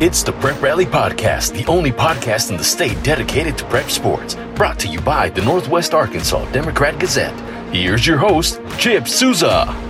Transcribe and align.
It's 0.00 0.22
the 0.22 0.32
Prep 0.32 0.60
Rally 0.60 0.84
Podcast, 0.84 1.54
the 1.56 1.64
only 1.70 1.90
podcast 1.90 2.50
in 2.50 2.56
the 2.56 2.64
state 2.64 3.02
dedicated 3.02 3.56
to 3.56 3.64
prep 3.64 3.88
sports. 3.88 4.36
Brought 4.54 4.78
to 4.80 4.88
you 4.88 5.00
by 5.00 5.30
the 5.30 5.42
Northwest 5.42 5.94
Arkansas 5.94 6.50
Democrat 6.52 6.98
Gazette. 6.98 7.38
Here's 7.72 8.06
your 8.06 8.18
host, 8.18 8.60
Chip 8.78 9.08
Souza. 9.08 9.83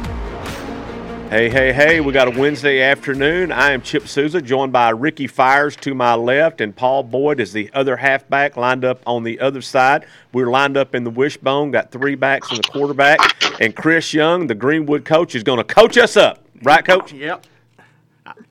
Hey, 1.34 1.48
hey, 1.50 1.72
hey, 1.72 2.00
we 2.00 2.12
got 2.12 2.28
a 2.28 2.40
Wednesday 2.40 2.80
afternoon. 2.80 3.50
I 3.50 3.72
am 3.72 3.82
Chip 3.82 4.06
Souza, 4.06 4.40
joined 4.40 4.72
by 4.72 4.90
Ricky 4.90 5.26
Fires 5.26 5.74
to 5.78 5.92
my 5.92 6.14
left, 6.14 6.60
and 6.60 6.76
Paul 6.76 7.02
Boyd 7.02 7.40
is 7.40 7.52
the 7.52 7.68
other 7.74 7.96
halfback 7.96 8.56
lined 8.56 8.84
up 8.84 9.02
on 9.04 9.24
the 9.24 9.40
other 9.40 9.60
side. 9.60 10.06
We're 10.32 10.48
lined 10.48 10.76
up 10.76 10.94
in 10.94 11.02
the 11.02 11.10
wishbone, 11.10 11.72
got 11.72 11.90
three 11.90 12.14
backs 12.14 12.52
and 12.52 12.60
a 12.60 12.70
quarterback, 12.70 13.18
and 13.60 13.74
Chris 13.74 14.14
Young, 14.14 14.46
the 14.46 14.54
Greenwood 14.54 15.04
coach, 15.04 15.34
is 15.34 15.42
going 15.42 15.58
to 15.58 15.64
coach 15.64 15.98
us 15.98 16.16
up. 16.16 16.44
Right, 16.62 16.84
coach? 16.84 17.12
Yep. 17.12 17.46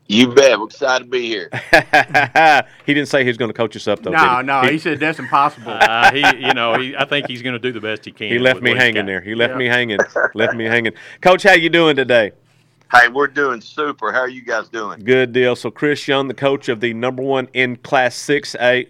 You 0.07 0.33
bet. 0.33 0.59
We're 0.59 0.65
excited 0.65 1.05
to 1.05 1.09
be 1.09 1.25
here. 1.25 1.49
he 2.85 2.93
didn't 2.93 3.07
say 3.07 3.23
he 3.23 3.29
was 3.29 3.37
going 3.37 3.49
to 3.49 3.55
coach 3.55 3.77
us 3.77 3.87
up, 3.87 4.03
though. 4.03 4.11
No, 4.11 4.19
did 4.19 4.37
he? 4.39 4.43
no, 4.43 4.61
He, 4.63 4.71
he 4.73 4.77
said 4.79 4.99
that's 4.99 5.19
impossible. 5.19 5.71
Uh, 5.71 6.11
he, 6.11 6.45
you 6.45 6.53
know, 6.53 6.77
he, 6.77 6.97
I 6.97 7.05
think 7.05 7.27
he's 7.27 7.41
going 7.41 7.53
to 7.53 7.59
do 7.59 7.71
the 7.71 7.79
best 7.79 8.03
he 8.03 8.11
can. 8.11 8.27
he 8.27 8.39
left 8.39 8.61
me 8.61 8.75
hanging 8.75 9.05
there. 9.05 9.21
He 9.21 9.35
left 9.35 9.51
Yeah. 9.51 9.57
me 9.57 9.67
hanging. 9.67 9.99
left 10.33 10.53
me 10.53 10.65
hanging. 10.65 10.91
Coach, 11.21 11.43
how 11.43 11.53
you 11.53 11.69
doing 11.69 11.95
today? 11.95 12.33
Hey, 12.93 13.07
we're 13.07 13.27
doing 13.27 13.59
super. 13.59 14.11
How 14.11 14.19
are 14.19 14.29
you 14.29 14.43
guys 14.43 14.69
doing? 14.69 14.99
Good 14.99 15.33
deal. 15.33 15.55
So 15.55 15.71
Chris 15.71 16.07
Young, 16.07 16.27
the 16.27 16.33
coach 16.35 16.69
of 16.69 16.79
the 16.79 16.93
number 16.93 17.23
one 17.23 17.47
in 17.53 17.77
Class 17.77 18.15
6A. 18.15 18.87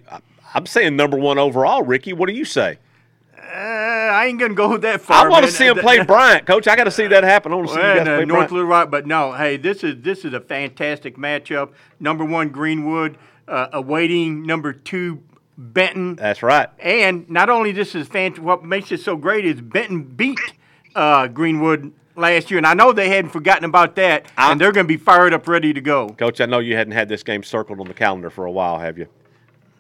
I'm 0.53 0.66
saying 0.66 0.95
number 0.95 1.17
one 1.17 1.38
overall, 1.38 1.84
Ricky. 1.84 2.12
What 2.13 2.27
do 2.27 2.34
you 2.35 2.43
say? 2.45 2.79
Uh, 3.38 3.55
I 3.55 4.26
ain't 4.26 4.39
gonna 4.39 4.53
go 4.55 4.77
that 4.77 5.02
far. 5.02 5.26
I 5.27 5.29
want 5.29 5.45
to 5.45 5.52
see 5.52 5.67
him 5.67 5.77
play 5.79 6.03
Bryant, 6.03 6.45
Coach. 6.45 6.67
I 6.67 6.76
got 6.76 6.85
to 6.85 6.91
see 6.91 7.07
that 7.07 7.23
happen. 7.23 7.52
I 7.52 7.55
want 7.55 7.67
to 7.70 7.73
see 7.76 7.79
you 7.79 7.85
Well, 7.85 7.95
guys 7.98 8.07
uh, 8.07 8.16
play 8.17 8.26
North 8.26 8.38
Bryant. 8.38 8.52
Little 8.52 8.67
Rock, 8.67 8.91
but 8.91 9.05
no. 9.07 9.31
Hey, 9.34 9.57
this 9.57 9.84
is 9.84 10.02
this 10.02 10.26
is 10.26 10.34
a 10.34 10.40
fantastic 10.41 11.15
matchup. 11.17 11.71
Number 11.99 12.26
one 12.26 12.49
Greenwood 12.49 13.18
uh, 13.48 13.68
awaiting 13.74 14.46
number 14.46 14.74
two 14.74 15.21
Benton, 15.57 16.15
That's 16.15 16.41
right. 16.41 16.68
and 16.79 17.29
not 17.29 17.49
only 17.49 17.71
this 17.71 17.93
is 17.96 18.07
fant- 18.09 18.40
What 18.40 18.63
makes 18.65 18.91
it 18.91 19.01
so 19.01 19.15
great 19.15 19.46
is 19.46 19.62
Benton 19.62 20.04
beat 20.04 20.40
uh, 20.96 21.27
Greenwood 21.27 21.93
last 22.15 22.51
year, 22.51 22.57
and 22.57 22.67
I 22.67 22.73
know 22.73 22.91
they 22.91 23.09
hadn't 23.09 23.31
forgotten 23.31 23.65
about 23.65 23.95
that, 23.95 24.25
and 24.37 24.59
they're 24.59 24.71
going 24.71 24.85
to 24.85 24.87
be 24.87 24.97
fired 24.97 25.33
up, 25.33 25.47
ready 25.47 25.73
to 25.73 25.81
go. 25.81 26.09
Coach, 26.09 26.41
I 26.41 26.45
know 26.45 26.59
you 26.59 26.75
hadn't 26.75 26.93
had 26.93 27.09
this 27.09 27.23
game 27.23 27.43
circled 27.43 27.79
on 27.79 27.87
the 27.87 27.93
calendar 27.93 28.29
for 28.29 28.45
a 28.45 28.51
while, 28.51 28.79
have 28.79 28.97
you? 28.97 29.07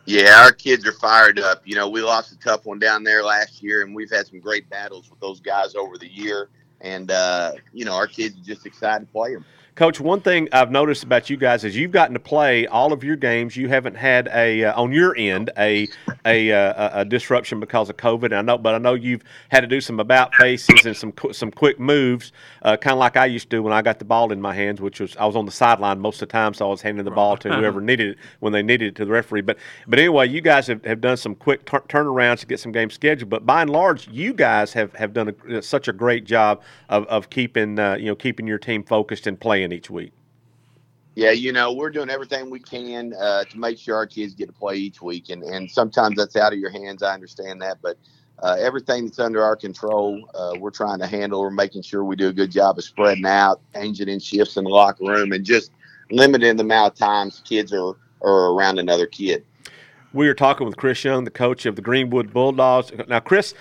Yeah, 0.05 0.43
our 0.43 0.51
kids 0.51 0.85
are 0.85 0.93
fired 0.93 1.39
up. 1.39 1.61
You 1.65 1.75
know, 1.75 1.89
we 1.89 2.01
lost 2.01 2.33
a 2.33 2.39
tough 2.39 2.65
one 2.65 2.79
down 2.79 3.03
there 3.03 3.23
last 3.23 3.63
year, 3.63 3.83
and 3.83 3.95
we've 3.95 4.11
had 4.11 4.27
some 4.27 4.39
great 4.39 4.69
battles 4.69 5.09
with 5.09 5.19
those 5.19 5.39
guys 5.39 5.75
over 5.75 5.97
the 5.97 6.11
year. 6.11 6.49
And, 6.81 7.09
uh, 7.09 7.53
you 7.71 7.85
know, 7.85 7.93
our 7.93 8.07
kids 8.07 8.37
are 8.37 8.43
just 8.43 8.65
excited 8.65 9.05
to 9.05 9.11
play 9.13 9.33
them. 9.33 9.45
Coach, 9.75 9.99
one 9.99 10.21
thing 10.21 10.47
I've 10.51 10.69
noticed 10.69 11.03
about 11.03 11.31
you 11.31 11.37
guys 11.37 11.63
is 11.63 11.75
you've 11.75 11.89
gotten 11.89 12.13
to 12.13 12.19
play 12.19 12.67
all 12.67 12.93
of 12.93 13.03
your 13.03 13.15
games. 13.15 13.57
You 13.57 13.69
haven't 13.69 13.95
had 13.95 14.29
a 14.31 14.65
uh, 14.65 14.79
on 14.79 14.91
your 14.91 15.17
end 15.17 15.49
a 15.57 15.87
a, 16.27 16.51
uh, 16.51 16.91
a 16.97 16.99
a 16.99 17.05
disruption 17.05 17.59
because 17.59 17.89
of 17.89 17.97
COVID. 17.97 18.25
And 18.25 18.35
I 18.35 18.41
know, 18.43 18.59
but 18.59 18.75
I 18.75 18.77
know 18.77 18.93
you've 18.93 19.23
had 19.49 19.61
to 19.61 19.67
do 19.67 19.81
some 19.81 19.99
about 19.99 20.35
faces 20.35 20.85
and 20.85 20.95
some 20.95 21.11
some 21.31 21.49
quick 21.49 21.79
moves, 21.79 22.33
uh, 22.61 22.77
kind 22.77 22.93
of 22.93 22.99
like 22.99 23.17
I 23.17 23.25
used 23.25 23.49
to 23.49 23.57
do 23.57 23.63
when 23.63 23.73
I 23.73 23.81
got 23.81 23.97
the 23.97 24.05
ball 24.05 24.31
in 24.31 24.39
my 24.39 24.53
hands, 24.53 24.79
which 24.79 24.99
was 24.99 25.17
I 25.17 25.25
was 25.25 25.35
on 25.35 25.47
the 25.47 25.51
sideline 25.51 25.99
most 25.99 26.21
of 26.21 26.27
the 26.27 26.33
time, 26.33 26.53
so 26.53 26.67
I 26.67 26.69
was 26.69 26.83
handing 26.83 27.03
the 27.03 27.09
ball 27.09 27.35
to 27.37 27.51
whoever 27.51 27.81
needed 27.81 28.11
it 28.11 28.17
when 28.41 28.53
they 28.53 28.61
needed 28.61 28.89
it 28.89 28.95
to 28.97 29.05
the 29.05 29.11
referee. 29.11 29.41
But 29.41 29.57
but 29.87 29.97
anyway, 29.97 30.29
you 30.29 30.41
guys 30.41 30.67
have, 30.67 30.85
have 30.85 31.01
done 31.01 31.17
some 31.17 31.33
quick 31.33 31.65
tur- 31.65 31.83
turnarounds 31.89 32.41
to 32.41 32.45
get 32.45 32.59
some 32.59 32.71
games 32.71 32.93
scheduled. 32.93 33.31
But 33.31 33.47
by 33.47 33.63
and 33.63 33.71
large, 33.71 34.07
you 34.09 34.33
guys 34.33 34.71
have, 34.73 34.93
have 34.93 35.13
done 35.13 35.35
a, 35.49 35.63
such 35.63 35.87
a 35.87 35.93
great 35.93 36.25
job 36.25 36.61
of, 36.89 37.07
of 37.07 37.31
keeping 37.31 37.79
uh, 37.79 37.95
you 37.95 38.05
know 38.05 38.15
keeping 38.15 38.45
your 38.45 38.59
team 38.59 38.83
focused 38.83 39.25
and 39.25 39.39
playing 39.39 39.62
each 39.71 39.89
week. 39.89 40.11
Yeah, 41.15 41.31
you 41.31 41.53
know, 41.53 41.71
we're 41.71 41.91
doing 41.91 42.09
everything 42.09 42.49
we 42.49 42.59
can 42.59 43.13
uh, 43.13 43.43
to 43.43 43.59
make 43.59 43.77
sure 43.77 43.95
our 43.95 44.07
kids 44.07 44.33
get 44.33 44.47
to 44.47 44.53
play 44.53 44.77
each 44.77 44.99
week. 45.01 45.29
And, 45.29 45.43
and 45.43 45.69
sometimes 45.69 46.17
that's 46.17 46.35
out 46.35 46.53
of 46.53 46.59
your 46.59 46.71
hands. 46.71 47.03
I 47.03 47.13
understand 47.13 47.61
that. 47.61 47.77
But 47.83 47.97
uh, 48.39 48.57
everything 48.59 49.05
that's 49.05 49.19
under 49.19 49.43
our 49.43 49.55
control, 49.55 50.27
uh, 50.33 50.53
we're 50.59 50.71
trying 50.71 50.97
to 50.99 51.07
handle. 51.07 51.41
We're 51.41 51.51
making 51.51 51.83
sure 51.83 52.03
we 52.03 52.15
do 52.15 52.29
a 52.29 52.33
good 52.33 52.49
job 52.49 52.79
of 52.79 52.83
spreading 52.83 53.27
out, 53.27 53.61
changing 53.75 54.09
in 54.09 54.19
shifts 54.19 54.57
in 54.57 54.63
the 54.63 54.71
locker 54.71 55.05
room, 55.05 55.33
and 55.33 55.45
just 55.45 55.71
limiting 56.09 56.57
the 56.57 56.63
amount 56.63 56.93
of 56.93 56.97
times 56.97 57.43
kids 57.45 57.71
are, 57.71 57.95
are 58.23 58.53
around 58.53 58.79
another 58.79 59.05
kid. 59.05 59.45
We 60.13 60.27
are 60.27 60.33
talking 60.33 60.65
with 60.65 60.77
Chris 60.77 61.03
Young, 61.03 61.23
the 61.23 61.31
coach 61.31 61.65
of 61.65 61.75
the 61.75 61.81
Greenwood 61.81 62.33
Bulldogs. 62.33 62.91
Now, 63.07 63.19
Chris, 63.19 63.53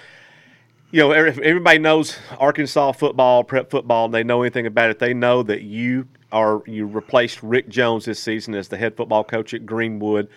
you 0.92 1.00
know 1.00 1.10
everybody 1.10 1.78
knows 1.78 2.16
Arkansas 2.38 2.92
football, 2.92 3.42
prep 3.42 3.70
football, 3.70 4.04
and 4.04 4.14
they 4.14 4.22
know 4.22 4.42
anything 4.42 4.66
about 4.66 4.90
it. 4.90 4.98
They 4.98 5.14
know 5.14 5.42
that 5.42 5.62
you 5.62 6.06
are 6.30 6.62
you 6.66 6.86
replaced 6.86 7.42
Rick 7.42 7.68
Jones 7.68 8.04
this 8.04 8.20
season 8.22 8.54
as 8.54 8.68
the 8.68 8.76
head 8.76 8.94
football 8.96 9.24
coach 9.24 9.54
at 9.54 9.64
Greenwood. 9.64 10.28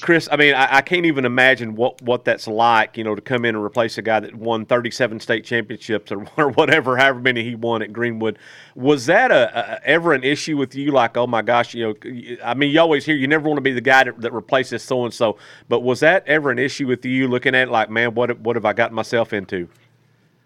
Chris, 0.00 0.28
I 0.30 0.36
mean, 0.36 0.54
I, 0.54 0.76
I 0.76 0.80
can't 0.82 1.06
even 1.06 1.24
imagine 1.24 1.74
what, 1.74 2.00
what 2.02 2.24
that's 2.24 2.46
like, 2.46 2.96
you 2.96 3.04
know, 3.04 3.14
to 3.14 3.22
come 3.22 3.44
in 3.44 3.54
and 3.54 3.64
replace 3.64 3.96
a 3.96 4.02
guy 4.02 4.20
that 4.20 4.34
won 4.34 4.66
37 4.66 5.20
state 5.20 5.44
championships 5.44 6.12
or, 6.12 6.26
or 6.36 6.50
whatever, 6.50 6.96
however 6.96 7.20
many 7.20 7.42
he 7.42 7.54
won 7.54 7.82
at 7.82 7.92
Greenwood. 7.92 8.38
Was 8.74 9.06
that 9.06 9.30
a, 9.30 9.76
a 9.76 9.86
ever 9.86 10.12
an 10.12 10.24
issue 10.24 10.56
with 10.56 10.74
you? 10.74 10.92
Like, 10.92 11.16
oh 11.16 11.26
my 11.26 11.42
gosh, 11.42 11.74
you 11.74 11.86
know, 11.86 12.38
I 12.44 12.54
mean, 12.54 12.70
you 12.70 12.80
always 12.80 13.04
hear 13.04 13.16
you 13.16 13.26
never 13.26 13.48
want 13.48 13.56
to 13.58 13.62
be 13.62 13.72
the 13.72 13.80
guy 13.80 14.04
that, 14.04 14.20
that 14.20 14.32
replaces 14.32 14.82
so 14.82 15.04
and 15.04 15.14
so, 15.14 15.38
but 15.68 15.80
was 15.80 16.00
that 16.00 16.26
ever 16.26 16.50
an 16.50 16.58
issue 16.58 16.86
with 16.86 17.04
you? 17.04 17.28
Looking 17.28 17.54
at 17.54 17.68
it 17.68 17.70
like, 17.70 17.90
man, 17.90 18.14
what 18.14 18.38
what 18.40 18.56
have 18.56 18.64
I 18.64 18.72
gotten 18.74 18.94
myself 18.94 19.32
into? 19.32 19.68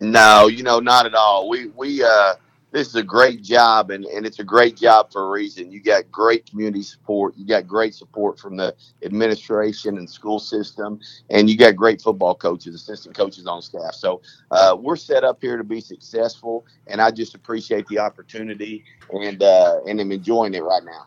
No, 0.00 0.46
you 0.48 0.62
know, 0.62 0.80
not 0.80 1.06
at 1.06 1.14
all. 1.14 1.48
We 1.48 1.66
we 1.68 2.02
uh 2.02 2.34
this 2.72 2.88
is 2.88 2.94
a 2.94 3.02
great 3.02 3.42
job 3.42 3.90
and, 3.90 4.04
and 4.06 4.26
it's 4.26 4.38
a 4.38 4.44
great 4.44 4.76
job 4.76 5.12
for 5.12 5.24
a 5.24 5.30
reason. 5.30 5.70
You 5.70 5.80
got 5.80 6.10
great 6.10 6.46
community 6.46 6.82
support, 6.82 7.34
you 7.36 7.46
got 7.46 7.66
great 7.66 7.94
support 7.94 8.40
from 8.40 8.56
the 8.56 8.74
administration 9.04 9.98
and 9.98 10.08
school 10.08 10.38
system, 10.38 10.98
and 11.30 11.48
you 11.48 11.56
got 11.56 11.76
great 11.76 12.00
football 12.00 12.34
coaches, 12.34 12.74
assistant 12.74 13.14
coaches 13.14 13.46
on 13.46 13.60
staff. 13.60 13.94
So 13.94 14.22
uh, 14.50 14.76
we're 14.78 14.96
set 14.96 15.22
up 15.22 15.38
here 15.40 15.58
to 15.58 15.64
be 15.64 15.80
successful 15.80 16.66
and 16.86 17.00
I 17.00 17.10
just 17.10 17.34
appreciate 17.34 17.86
the 17.88 17.98
opportunity 17.98 18.84
and 19.12 19.42
uh, 19.42 19.80
and 19.86 20.00
I'm 20.00 20.10
enjoying 20.10 20.54
it 20.54 20.62
right 20.62 20.84
now. 20.84 21.06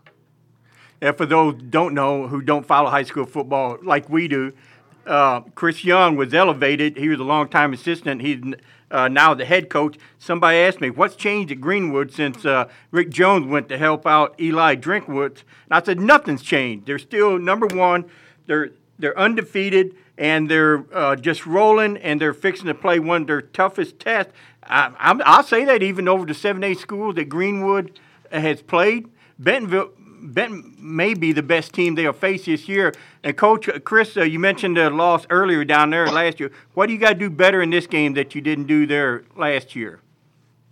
And 1.02 1.18
for 1.18 1.26
those 1.26 1.56
don't 1.56 1.94
know 1.94 2.28
who 2.28 2.42
don't 2.42 2.66
follow 2.66 2.90
high 2.90 3.04
school 3.04 3.26
football 3.26 3.78
like 3.84 4.10
we 4.10 4.28
do, 4.28 4.54
uh, 5.06 5.42
Chris 5.56 5.84
Young 5.84 6.16
was 6.16 6.34
elevated. 6.34 6.98
He 6.98 7.10
was 7.10 7.20
a 7.20 7.24
longtime 7.24 7.74
assistant. 7.74 8.22
He's 8.22 8.42
uh, 8.96 9.10
now 9.10 9.34
the 9.34 9.44
head 9.44 9.70
coach. 9.70 9.98
Somebody 10.18 10.58
asked 10.58 10.80
me, 10.80 10.90
what's 10.90 11.18
changed 11.18 11.52
at 11.52 11.60
Greenwood 11.60 12.14
since 12.14 12.46
uh, 12.46 12.70
Rick 12.92 13.10
Jones 13.10 13.46
went 13.46 13.68
to 13.70 13.78
help 13.78 14.08
out 14.08 14.40
Eli 14.40 14.76
Drinkwitz? 14.76 15.44
And 15.66 15.72
I 15.72 15.84
said, 15.84 16.00
nothing's 16.00 16.42
changed. 16.42 16.88
They're 16.88 16.98
still 16.98 17.38
number 17.38 17.68
one. 17.68 18.06
They're, 18.48 18.72
they're 18.98 19.18
undefeated, 19.20 19.96
and 20.18 20.50
they're 20.50 20.86
uh, 20.94 21.18
just 21.18 21.46
rolling, 21.46 21.98
and 21.98 22.22
they're 22.22 22.34
fixing 22.34 22.68
to 22.68 22.74
play 22.74 23.00
one 23.00 23.24
of 23.24 23.28
their 23.28 23.42
toughest 23.42 24.00
tests. 24.00 24.32
I, 24.64 24.94
I'm, 24.98 25.22
I'll 25.26 25.44
say 25.44 25.66
that 25.66 25.84
even 25.84 26.08
over 26.08 26.26
the 26.26 26.34
7A 26.34 26.78
schools 26.78 27.16
that 27.16 27.26
Greenwood 27.26 28.00
has 28.32 28.62
played. 28.62 29.10
Bentonville, 29.38 29.92
Benton 30.34 30.76
may 30.80 31.14
be 31.14 31.32
the 31.32 31.44
best 31.44 31.74
team 31.74 31.96
they'll 31.96 32.14
face 32.14 32.46
this 32.46 32.68
year. 32.68 32.94
And 33.24 33.36
Coach 33.36 33.70
uh, 33.70 33.80
Chris, 33.80 34.18
uh, 34.18 34.24
you 34.24 34.40
mentioned 34.40 34.78
the 34.78 34.90
loss 34.90 35.26
earlier 35.30 35.66
down 35.66 35.90
there 35.90 36.08
last 36.08 36.40
year. 36.40 36.52
What 36.74 36.88
do 36.88 36.94
you 36.94 37.00
got 37.00 37.10
to 37.10 37.16
do 37.16 37.30
better 37.30 37.62
in 37.62 37.70
this 37.70 37.88
game 37.88 38.14
that 38.14 38.36
you 38.36 38.42
didn't 38.42 38.66
do 38.66 38.86
there 38.86 39.24
last 39.36 39.76
year? 39.76 40.00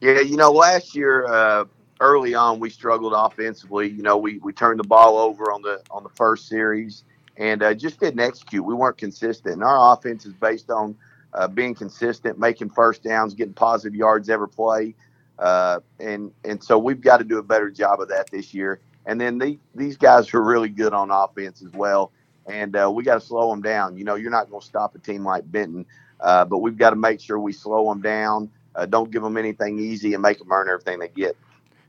Yeah, 0.02 0.19
you 0.19 0.36
know, 0.36 0.52
last 0.52 0.96
year 0.96 1.25
uh, 1.28 1.66
early 2.00 2.36
on 2.36 2.59
we 2.59 2.69
struggled 2.69 3.13
offensively. 3.16 3.90
You 3.90 4.03
know, 4.03 4.18
we, 4.18 4.40
we 4.40 4.52
turned 4.53 4.80
the 4.80 4.88
ball 4.88 5.18
over 5.18 5.52
on 5.52 5.62
the 5.62 5.81
on 5.92 6.03
the 6.03 6.09
first 6.09 6.47
series 6.47 7.03
and 7.38 7.63
uh, 7.63 7.74
just 7.74 8.00
didn't 8.00 8.19
execute. 8.19 8.63
We 8.63 8.74
weren't 8.74 8.97
consistent. 8.97 9.56
And 9.56 9.63
our 9.63 9.94
offense 9.94 10.25
is 10.25 10.34
based 10.34 10.69
on 10.69 10.96
uh, 11.34 11.47
being 11.47 11.74
consistent, 11.74 12.38
making 12.38 12.69
first 12.69 13.03
downs, 13.03 13.34
getting 13.34 13.53
positive 13.53 13.96
yards 13.96 14.30
every 14.30 14.50
play, 14.50 14.94
uh, 15.40 15.80
and 16.00 16.31
and 16.44 16.63
so 16.63 16.78
we've 16.78 17.02
got 17.02 17.18
to 17.18 17.24
do 17.24 17.40
a 17.40 17.44
better 17.44 17.72
job 17.72 18.01
of 18.01 18.10
that 18.10 18.30
this 18.30 18.54
year. 18.54 18.80
And 19.06 19.20
then 19.20 19.38
the, 19.38 19.60
these 19.76 19.98
guys 19.98 20.34
are 20.34 20.42
really 20.42 20.70
good 20.70 20.94
on 20.94 21.12
offense 21.12 21.62
as 21.62 21.72
well, 21.74 22.12
and 22.46 22.76
uh, 22.76 22.90
we 22.90 23.04
got 23.04 23.16
to 23.16 23.26
slow 23.26 23.50
them 23.50 23.62
down. 23.62 23.98
You 23.98 24.06
know, 24.06 24.16
you're 24.16 24.32
not 24.32 24.50
going 24.50 24.62
to 24.62 24.66
stop 24.66 24.96
a 24.96 25.00
team 25.00 25.26
like 25.26 25.50
Benton, 25.52 25.86
uh, 26.22 26.46
but 26.46 26.60
we've 26.60 26.78
got 26.78 26.92
to 26.92 26.96
make 26.96 27.20
sure 27.20 27.40
we 27.40 27.52
slow 27.52 27.90
them 27.90 28.02
down. 28.02 28.50
Uh, 28.76 28.86
don't 28.86 29.12
give 29.12 29.22
them 29.22 29.38
anything 29.38 29.78
easy 29.78 30.14
and 30.14 30.22
make 30.22 30.40
them 30.40 30.52
earn 30.52 30.70
everything 30.70 31.00
they 31.00 31.10
get. 31.10 31.36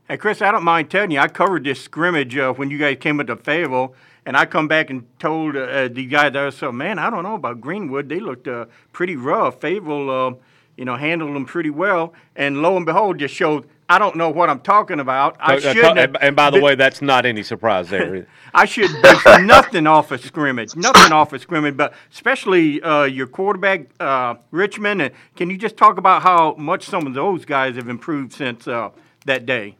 Hey, 0.07 0.17
Chris, 0.17 0.41
I 0.41 0.51
don't 0.51 0.63
mind 0.63 0.91
telling 0.91 1.09
you, 1.09 1.19
I 1.19 1.27
covered 1.27 1.63
this 1.63 1.81
scrimmage 1.81 2.37
uh, 2.37 2.53
when 2.53 2.69
you 2.69 2.77
guys 2.77 2.97
came 2.99 3.19
into 3.19 3.35
Fayetteville, 3.35 3.95
and 4.25 4.37
I 4.37 4.45
come 4.45 4.67
back 4.67 4.89
and 4.89 5.07
told 5.19 5.55
uh, 5.55 5.87
the 5.87 6.05
guy 6.05 6.29
there, 6.29 6.51
so, 6.51 6.71
man, 6.71 6.99
I 6.99 7.09
don't 7.09 7.23
know 7.23 7.35
about 7.35 7.61
Greenwood. 7.61 8.09
They 8.09 8.19
looked 8.19 8.47
uh, 8.47 8.65
pretty 8.91 9.15
rough. 9.15 9.61
Fayetteville, 9.61 10.09
uh, 10.09 10.33
you 10.77 10.85
know, 10.85 10.95
handled 10.95 11.35
them 11.35 11.45
pretty 11.45 11.69
well, 11.71 12.13
and 12.35 12.61
lo 12.61 12.75
and 12.77 12.85
behold, 12.85 13.17
just 13.17 13.33
showed 13.33 13.67
I 13.87 13.99
don't 13.99 14.15
know 14.15 14.29
what 14.31 14.49
I'm 14.49 14.61
talking 14.61 14.99
about. 14.99 15.35
I 15.39 15.57
Uh, 15.57 15.59
shouldn't. 15.59 15.99
and, 15.99 16.17
and 16.19 16.35
by 16.35 16.49
the 16.49 16.57
been- 16.57 16.63
way, 16.63 16.75
that's 16.75 17.01
not 17.01 17.25
any 17.25 17.43
surprise 17.43 17.89
there. 17.89 18.25
I 18.53 18.65
should 18.65 18.89
base 19.01 19.23
nothing 19.41 19.85
off 19.85 20.11
of 20.11 20.21
scrimmage, 20.25 20.75
nothing 20.75 21.11
off 21.11 21.33
of 21.33 21.41
scrimmage, 21.41 21.77
but 21.77 21.93
especially 22.11 22.81
uh, 22.81 23.03
your 23.03 23.27
quarterback, 23.27 23.87
uh, 23.99 24.35
Richmond. 24.51 25.01
And 25.01 25.13
can 25.35 25.49
you 25.49 25.57
just 25.57 25.77
talk 25.77 25.97
about 25.97 26.23
how 26.23 26.55
much 26.55 26.85
some 26.85 27.05
of 27.05 27.13
those 27.13 27.45
guys 27.45 27.75
have 27.75 27.89
improved 27.89 28.33
since 28.33 28.67
uh, 28.67 28.89
that 29.25 29.45
day? 29.45 29.77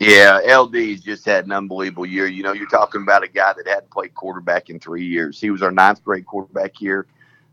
Yeah, 0.00 0.38
LD's 0.46 1.00
just 1.02 1.24
had 1.24 1.46
an 1.46 1.52
unbelievable 1.52 2.04
year. 2.06 2.26
You 2.26 2.42
know, 2.42 2.52
you're 2.52 2.68
talking 2.68 3.02
about 3.02 3.22
a 3.24 3.28
guy 3.28 3.52
that 3.56 3.66
hadn't 3.66 3.90
played 3.90 4.14
quarterback 4.14 4.68
in 4.68 4.78
three 4.78 5.06
years. 5.06 5.40
He 5.40 5.50
was 5.50 5.62
our 5.62 5.70
ninth 5.70 6.04
grade 6.04 6.26
quarterback 6.26 6.72
here, 6.76 7.06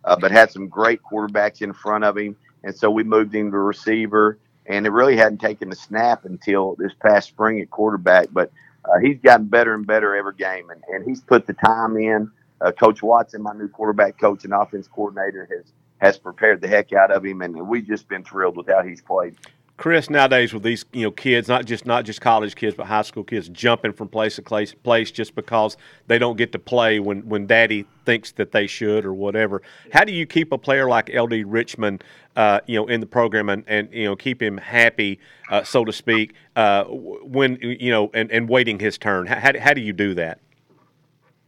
uh, 0.04 0.16
but 0.20 0.32
had 0.32 0.52
some 0.52 0.68
great 0.68 1.02
quarterbacks 1.04 1.62
in 1.62 1.72
front 1.72 2.04
of 2.04 2.18
him. 2.18 2.36
And 2.64 2.76
so 2.76 2.92
we 2.92 3.04
moved 3.04 3.34
him 3.34 3.52
to 3.52 3.58
receiver, 3.58 4.38
and 4.72 4.86
it 4.86 4.92
really 4.92 5.18
hadn't 5.18 5.40
taken 5.40 5.72
a 5.72 5.76
snap 5.76 6.26
until 6.26 6.76
this 6.80 6.94
past 7.02 7.28
spring 7.28 7.60
at 7.60 7.70
quarterback. 7.70 8.28
But 8.32 8.52
uh, 8.86 9.00
he's 9.02 9.20
gotten 9.20 9.48
better 9.48 9.74
and 9.74 9.86
better 9.86 10.16
every 10.16 10.36
game, 10.36 10.70
and, 10.70 10.82
and 10.88 11.06
he's 11.08 11.22
put 11.22 11.46
the 11.46 11.54
time 11.54 11.98
in. 11.98 12.32
Uh, 12.62 12.72
coach 12.72 13.04
Watson, 13.04 13.42
my 13.42 13.54
new 13.54 13.68
quarterback 13.68 14.20
coach 14.20 14.46
and 14.46 14.54
offense 14.54 14.88
coordinator, 14.88 15.48
has 15.52 15.74
has 16.00 16.18
prepared 16.18 16.62
the 16.62 16.68
heck 16.68 16.94
out 16.94 17.12
of 17.12 17.24
him, 17.24 17.42
and 17.42 17.68
we've 17.68 17.86
just 17.86 18.08
been 18.08 18.24
thrilled 18.24 18.58
with 18.58 18.68
how 18.68 18.82
he's 18.82 19.02
played. 19.02 19.36
Chris, 19.82 20.12
nowadays 20.12 20.54
with 20.54 20.62
these 20.62 20.86
you 20.94 21.02
know 21.02 21.10
kids, 21.10 21.48
not 21.48 21.66
just 21.66 21.88
not 21.88 22.06
just 22.06 22.22
college 22.22 22.54
kids, 22.54 22.76
but 22.76 22.86
high 22.86 23.02
school 23.02 23.24
kids 23.24 23.50
jumping 23.50 23.92
from 23.92 24.08
place 24.08 24.36
to 24.36 24.44
place, 24.44 24.76
place 24.76 25.10
just 25.10 25.34
because 25.34 25.76
they 26.06 26.20
don't 26.20 26.38
get 26.38 26.52
to 26.52 26.60
play 26.60 27.00
when 27.00 27.28
when 27.28 27.48
Daddy 27.48 27.88
thinks 28.06 28.32
that 28.34 28.52
they 28.52 28.68
should 28.68 29.06
or 29.06 29.16
whatever. 29.16 29.64
How 29.92 30.04
do 30.04 30.14
you 30.14 30.28
keep 30.28 30.52
a 30.52 30.58
player 30.60 30.88
like 30.88 31.10
LD 31.12 31.48
Richmond, 31.48 32.04
uh, 32.36 32.60
you 32.68 32.76
know, 32.76 32.86
in 32.86 33.00
the 33.00 33.08
program 33.08 33.50
and, 33.50 33.64
and 33.66 33.92
you 33.92 34.04
know 34.04 34.16
keep 34.16 34.40
him 34.40 34.56
happy, 34.58 35.20
uh, 35.50 35.64
so 35.64 35.84
to 35.84 35.92
speak, 35.92 36.36
uh, 36.56 36.84
when 36.84 37.58
you 37.60 37.90
know 37.90 38.12
and, 38.14 38.32
and 38.32 38.48
waiting 38.48 38.78
his 38.78 39.00
turn? 39.00 39.26
How, 39.26 39.52
how 39.60 39.74
do 39.74 39.82
you 39.82 39.94
do 39.94 40.14
that? 40.14 40.38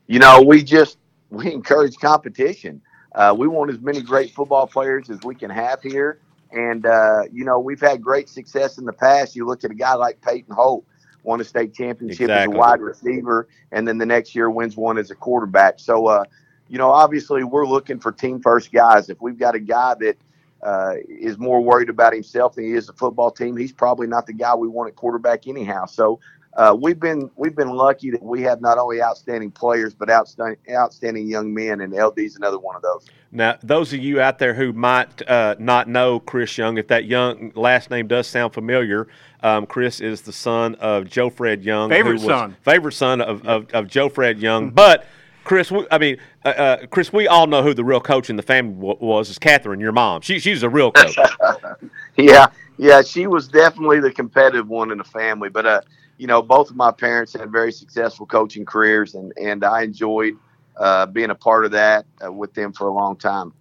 You 0.08 0.18
know, 0.18 0.42
we 0.42 0.64
just 0.64 0.98
we 1.30 1.54
encourage 1.54 1.98
competition. 1.98 2.82
Uh, 3.14 3.36
we 3.38 3.48
want 3.48 3.70
as 3.70 3.80
many 3.80 4.02
great 4.02 4.32
football 4.32 4.66
players 4.66 5.12
as 5.12 5.20
we 5.22 5.36
can 5.36 5.52
have 5.52 5.84
here. 5.84 6.18
And, 6.54 6.86
uh, 6.86 7.24
you 7.32 7.44
know, 7.44 7.60
we've 7.60 7.82
had 7.82 8.02
great 8.02 8.30
success 8.30 8.78
in 8.78 8.86
the 8.86 8.94
past. 8.94 9.36
You 9.36 9.46
look 9.46 9.64
at 9.64 9.72
a 9.72 9.76
guy 9.76 9.96
like 9.96 10.22
Peyton 10.22 10.54
Holt, 10.54 10.86
won 11.24 11.42
a 11.42 11.44
state 11.44 11.74
championship 11.74 12.22
exactly. 12.22 12.54
as 12.54 12.56
a 12.56 12.58
wide 12.58 12.82
receiver, 12.82 13.48
and 13.72 13.88
then 13.88 13.98
the 13.98 14.06
next 14.06 14.36
year 14.36 14.50
wins 14.50 14.78
one 14.78 14.98
as 14.98 15.10
a 15.10 15.16
quarterback. 15.16 15.80
So, 15.80 16.08
uh, 16.08 16.26
you 16.70 16.78
know, 16.78 16.92
obviously 16.92 17.44
we're 17.44 17.66
looking 17.66 18.00
for 18.00 18.12
team 18.12 18.40
first 18.40 18.72
guys. 18.72 19.10
If 19.10 19.22
we've 19.22 19.38
got 19.38 19.56
a 19.56 19.60
guy 19.60 19.96
that 20.00 20.18
uh, 20.62 20.94
is 21.08 21.38
more 21.38 21.62
worried 21.62 21.90
about 21.90 22.14
himself 22.14 22.56
than 22.56 22.66
he 22.66 22.74
is 22.74 22.88
the 22.88 22.94
football 22.94 23.32
team, 23.32 23.58
he's 23.58 23.74
probably 23.74 24.08
not 24.08 24.28
the 24.28 24.34
guy 24.34 24.54
we 24.56 24.68
want 24.68 24.90
at 24.90 24.96
quarterback 24.96 25.48
anyhow. 25.48 25.86
So 25.86 26.20
uh, 26.56 26.76
we've 26.80 27.00
been 27.00 27.30
we've 27.36 27.56
been 27.56 27.70
lucky 27.70 28.12
that 28.12 28.22
we 28.22 28.42
have 28.42 28.62
not 28.62 28.78
only 28.78 29.02
outstanding 29.02 29.50
players 29.50 29.94
but 29.94 30.10
outstanding 30.10 30.58
outstanding 30.72 31.28
young 31.28 31.54
men, 31.54 31.82
and 31.82 31.94
LD's 31.94 32.36
another 32.36 32.60
one 32.60 32.76
of 32.76 32.82
those. 32.82 33.08
Now, 33.32 33.58
those 33.64 33.92
of 33.94 34.00
you 34.00 34.22
out 34.22 34.38
there 34.38 34.54
who 34.54 34.74
might 34.74 35.28
uh, 35.28 35.56
not 35.58 35.90
know 35.90 36.20
Chris 36.20 36.56
Young, 36.58 36.78
if 36.78 36.88
that 36.90 37.06
Young 37.06 37.52
last 37.56 37.90
name 37.90 38.08
does 38.08 38.28
sound 38.28 38.54
familiar, 38.54 39.08
um, 39.42 39.66
Chris 39.66 40.00
is 40.00 40.22
the 40.22 40.34
son 40.34 40.76
of 40.76 41.10
Joe 41.10 41.32
Fred 41.32 41.64
Young, 41.64 41.90
favorite 41.90 42.22
son, 42.22 42.56
favorite 42.62 42.94
son 42.94 43.22
of, 43.22 43.46
of, 43.48 43.70
of 43.72 43.88
Joe 43.88 44.10
Fred 44.10 44.40
Young, 44.40 44.70
but. 44.70 45.06
Chris, 45.46 45.70
we, 45.70 45.86
I 45.92 45.98
mean, 45.98 46.16
uh, 46.46 46.48
uh, 46.48 46.86
Chris, 46.86 47.12
we 47.12 47.28
all 47.28 47.48
know 47.48 47.62
who 47.62 47.74
the 47.74 47.84
real 47.84 48.00
coach 48.00 48.30
in 48.30 48.38
the 48.38 48.42
family 48.42 48.76
w- 48.76 48.98
was. 49.02 49.30
Is 49.30 49.38
Catherine, 49.38 49.82
your 49.82 49.92
mom? 49.92 50.22
She, 50.22 50.40
she's 50.40 50.64
a 50.64 50.70
real 50.70 50.90
coach. 50.90 51.18
yeah, 52.16 52.48
yeah, 52.78 53.02
she 53.02 53.28
was 53.28 53.50
definitely 53.50 54.00
the 54.00 54.14
competitive 54.14 54.70
one 54.70 54.90
in 54.90 55.00
the 55.00 55.04
family. 55.04 55.50
But 55.50 55.66
uh, 55.66 55.82
you 56.18 56.28
know, 56.28 56.42
both 56.42 56.70
of 56.70 56.76
my 56.76 56.92
parents 56.92 57.34
had 57.34 57.52
very 57.52 57.72
successful 57.72 58.26
coaching 58.26 58.66
careers, 58.66 59.16
and 59.16 59.34
and 59.38 59.64
I 59.64 59.84
enjoyed 59.84 60.38
uh, 60.78 61.06
being 61.08 61.30
a 61.30 61.36
part 61.36 61.66
of 61.66 61.72
that 61.72 62.06
uh, 62.24 62.32
with 62.32 62.54
them 62.54 62.74
for 62.74 62.88
a 62.88 62.94
long 62.94 63.16
time. 63.16 63.54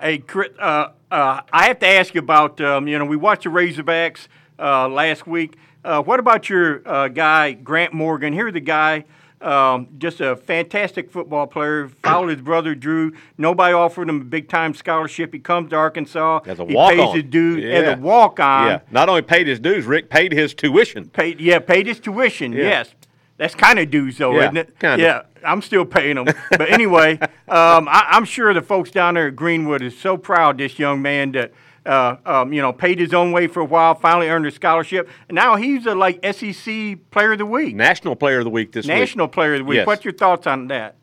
Hey, 0.00 0.18
Chris, 0.18 0.50
uh, 0.58 0.90
uh 1.10 1.40
I 1.52 1.66
have 1.68 1.78
to 1.80 1.86
ask 1.86 2.14
you 2.14 2.20
about 2.20 2.60
um, 2.60 2.86
you 2.88 2.98
know 2.98 3.04
we 3.04 3.16
watched 3.16 3.44
the 3.44 3.50
Razorbacks 3.50 4.28
uh, 4.58 4.88
last 4.88 5.26
week. 5.26 5.56
Uh, 5.84 6.02
what 6.02 6.18
about 6.18 6.48
your 6.48 6.80
guy 7.08 7.52
Grant 7.52 7.92
Morgan? 7.92 8.32
Here's 8.32 8.52
the 8.52 8.60
guy 8.60 9.04
um, 9.46 9.88
just 9.98 10.20
a 10.20 10.36
fantastic 10.36 11.10
football 11.10 11.46
player. 11.46 11.88
Followed 12.02 12.28
his 12.28 12.40
brother 12.40 12.74
Drew. 12.74 13.12
Nobody 13.38 13.72
offered 13.72 14.08
him 14.08 14.20
a 14.20 14.24
big 14.24 14.48
time 14.48 14.74
scholarship. 14.74 15.32
He 15.32 15.38
comes 15.38 15.70
to 15.70 15.76
Arkansas. 15.76 16.40
As 16.46 16.58
a 16.58 16.64
walk 16.64 16.92
he 16.92 16.98
pays 16.98 17.14
his 17.14 17.24
dues 17.24 17.62
yeah. 17.62 17.70
as 17.70 17.98
a 17.98 18.00
walk 18.00 18.40
on. 18.40 18.66
Yeah, 18.66 18.80
not 18.90 19.08
only 19.08 19.22
paid 19.22 19.46
his 19.46 19.60
dues, 19.60 19.86
Rick 19.86 20.10
paid 20.10 20.32
his 20.32 20.52
tuition. 20.52 21.08
Paid 21.08 21.40
yeah, 21.40 21.60
paid 21.60 21.86
his 21.86 22.00
tuition. 22.00 22.52
Yeah. 22.52 22.62
Yes, 22.62 22.94
that's 23.36 23.54
kind 23.54 23.78
of 23.78 23.90
dues 23.90 24.18
though, 24.18 24.34
yeah, 24.34 24.44
isn't 24.44 24.56
it? 24.56 24.78
Kinda. 24.80 25.02
Yeah, 25.02 25.22
I'm 25.44 25.62
still 25.62 25.84
paying 25.84 26.16
them. 26.16 26.26
but 26.50 26.68
anyway, 26.68 27.18
um, 27.48 27.88
I, 27.88 28.08
am 28.16 28.24
sure 28.24 28.52
the 28.52 28.62
folks 28.62 28.90
down 28.90 29.14
there 29.14 29.28
at 29.28 29.36
Greenwood 29.36 29.82
is 29.82 29.96
so 29.96 30.16
proud 30.16 30.58
this 30.58 30.78
young 30.78 31.02
man 31.02 31.32
that 31.32 31.52
uh, 31.86 32.16
um, 32.26 32.52
you 32.52 32.60
know, 32.60 32.72
paid 32.72 32.98
his 32.98 33.14
own 33.14 33.32
way 33.32 33.46
for 33.46 33.60
a 33.60 33.64
while, 33.64 33.94
finally 33.94 34.28
earned 34.28 34.46
a 34.46 34.50
scholarship. 34.50 35.08
Now 35.30 35.56
he's 35.56 35.86
a 35.86 35.94
like 35.94 36.24
SEC 36.24 36.98
Player 37.10 37.32
of 37.32 37.38
the 37.38 37.46
Week, 37.46 37.74
National 37.74 38.16
Player 38.16 38.38
of 38.38 38.44
the 38.44 38.50
Week 38.50 38.72
this 38.72 38.86
National 38.86 38.94
week. 38.94 39.00
National 39.00 39.28
Player 39.28 39.54
of 39.54 39.58
the 39.60 39.64
Week. 39.64 39.76
Yes. 39.76 39.86
What's 39.86 40.04
your 40.04 40.14
thoughts 40.14 40.46
on 40.46 40.68
that? 40.68 40.96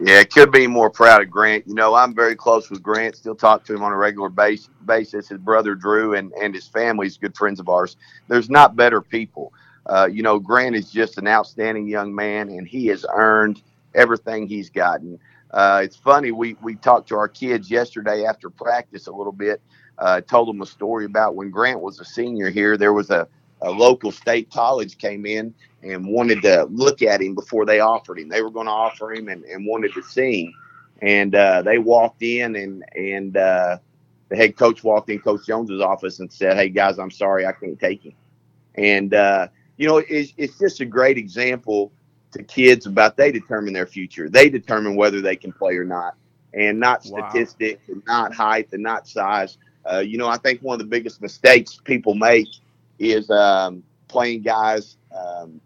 Yeah, 0.00 0.22
could 0.22 0.52
be 0.52 0.68
more 0.68 0.90
proud 0.90 1.22
of 1.22 1.30
Grant. 1.30 1.66
You 1.66 1.74
know, 1.74 1.94
I'm 1.94 2.14
very 2.14 2.36
close 2.36 2.70
with 2.70 2.82
Grant. 2.82 3.16
Still 3.16 3.34
talk 3.34 3.64
to 3.64 3.74
him 3.74 3.82
on 3.82 3.92
a 3.92 3.96
regular 3.96 4.28
base, 4.28 4.68
basis. 4.84 5.28
His 5.28 5.38
brother 5.38 5.74
Drew 5.74 6.14
and 6.14 6.32
and 6.40 6.54
his 6.54 6.68
family 6.68 7.08
is 7.08 7.18
good 7.18 7.36
friends 7.36 7.58
of 7.58 7.68
ours. 7.68 7.96
There's 8.28 8.48
not 8.48 8.76
better 8.76 9.00
people. 9.00 9.52
Uh, 9.86 10.08
you 10.10 10.22
know, 10.22 10.38
Grant 10.38 10.76
is 10.76 10.90
just 10.90 11.18
an 11.18 11.26
outstanding 11.26 11.88
young 11.88 12.14
man, 12.14 12.48
and 12.48 12.68
he 12.68 12.86
has 12.86 13.04
earned 13.12 13.62
everything 13.94 14.46
he's 14.46 14.70
gotten. 14.70 15.18
Uh, 15.50 15.80
it's 15.82 15.96
funny. 15.96 16.30
We 16.30 16.56
we 16.62 16.76
talked 16.76 17.08
to 17.08 17.16
our 17.16 17.28
kids 17.28 17.70
yesterday 17.70 18.24
after 18.24 18.50
practice 18.50 19.06
a 19.06 19.12
little 19.12 19.32
bit, 19.32 19.60
uh, 19.98 20.20
told 20.22 20.48
them 20.48 20.62
a 20.62 20.66
story 20.66 21.04
about 21.04 21.34
when 21.34 21.50
Grant 21.50 21.80
was 21.80 22.00
a 22.00 22.04
senior 22.04 22.50
here. 22.50 22.76
There 22.76 22.92
was 22.92 23.10
a, 23.10 23.28
a 23.62 23.70
local 23.70 24.12
state 24.12 24.50
college 24.50 24.98
came 24.98 25.26
in 25.26 25.54
and 25.82 26.06
wanted 26.06 26.42
to 26.42 26.64
look 26.70 27.02
at 27.02 27.20
him 27.20 27.34
before 27.34 27.64
they 27.64 27.80
offered 27.80 28.18
him. 28.18 28.28
They 28.28 28.42
were 28.42 28.50
going 28.50 28.66
to 28.66 28.72
offer 28.72 29.12
him 29.12 29.28
and, 29.28 29.44
and 29.44 29.66
wanted 29.66 29.92
to 29.94 30.02
see 30.02 30.44
him. 30.44 30.54
And 31.00 31.34
uh, 31.34 31.62
they 31.62 31.78
walked 31.78 32.22
in 32.22 32.56
and 32.56 32.84
and 32.96 33.36
uh, 33.36 33.78
the 34.28 34.36
head 34.36 34.56
coach 34.56 34.82
walked 34.82 35.10
in 35.10 35.20
Coach 35.20 35.46
Jones's 35.46 35.80
office 35.80 36.18
and 36.18 36.32
said, 36.32 36.56
"Hey 36.56 36.68
guys, 36.68 36.98
I'm 36.98 37.10
sorry, 37.10 37.46
I 37.46 37.52
can't 37.52 37.78
take 37.78 38.04
him." 38.04 38.14
And 38.74 39.14
uh, 39.14 39.48
you 39.76 39.86
know, 39.86 39.98
it's, 39.98 40.32
it's 40.36 40.58
just 40.58 40.80
a 40.80 40.84
great 40.84 41.16
example 41.16 41.92
to 42.32 42.42
kids 42.42 42.86
about 42.86 43.16
they 43.16 43.32
determine 43.32 43.72
their 43.72 43.86
future. 43.86 44.28
They 44.28 44.50
determine 44.50 44.96
whether 44.96 45.20
they 45.20 45.36
can 45.36 45.52
play 45.52 45.76
or 45.76 45.84
not, 45.84 46.14
and 46.52 46.78
not 46.78 47.04
statistics, 47.04 47.88
wow. 47.88 47.94
and 47.94 48.02
not 48.06 48.34
height, 48.34 48.68
and 48.72 48.82
not 48.82 49.08
size. 49.08 49.56
Uh, 49.84 49.98
you 49.98 50.18
know, 50.18 50.28
I 50.28 50.36
think 50.36 50.60
one 50.60 50.74
of 50.74 50.78
the 50.80 50.90
biggest 50.90 51.20
mistakes 51.22 51.80
people 51.84 52.14
make 52.14 52.48
is 52.98 53.30
um, 53.30 53.82
playing 54.08 54.42
guys 54.42 54.96
um, 55.16 55.60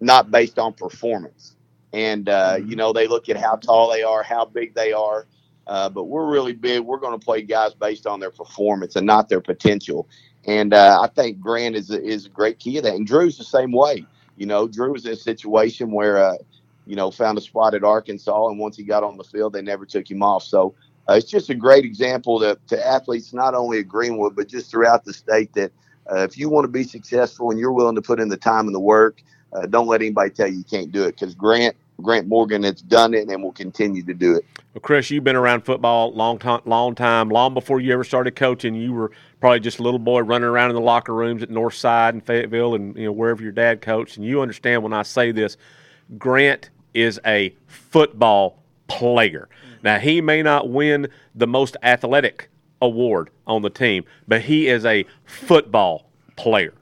not 0.00 0.30
based 0.30 0.58
on 0.58 0.72
performance. 0.74 1.56
And, 1.92 2.28
uh, 2.28 2.56
mm-hmm. 2.56 2.70
you 2.70 2.76
know, 2.76 2.92
they 2.92 3.06
look 3.06 3.28
at 3.28 3.36
how 3.36 3.56
tall 3.56 3.90
they 3.90 4.02
are, 4.02 4.22
how 4.22 4.44
big 4.44 4.74
they 4.74 4.92
are. 4.92 5.26
Uh, 5.66 5.88
but 5.88 6.04
we're 6.04 6.28
really 6.28 6.52
big. 6.52 6.80
We're 6.80 6.98
going 6.98 7.18
to 7.18 7.24
play 7.24 7.42
guys 7.42 7.72
based 7.74 8.06
on 8.06 8.18
their 8.18 8.30
performance 8.30 8.96
and 8.96 9.06
not 9.06 9.28
their 9.28 9.40
potential. 9.40 10.08
And 10.44 10.74
uh, 10.74 11.00
I 11.00 11.06
think 11.08 11.38
Grant 11.38 11.76
is 11.76 11.90
a, 11.90 12.02
is 12.02 12.26
a 12.26 12.30
great 12.30 12.58
key 12.58 12.78
of 12.78 12.84
that. 12.84 12.94
And 12.94 13.06
Drew's 13.06 13.38
the 13.38 13.44
same 13.44 13.70
way. 13.70 14.04
You 14.36 14.46
know, 14.46 14.66
Drew 14.66 14.92
was 14.92 15.06
in 15.06 15.12
a 15.12 15.16
situation 15.16 15.92
where, 15.92 16.18
uh, 16.18 16.36
you 16.84 16.96
know, 16.96 17.12
found 17.12 17.38
a 17.38 17.40
spot 17.40 17.74
at 17.74 17.84
Arkansas, 17.84 18.48
and 18.48 18.58
once 18.58 18.76
he 18.76 18.82
got 18.82 19.04
on 19.04 19.16
the 19.16 19.22
field, 19.22 19.52
they 19.52 19.62
never 19.62 19.86
took 19.86 20.10
him 20.10 20.22
off. 20.22 20.42
So 20.42 20.74
uh, 21.08 21.14
it's 21.14 21.30
just 21.30 21.50
a 21.50 21.54
great 21.54 21.84
example 21.84 22.38
to, 22.40 22.58
to 22.68 22.86
athletes, 22.86 23.32
not 23.32 23.54
only 23.54 23.80
at 23.80 23.88
Greenwood, 23.88 24.36
but 24.36 24.48
just 24.48 24.70
throughout 24.70 25.04
the 25.04 25.12
state 25.12 25.52
that 25.54 25.72
uh, 26.10 26.18
if 26.18 26.36
you 26.36 26.48
want 26.48 26.64
to 26.64 26.68
be 26.68 26.84
successful 26.84 27.50
and 27.50 27.58
you're 27.58 27.72
willing 27.72 27.94
to 27.94 28.02
put 28.02 28.20
in 28.20 28.28
the 28.28 28.36
time 28.36 28.66
and 28.66 28.74
the 28.74 28.80
work, 28.80 29.22
uh, 29.52 29.66
don't 29.66 29.86
let 29.86 30.00
anybody 30.00 30.30
tell 30.30 30.46
you 30.46 30.58
you 30.58 30.64
can't 30.64 30.92
do 30.92 31.04
it 31.04 31.12
because 31.12 31.34
Grant 31.34 31.76
Grant 32.00 32.26
Morgan 32.26 32.62
has 32.64 32.82
done 32.82 33.14
it 33.14 33.28
and 33.28 33.42
will 33.42 33.52
continue 33.52 34.02
to 34.02 34.14
do 34.14 34.34
it. 34.34 34.44
Well, 34.74 34.80
Chris, 34.80 35.10
you've 35.10 35.24
been 35.24 35.36
around 35.36 35.64
football 35.64 36.12
long 36.12 36.38
time, 36.38 36.62
long 36.64 36.94
time, 36.94 37.28
long 37.28 37.54
before 37.54 37.80
you 37.80 37.92
ever 37.92 38.02
started 38.02 38.34
coaching. 38.34 38.74
You 38.74 38.92
were 38.92 39.12
probably 39.40 39.60
just 39.60 39.78
a 39.78 39.82
little 39.82 39.98
boy 39.98 40.20
running 40.20 40.48
around 40.48 40.70
in 40.70 40.76
the 40.76 40.82
locker 40.82 41.14
rooms 41.14 41.42
at 41.42 41.50
Northside 41.50 42.10
and 42.10 42.24
Fayetteville 42.24 42.74
and 42.74 42.96
you 42.96 43.04
know 43.04 43.12
wherever 43.12 43.42
your 43.42 43.52
dad 43.52 43.82
coached. 43.82 44.16
And 44.16 44.26
you 44.26 44.40
understand 44.40 44.82
when 44.82 44.92
I 44.92 45.02
say 45.02 45.32
this, 45.32 45.56
Grant 46.18 46.70
is 46.94 47.20
a 47.26 47.54
football 47.66 48.58
player. 48.88 49.48
Now, 49.82 49.98
he 49.98 50.20
may 50.20 50.42
not 50.42 50.68
win 50.68 51.08
the 51.34 51.46
most 51.46 51.76
athletic 51.82 52.48
award 52.80 53.30
on 53.46 53.62
the 53.62 53.70
team, 53.70 54.04
but 54.28 54.42
he 54.42 54.68
is 54.68 54.84
a 54.84 55.04
football 55.24 56.10
player. 56.36 56.74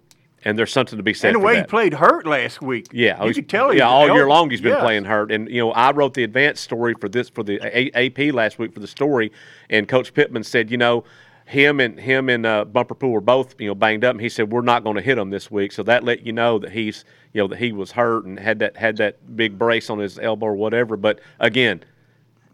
And 0.42 0.58
there's 0.58 0.72
something 0.72 0.96
to 0.96 1.02
be 1.02 1.12
said. 1.12 1.34
And 1.34 1.42
the 1.42 1.46
way 1.46 1.58
he 1.58 1.64
played 1.64 1.92
hurt 1.92 2.26
last 2.26 2.62
week. 2.62 2.86
Yeah, 2.92 3.22
you 3.24 3.34
could 3.34 3.48
tell. 3.48 3.74
Yeah, 3.74 3.88
all 3.88 4.08
year 4.08 4.26
long 4.26 4.48
he's 4.48 4.62
been 4.62 4.72
yes. 4.72 4.80
playing 4.80 5.04
hurt. 5.04 5.30
And 5.30 5.50
you 5.50 5.58
know, 5.58 5.70
I 5.72 5.90
wrote 5.90 6.14
the 6.14 6.24
advanced 6.24 6.64
story 6.64 6.94
for 6.98 7.10
this 7.10 7.28
for 7.28 7.42
the 7.42 7.60
AP 7.94 8.32
last 8.32 8.58
week 8.58 8.72
for 8.72 8.80
the 8.80 8.86
story, 8.86 9.32
and 9.68 9.86
Coach 9.86 10.14
Pittman 10.14 10.42
said, 10.42 10.70
you 10.70 10.78
know, 10.78 11.04
him 11.50 11.80
and 11.80 11.98
him 11.98 12.28
and 12.28 12.46
uh, 12.46 12.64
Bumper 12.64 12.94
Pool 12.94 13.10
were 13.10 13.20
both 13.20 13.60
you 13.60 13.66
know 13.66 13.74
banged 13.74 14.04
up, 14.04 14.12
and 14.12 14.20
he 14.20 14.28
said 14.28 14.52
we're 14.52 14.60
not 14.60 14.84
going 14.84 14.94
to 14.94 15.02
hit 15.02 15.18
him 15.18 15.30
this 15.30 15.50
week. 15.50 15.72
So 15.72 15.82
that 15.82 16.04
let 16.04 16.24
you 16.24 16.32
know 16.32 16.60
that 16.60 16.70
he's 16.70 17.04
you 17.32 17.42
know 17.42 17.48
that 17.48 17.58
he 17.58 17.72
was 17.72 17.90
hurt 17.90 18.24
and 18.24 18.38
had 18.38 18.60
that 18.60 18.76
had 18.76 18.96
that 18.98 19.36
big 19.36 19.58
brace 19.58 19.90
on 19.90 19.98
his 19.98 20.18
elbow 20.18 20.46
or 20.46 20.54
whatever. 20.54 20.96
But 20.96 21.18
again, 21.40 21.82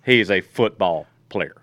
he 0.06 0.20
is 0.20 0.30
a 0.30 0.40
football 0.40 1.06
player. 1.28 1.60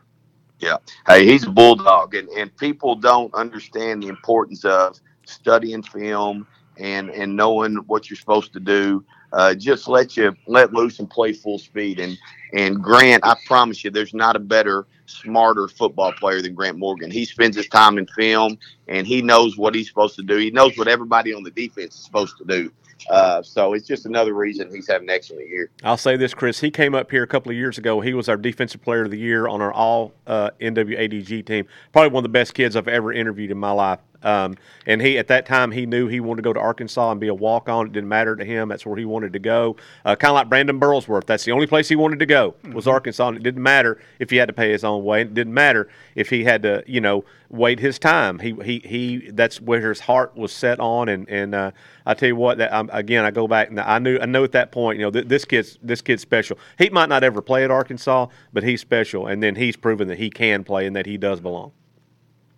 Yeah. 0.59 0.77
Hey, 1.07 1.25
he's 1.25 1.45
a 1.45 1.49
bulldog, 1.49 2.13
and, 2.13 2.29
and 2.29 2.55
people 2.57 2.95
don't 2.95 3.33
understand 3.33 4.03
the 4.03 4.07
importance 4.07 4.63
of 4.63 4.99
studying 5.25 5.81
film 5.81 6.45
and 6.77 7.09
and 7.09 7.35
knowing 7.35 7.75
what 7.87 8.09
you're 8.09 8.17
supposed 8.17 8.53
to 8.53 8.59
do. 8.59 9.03
Uh, 9.31 9.53
just 9.55 9.87
let 9.87 10.15
you 10.15 10.35
let 10.45 10.73
loose 10.73 10.99
and 10.99 11.09
play 11.09 11.33
full 11.33 11.57
speed. 11.57 11.99
And 11.99 12.17
and 12.53 12.81
Grant, 12.81 13.25
I 13.25 13.35
promise 13.47 13.83
you, 13.83 13.89
there's 13.89 14.13
not 14.13 14.35
a 14.35 14.39
better, 14.39 14.85
smarter 15.05 15.67
football 15.67 16.11
player 16.13 16.41
than 16.41 16.53
Grant 16.53 16.77
Morgan. 16.77 17.09
He 17.09 17.25
spends 17.25 17.55
his 17.55 17.67
time 17.67 17.97
in 17.97 18.05
film, 18.07 18.57
and 18.87 19.07
he 19.07 19.21
knows 19.21 19.57
what 19.57 19.73
he's 19.73 19.87
supposed 19.87 20.15
to 20.17 20.23
do. 20.23 20.37
He 20.37 20.51
knows 20.51 20.77
what 20.77 20.87
everybody 20.87 21.33
on 21.33 21.43
the 21.43 21.51
defense 21.51 21.95
is 21.95 22.05
supposed 22.05 22.37
to 22.37 22.45
do. 22.45 22.71
Uh, 23.09 23.41
so 23.41 23.73
it's 23.73 23.87
just 23.87 24.05
another 24.05 24.33
reason 24.33 24.73
he's 24.73 24.87
having 24.87 25.09
an 25.09 25.15
excellent 25.15 25.47
year. 25.47 25.69
I'll 25.83 25.97
say 25.97 26.15
this, 26.17 26.33
Chris. 26.33 26.59
He 26.59 26.71
came 26.71 26.95
up 26.95 27.11
here 27.11 27.23
a 27.23 27.27
couple 27.27 27.51
of 27.51 27.57
years 27.57 27.77
ago. 27.77 28.01
He 28.01 28.13
was 28.13 28.29
our 28.29 28.37
defensive 28.37 28.81
player 28.81 29.03
of 29.03 29.11
the 29.11 29.17
year 29.17 29.47
on 29.47 29.61
our 29.61 29.73
all 29.73 30.13
uh, 30.27 30.51
NWADG 30.61 31.45
team. 31.45 31.67
Probably 31.91 32.09
one 32.09 32.21
of 32.21 32.23
the 32.23 32.29
best 32.29 32.53
kids 32.53 32.75
I've 32.75 32.87
ever 32.87 33.11
interviewed 33.11 33.51
in 33.51 33.57
my 33.57 33.71
life. 33.71 33.99
Um, 34.23 34.55
and 34.85 35.01
he 35.01 35.17
at 35.17 35.27
that 35.27 35.45
time 35.45 35.71
he 35.71 35.85
knew 35.85 36.07
he 36.07 36.19
wanted 36.19 36.41
to 36.41 36.49
go 36.49 36.53
to 36.53 36.59
Arkansas 36.59 37.11
and 37.11 37.19
be 37.19 37.27
a 37.27 37.33
walk 37.33 37.69
on. 37.69 37.87
It 37.87 37.93
didn't 37.93 38.09
matter 38.09 38.35
to 38.35 38.45
him. 38.45 38.69
That's 38.69 38.85
where 38.85 38.97
he 38.97 39.05
wanted 39.05 39.33
to 39.33 39.39
go. 39.39 39.75
Uh, 40.05 40.15
kind 40.15 40.31
of 40.31 40.35
like 40.35 40.49
Brandon 40.49 40.79
Burlsworth. 40.79 41.25
That's 41.25 41.45
the 41.45 41.51
only 41.51 41.67
place 41.67 41.89
he 41.89 41.95
wanted 41.95 42.19
to 42.19 42.25
go 42.25 42.55
was 42.73 42.85
mm-hmm. 42.85 42.89
Arkansas. 42.89 43.27
And 43.29 43.37
it 43.37 43.43
didn't 43.43 43.63
matter 43.63 43.99
if 44.19 44.29
he 44.29 44.37
had 44.37 44.47
to 44.47 44.53
pay 44.53 44.71
his 44.71 44.83
own 44.83 45.03
way. 45.03 45.21
It 45.21 45.33
didn't 45.33 45.53
matter 45.53 45.89
if 46.15 46.29
he 46.29 46.43
had 46.43 46.63
to 46.63 46.83
you 46.87 47.01
know 47.01 47.25
wait 47.49 47.79
his 47.79 47.99
time. 47.99 48.39
He 48.39 48.53
he 48.63 48.79
he. 48.79 49.31
That's 49.31 49.61
where 49.61 49.87
his 49.89 50.01
heart 50.01 50.35
was 50.35 50.51
set 50.51 50.79
on. 50.79 51.09
And 51.09 51.29
and 51.29 51.55
uh, 51.55 51.71
I 52.05 52.13
tell 52.13 52.27
you 52.27 52.35
what, 52.35 52.57
that 52.57 52.73
um, 52.73 52.89
again 52.93 53.25
I 53.25 53.31
go 53.31 53.47
back 53.47 53.69
and 53.69 53.79
I 53.79 53.99
knew 53.99 54.19
I 54.19 54.25
know 54.25 54.43
at 54.43 54.51
that 54.53 54.71
point 54.71 54.99
you 54.99 55.05
know 55.05 55.11
th- 55.11 55.27
this 55.27 55.45
kid's 55.45 55.77
this 55.81 56.01
kid's 56.01 56.21
special. 56.21 56.57
He 56.77 56.89
might 56.89 57.09
not 57.09 57.23
ever 57.23 57.41
play 57.41 57.63
at 57.63 57.71
Arkansas, 57.71 58.27
but 58.51 58.63
he's 58.63 58.81
special. 58.81 59.27
And 59.27 59.41
then 59.41 59.55
he's 59.55 59.75
proven 59.75 60.07
that 60.07 60.17
he 60.17 60.29
can 60.29 60.63
play 60.63 60.85
and 60.85 60.95
that 60.95 61.05
he 61.05 61.17
does 61.17 61.39
belong. 61.39 61.71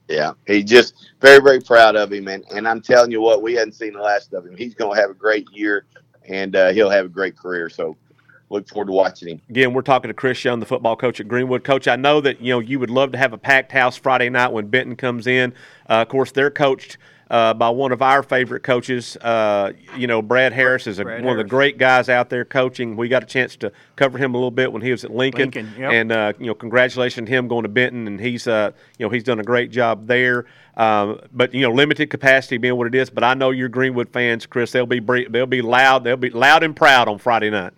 Yeah, 0.08 0.34
he 0.46 0.64
just 0.64 1.10
very, 1.20 1.42
very 1.42 1.60
proud 1.60 1.96
of 1.96 2.14
him, 2.14 2.28
and, 2.28 2.44
and 2.54 2.68
I'm 2.68 2.82
telling 2.82 3.12
you 3.12 3.22
what, 3.22 3.42
we 3.42 3.56
hadn't 3.56 3.74
seen 3.74 3.94
the 3.94 4.02
last 4.02 4.34
of 4.34 4.46
him. 4.46 4.56
He's 4.56 4.76
going 4.76 4.96
to 4.96 5.02
have 5.02 5.10
a 5.10 5.16
great 5.16 5.48
year, 5.52 5.86
and 6.28 6.56
uh, 6.56 6.72
he'll 6.74 6.92
have 6.92 7.06
a 7.06 7.10
great 7.10 7.36
career. 7.36 7.70
So, 7.70 7.98
look 8.50 8.70
forward 8.70 8.86
to 8.86 8.92
watching 8.92 9.30
him. 9.30 9.42
Again, 9.50 9.74
we're 9.74 9.82
talking 9.82 10.10
to 10.10 10.14
Chris 10.14 10.44
Young, 10.46 10.60
the 10.60 10.66
football 10.68 10.96
coach 10.96 11.20
at 11.20 11.28
Greenwood. 11.28 11.64
Coach, 11.64 11.88
I 11.88 11.96
know 11.96 12.22
that 12.22 12.40
you 12.40 12.54
know 12.54 12.60
you 12.60 12.80
would 12.80 12.92
love 12.92 13.14
to 13.14 13.18
have 13.18 13.34
a 13.34 13.38
packed 13.38 13.72
house 13.72 13.98
Friday 13.98 14.30
night 14.30 14.52
when 14.52 14.68
Benton 14.68 14.96
comes 14.96 15.26
in. 15.26 15.54
Uh, 15.90 16.04
of 16.04 16.10
course, 16.10 16.32
they're 16.32 16.52
coached 16.52 16.98
uh, 17.30 17.54
by 17.54 17.70
one 17.70 17.92
of 17.92 18.02
our 18.02 18.24
favorite 18.24 18.64
coaches. 18.64 19.18
Uh, 19.18 19.74
you 19.98 20.08
know, 20.08 20.22
Brad 20.22 20.54
Harris 20.54 20.88
is 20.88 21.00
a, 21.00 21.04
Brad 21.04 21.18
one 21.18 21.34
Harris. 21.34 21.42
of 21.42 21.46
the 21.46 21.50
great 21.50 21.78
guys 21.78 22.10
out 22.10 22.30
there 22.30 22.46
coaching. 22.46 22.96
We 22.96 23.08
got 23.08 23.24
a 23.24 23.26
chance 23.26 23.56
to 23.58 23.72
cover 23.96 24.18
him 24.18 24.34
a 24.34 24.38
little 24.38 24.52
bit 24.52 24.72
when 24.72 24.82
he 24.82 24.92
was 24.92 25.04
at 25.04 25.12
Lincoln, 25.12 25.52
Lincoln 25.52 25.74
yep. 25.78 25.92
and 25.92 26.12
uh, 26.12 26.34
you 26.40 26.48
know, 26.48 26.54
congratulations 26.54 27.28
to 27.28 27.36
him 27.36 27.48
going 27.48 27.64
to 27.64 27.70
Benton, 27.70 28.08
and 28.08 28.20
he's 28.20 28.48
uh, 28.48 28.72
you 28.98 29.06
know 29.06 29.10
he's 29.10 29.24
done 29.24 29.40
a 29.40 29.44
great 29.44 29.72
job 29.72 30.08
there. 30.08 30.46
Um, 30.78 31.22
but 31.32 31.54
you 31.54 31.62
know, 31.62 31.72
limited 31.72 32.10
capacity 32.10 32.58
being 32.58 32.76
what 32.76 32.88
it 32.88 32.96
is. 32.96 33.10
But 33.10 33.24
I 33.24 33.34
know 33.34 33.52
your 33.52 33.70
Greenwood 33.70 34.10
fans, 34.10 34.46
Chris. 34.46 34.72
They'll 34.72 34.86
be 34.86 35.00
they'll 35.00 35.46
be 35.46 35.62
loud. 35.62 36.04
They'll 36.04 36.18
be 36.18 36.30
loud 36.30 36.64
and 36.64 36.76
proud 36.76 37.08
on 37.08 37.18
Friday 37.18 37.50
night. 37.50 37.74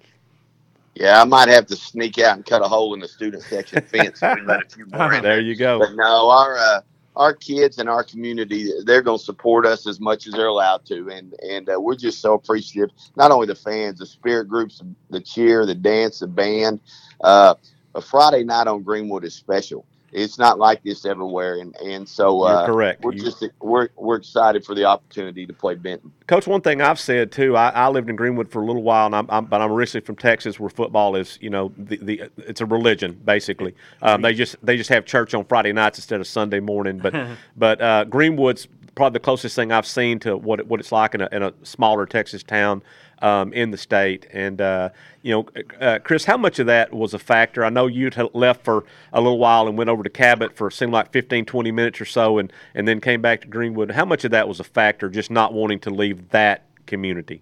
Yeah, 0.96 1.22
I 1.22 1.26
might 1.26 1.48
have 1.50 1.68
to 1.68 1.76
sneak 1.76 2.18
out 2.18 2.38
and 2.38 2.46
cut 2.46 2.64
a 2.64 2.68
hole 2.68 2.96
in 2.96 3.00
the 3.00 3.08
student 3.08 3.44
section 3.44 3.84
fence 3.84 4.24
and 4.24 4.48
let 4.48 4.66
a 4.66 4.70
few 4.70 4.88
more 4.88 5.14
in. 5.14 5.22
There 5.22 5.40
you 5.40 5.56
go. 5.56 5.78
But 5.78 5.94
no, 5.94 6.30
our 6.32 6.58
uh, 6.58 6.82
our 7.18 7.34
kids 7.36 7.80
and 7.80 7.90
our 7.90 8.04
community 8.06 8.72
they're 8.86 9.04
going 9.04 9.20
to 9.20 9.26
support 9.26 9.66
us 9.68 9.88
as 9.88 10.00
much 10.02 10.28
as 10.28 10.34
they're 10.36 10.48
allowed 10.48 10.86
to. 10.88 11.10
And 11.10 11.36
and 11.42 11.70
uh, 11.70 11.82
we're 11.82 11.98
just 11.98 12.22
so 12.22 12.36
appreciative 12.36 12.96
not 13.18 13.32
only 13.32 13.48
the 13.48 13.56
fans 13.56 14.00
the 14.00 14.08
spirit 14.08 14.48
groups 14.50 14.82
the 15.12 15.22
cheer 15.22 15.66
the 15.68 15.76
dance 15.76 16.20
the 16.22 16.28
band. 16.28 16.82
Uh, 17.24 17.56
a 17.96 18.02
friday 18.02 18.44
night 18.44 18.68
on 18.68 18.84
greenwood 18.84 19.26
is 19.26 19.36
special 19.36 19.86
it's 20.18 20.40
not 20.40 20.58
like 20.58 20.84
this 20.84 21.06
everywhere, 21.06 21.60
and 21.60 21.76
and 21.78 22.08
so 22.08 22.42
uh, 22.42 22.66
correct. 22.66 23.04
We're 23.04 23.14
you, 23.14 23.24
just 23.24 23.44
we're 23.62 23.90
we're 23.96 24.16
excited 24.16 24.66
for 24.66 24.74
the 24.74 24.84
opportunity 24.86 25.46
to 25.46 25.54
play 25.54 25.76
Benton. 25.76 26.12
Coach, 26.26 26.48
one 26.48 26.62
thing 26.62 26.82
I've 26.82 27.00
said 27.00 27.32
too. 27.32 27.56
I, 27.56 27.70
I 27.70 27.88
lived 27.90 28.10
in 28.10 28.16
Greenwood 28.16 28.50
for 28.50 28.62
a 28.62 28.66
little 28.66 28.82
while, 28.82 29.06
and 29.06 29.16
I'm, 29.16 29.28
I'm, 29.30 29.46
but 29.46 29.62
I'm 29.62 29.72
originally 29.72 30.06
from 30.06 30.16
Texas, 30.16 30.60
where 30.60 30.70
football 30.70 31.16
is 31.16 31.38
you 31.40 31.50
know 31.50 31.72
the, 31.78 31.98
the 31.98 32.24
it's 32.38 32.62
a 32.62 32.66
religion 32.66 33.20
basically. 33.24 33.76
Um, 34.02 34.22
they 34.22 34.34
just 34.34 34.56
they 34.64 34.76
just 34.76 34.90
have 34.90 35.06
church 35.06 35.34
on 35.34 35.46
Friday 35.46 35.72
nights 35.72 36.00
instead 36.00 36.20
of 36.20 36.28
Sunday 36.28 36.60
morning. 36.60 36.98
But 36.98 37.14
but 37.58 37.82
uh, 37.82 38.04
Greenwood's 38.06 38.68
probably 38.96 39.18
the 39.18 39.24
closest 39.24 39.56
thing 39.56 39.72
I've 39.72 39.86
seen 39.86 40.20
to 40.22 40.36
what 40.36 40.66
what 40.66 40.80
it's 40.80 40.92
like 40.92 41.14
in 41.14 41.22
a, 41.22 41.30
in 41.32 41.44
a 41.44 41.54
smaller 41.64 42.06
Texas 42.06 42.42
town 42.42 42.82
um, 43.22 43.54
in 43.54 43.72
the 43.72 43.78
state. 43.78 44.28
And 44.32 44.62
uh, 44.62 44.90
you 45.22 45.34
know, 45.34 45.64
uh, 45.80 46.00
Chris, 46.04 46.26
how 46.26 46.38
much 46.38 46.60
of 46.60 46.68
that 46.68 46.94
was 46.94 47.14
a 47.14 47.20
factor? 47.20 47.64
I 47.64 47.70
know 47.70 47.88
you 47.88 48.10
left 48.34 48.64
for 48.64 48.86
a 49.14 49.22
little 49.22 49.40
while 49.40 49.68
and 49.68 49.78
went 49.78 49.90
over 49.90 50.04
to 50.04 50.10
Cabot 50.10 50.56
for 50.56 50.70
seemed 50.72 50.94
like 50.94 51.12
15, 51.12 51.46
20 51.46 51.72
minutes 51.72 52.02
or 52.02 52.06
so, 52.06 52.38
and 52.38 52.52
and 52.76 52.88
then 52.88 53.02
came 53.02 53.22
back 53.22 53.42
to 53.42 53.48
Greenwood. 53.48 53.92
How 53.92 54.06
much 54.06 54.26
of 54.26 54.32
that 54.32 54.48
was 54.48 54.60
a 54.60 54.64
factor, 54.64 55.10
just 55.10 55.32
not 55.32 55.54
wanting 55.54 55.80
to 55.82 55.90
leave 55.90 56.30
that 56.30 56.64
community? 56.86 57.42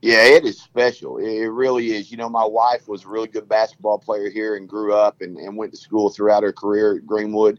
Yeah, 0.00 0.22
it 0.22 0.44
is 0.44 0.60
special. 0.60 1.18
It 1.18 1.46
really 1.46 1.96
is. 1.96 2.12
You 2.12 2.18
know, 2.18 2.28
my 2.28 2.44
wife 2.44 2.86
was 2.86 3.04
a 3.04 3.08
really 3.08 3.26
good 3.26 3.48
basketball 3.48 3.98
player 3.98 4.30
here 4.30 4.54
and 4.54 4.68
grew 4.68 4.94
up 4.94 5.22
and, 5.22 5.36
and 5.38 5.56
went 5.56 5.72
to 5.72 5.78
school 5.78 6.08
throughout 6.08 6.44
her 6.44 6.52
career 6.52 6.96
at 6.96 7.06
Greenwood. 7.06 7.58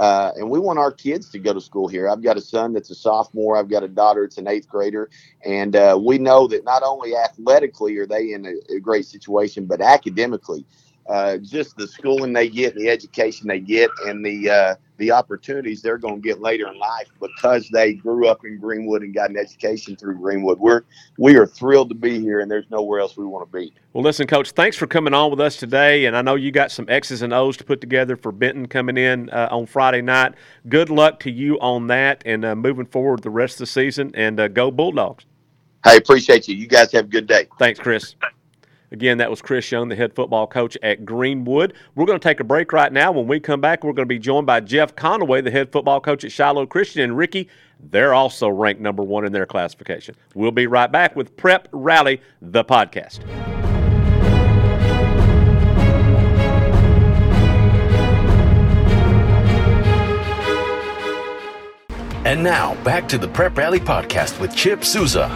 Uh, 0.00 0.32
and 0.36 0.50
we 0.50 0.58
want 0.58 0.80
our 0.80 0.92
kids 0.92 1.30
to 1.30 1.38
go 1.38 1.52
to 1.52 1.60
school 1.60 1.86
here. 1.86 2.08
I've 2.08 2.22
got 2.22 2.38
a 2.38 2.42
son 2.42 2.72
that's 2.72 2.90
a 2.90 2.96
sophomore. 2.96 3.58
I've 3.58 3.68
got 3.68 3.84
a 3.84 3.88
daughter 3.88 4.22
that's 4.26 4.38
an 4.38 4.48
eighth 4.48 4.68
grader, 4.68 5.10
and 5.44 5.76
uh, 5.76 6.00
we 6.02 6.18
know 6.18 6.48
that 6.48 6.64
not 6.64 6.82
only 6.82 7.14
athletically 7.16 7.98
are 7.98 8.06
they 8.06 8.32
in 8.32 8.46
a, 8.46 8.76
a 8.76 8.80
great 8.80 9.06
situation, 9.06 9.66
but 9.66 9.82
academically, 9.82 10.66
uh, 11.10 11.38
just 11.38 11.76
the 11.76 11.88
schooling 11.88 12.32
they 12.32 12.48
get, 12.48 12.74
the 12.76 12.88
education 12.88 13.48
they 13.48 13.58
get, 13.58 13.90
and 14.06 14.24
the 14.24 14.48
uh, 14.48 14.74
the 14.98 15.10
opportunities 15.10 15.82
they're 15.82 15.98
going 15.98 16.16
to 16.16 16.20
get 16.20 16.40
later 16.40 16.68
in 16.68 16.78
life 16.78 17.08
because 17.20 17.68
they 17.72 17.94
grew 17.94 18.28
up 18.28 18.44
in 18.44 18.58
Greenwood 18.58 19.02
and 19.02 19.12
got 19.12 19.28
an 19.28 19.36
education 19.36 19.96
through 19.96 20.18
Greenwood. 20.18 20.60
We're 20.60 20.82
we 21.18 21.36
are 21.36 21.46
thrilled 21.46 21.88
to 21.88 21.96
be 21.96 22.20
here, 22.20 22.38
and 22.38 22.48
there's 22.48 22.70
nowhere 22.70 23.00
else 23.00 23.16
we 23.16 23.24
want 23.24 23.50
to 23.50 23.58
be. 23.58 23.72
Well, 23.92 24.04
listen, 24.04 24.28
Coach, 24.28 24.52
thanks 24.52 24.76
for 24.76 24.86
coming 24.86 25.12
on 25.12 25.32
with 25.32 25.40
us 25.40 25.56
today, 25.56 26.04
and 26.04 26.16
I 26.16 26.22
know 26.22 26.36
you 26.36 26.52
got 26.52 26.70
some 26.70 26.86
X's 26.88 27.22
and 27.22 27.32
O's 27.32 27.56
to 27.56 27.64
put 27.64 27.80
together 27.80 28.14
for 28.14 28.30
Benton 28.30 28.68
coming 28.68 28.96
in 28.96 29.30
uh, 29.30 29.48
on 29.50 29.66
Friday 29.66 30.02
night. 30.02 30.34
Good 30.68 30.90
luck 30.90 31.18
to 31.20 31.30
you 31.30 31.58
on 31.58 31.88
that, 31.88 32.22
and 32.24 32.44
uh, 32.44 32.54
moving 32.54 32.86
forward 32.86 33.24
the 33.24 33.30
rest 33.30 33.54
of 33.54 33.58
the 33.60 33.66
season, 33.66 34.12
and 34.14 34.38
uh, 34.38 34.46
go 34.46 34.70
Bulldogs. 34.70 35.24
Hey, 35.82 35.96
appreciate 35.96 36.46
you. 36.46 36.54
You 36.54 36.68
guys 36.68 36.92
have 36.92 37.06
a 37.06 37.08
good 37.08 37.26
day. 37.26 37.48
Thanks, 37.58 37.80
Chris. 37.80 38.14
Again, 38.92 39.18
that 39.18 39.30
was 39.30 39.40
Chris 39.40 39.70
Young, 39.70 39.88
the 39.88 39.94
head 39.94 40.14
football 40.14 40.48
coach 40.48 40.76
at 40.82 41.04
Greenwood. 41.04 41.74
We're 41.94 42.06
going 42.06 42.18
to 42.18 42.28
take 42.28 42.40
a 42.40 42.44
break 42.44 42.72
right 42.72 42.92
now. 42.92 43.12
When 43.12 43.28
we 43.28 43.38
come 43.38 43.60
back, 43.60 43.84
we're 43.84 43.92
going 43.92 44.08
to 44.08 44.12
be 44.12 44.18
joined 44.18 44.46
by 44.46 44.60
Jeff 44.60 44.96
Conaway, 44.96 45.44
the 45.44 45.50
head 45.50 45.70
football 45.70 46.00
coach 46.00 46.24
at 46.24 46.32
Shiloh 46.32 46.66
Christian. 46.66 47.02
And 47.02 47.16
Ricky, 47.16 47.48
they're 47.78 48.12
also 48.12 48.48
ranked 48.48 48.80
number 48.80 49.04
one 49.04 49.24
in 49.24 49.32
their 49.32 49.46
classification. 49.46 50.16
We'll 50.34 50.50
be 50.50 50.66
right 50.66 50.90
back 50.90 51.14
with 51.14 51.36
Prep 51.36 51.68
Rally, 51.70 52.20
the 52.42 52.64
podcast. 52.64 53.20
And 62.26 62.42
now, 62.42 62.74
back 62.82 63.08
to 63.08 63.18
the 63.18 63.28
Prep 63.28 63.56
Rally 63.56 63.80
podcast 63.80 64.40
with 64.40 64.54
Chip 64.54 64.84
Souza. 64.84 65.28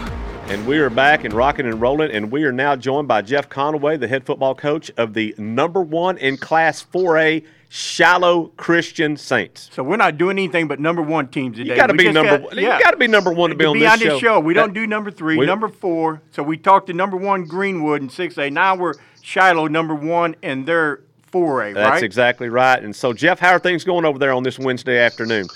And 0.47 0.67
we 0.67 0.77
are 0.77 0.91
back 0.91 1.23
and 1.23 1.33
rocking 1.33 1.65
and 1.65 1.81
rolling, 1.81 2.11
and 2.11 2.31
we 2.31 2.43
are 2.43 2.51
now 2.51 2.75
joined 2.75 3.07
by 3.07 3.23
Jeff 3.23 3.49
Conaway, 3.49 3.99
the 3.99 4.07
head 4.07 4.27
football 4.27 4.53
coach 4.53 4.91
of 4.95 5.15
the 5.15 5.33
number 5.39 5.81
one 5.81 6.19
in 6.19 6.37
Class 6.37 6.85
4A 6.93 7.43
Shiloh 7.67 8.51
Christian 8.55 9.17
Saints. 9.17 9.71
So 9.73 9.81
we're 9.81 9.97
not 9.97 10.19
doing 10.19 10.37
anything 10.37 10.67
but 10.67 10.79
number 10.79 11.01
one 11.01 11.29
teams 11.29 11.57
today. 11.57 11.71
You 11.71 11.75
got 11.75 11.87
to 11.87 11.95
be 11.95 12.11
number. 12.11 12.37
Got, 12.37 12.55
yeah. 12.55 12.77
You 12.77 12.83
got 12.83 12.91
to 12.91 12.97
be 12.97 13.07
number 13.07 13.33
one 13.33 13.49
to 13.49 13.55
be 13.55 13.63
to 13.63 13.69
on 13.69 13.73
be 13.73 13.79
this 13.79 13.91
on 13.91 13.99
show. 13.99 14.19
show. 14.19 14.39
We 14.39 14.53
that, 14.53 14.61
don't 14.61 14.73
do 14.73 14.85
number 14.85 15.09
three, 15.09 15.35
we, 15.35 15.47
number 15.47 15.67
four. 15.67 16.21
So 16.29 16.43
we 16.43 16.57
talked 16.57 16.87
to 16.87 16.93
number 16.93 17.17
one 17.17 17.45
Greenwood 17.45 18.03
in 18.03 18.09
six 18.09 18.37
A. 18.37 18.51
Now 18.51 18.75
we're 18.75 18.93
Shiloh 19.23 19.65
number 19.67 19.95
one, 19.95 20.35
and 20.43 20.63
they're 20.67 21.01
four 21.23 21.63
A. 21.63 21.73
That's 21.73 22.03
exactly 22.03 22.49
right. 22.49 22.81
And 22.81 22.95
so 22.95 23.13
Jeff, 23.13 23.39
how 23.39 23.53
are 23.53 23.59
things 23.59 23.83
going 23.83 24.05
over 24.05 24.19
there 24.19 24.31
on 24.31 24.43
this 24.43 24.59
Wednesday 24.59 24.99
afternoon? 24.99 25.47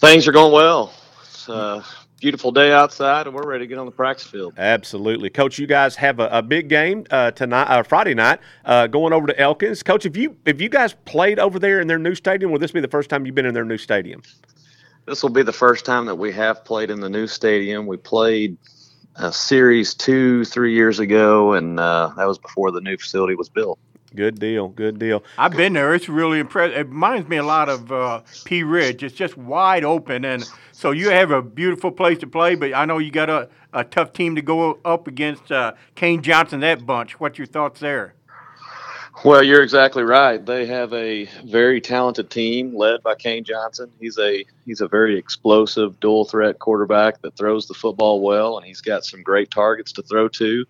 Things 0.00 0.26
are 0.26 0.32
going 0.32 0.52
well. 0.52 0.92
It's, 1.22 1.48
uh, 1.48 1.84
beautiful 2.22 2.52
day 2.52 2.72
outside, 2.72 3.26
and 3.26 3.34
we're 3.34 3.44
ready 3.44 3.64
to 3.64 3.66
get 3.66 3.78
on 3.78 3.84
the 3.84 3.92
practice 3.92 4.26
field. 4.26 4.54
Absolutely, 4.56 5.28
Coach. 5.28 5.58
You 5.58 5.66
guys 5.66 5.96
have 5.96 6.20
a, 6.20 6.28
a 6.28 6.40
big 6.40 6.68
game 6.68 7.04
uh, 7.10 7.32
tonight, 7.32 7.64
uh, 7.64 7.82
Friday 7.82 8.14
night, 8.14 8.38
uh, 8.64 8.86
going 8.86 9.12
over 9.12 9.26
to 9.26 9.38
Elkins. 9.38 9.82
Coach, 9.82 10.06
if 10.06 10.16
you 10.16 10.36
have 10.46 10.60
you 10.60 10.68
guys 10.68 10.94
played 11.04 11.40
over 11.40 11.58
there 11.58 11.80
in 11.80 11.88
their 11.88 11.98
new 11.98 12.14
stadium? 12.14 12.52
Will 12.52 12.60
this 12.60 12.70
be 12.70 12.80
the 12.80 12.88
first 12.88 13.10
time 13.10 13.26
you've 13.26 13.34
been 13.34 13.44
in 13.44 13.54
their 13.54 13.64
new 13.64 13.76
stadium? 13.76 14.22
This 15.04 15.22
will 15.22 15.30
be 15.30 15.42
the 15.42 15.52
first 15.52 15.84
time 15.84 16.06
that 16.06 16.14
we 16.14 16.30
have 16.32 16.64
played 16.64 16.90
in 16.90 17.00
the 17.00 17.10
new 17.10 17.26
stadium. 17.26 17.88
We 17.88 17.96
played 17.96 18.56
a 19.16 19.32
series 19.32 19.92
two, 19.92 20.44
three 20.44 20.74
years 20.74 21.00
ago, 21.00 21.54
and 21.54 21.80
uh, 21.80 22.12
that 22.16 22.28
was 22.28 22.38
before 22.38 22.70
the 22.70 22.80
new 22.80 22.96
facility 22.96 23.34
was 23.34 23.48
built. 23.48 23.80
Good 24.14 24.38
deal. 24.38 24.68
Good 24.68 24.98
deal. 24.98 25.22
I've 25.38 25.56
been 25.56 25.72
there. 25.72 25.94
It's 25.94 26.08
really 26.08 26.38
impressive. 26.38 26.76
It 26.76 26.88
reminds 26.88 27.28
me 27.28 27.38
a 27.38 27.42
lot 27.44 27.68
of 27.68 27.90
uh, 27.90 28.22
Pea 28.44 28.62
Ridge. 28.62 29.02
It's 29.02 29.14
just 29.14 29.36
wide 29.36 29.84
open, 29.84 30.24
and 30.24 30.48
so 30.72 30.90
you 30.90 31.10
have 31.10 31.30
a 31.30 31.42
beautiful 31.42 31.90
place 31.90 32.18
to 32.18 32.26
play. 32.26 32.54
But 32.54 32.74
I 32.74 32.84
know 32.84 32.98
you 32.98 33.10
got 33.10 33.30
a, 33.30 33.48
a 33.72 33.84
tough 33.84 34.12
team 34.12 34.34
to 34.36 34.42
go 34.42 34.78
up 34.84 35.06
against. 35.06 35.50
Uh, 35.50 35.72
Kane 35.94 36.22
Johnson, 36.22 36.60
that 36.60 36.84
bunch. 36.84 37.18
What's 37.20 37.38
your 37.38 37.46
thoughts 37.46 37.80
there? 37.80 38.14
Well, 39.24 39.42
you're 39.42 39.62
exactly 39.62 40.02
right. 40.02 40.44
They 40.44 40.66
have 40.66 40.92
a 40.92 41.28
very 41.44 41.80
talented 41.80 42.30
team 42.30 42.74
led 42.74 43.02
by 43.02 43.14
Kane 43.14 43.44
Johnson. 43.44 43.90
He's 44.00 44.18
a 44.18 44.44
he's 44.64 44.80
a 44.80 44.88
very 44.88 45.16
explosive 45.16 46.00
dual 46.00 46.24
threat 46.24 46.58
quarterback 46.58 47.20
that 47.22 47.36
throws 47.36 47.68
the 47.68 47.74
football 47.74 48.20
well, 48.20 48.56
and 48.56 48.66
he's 48.66 48.80
got 48.80 49.04
some 49.04 49.22
great 49.22 49.50
targets 49.50 49.92
to 49.92 50.02
throw 50.02 50.28
to. 50.28 50.64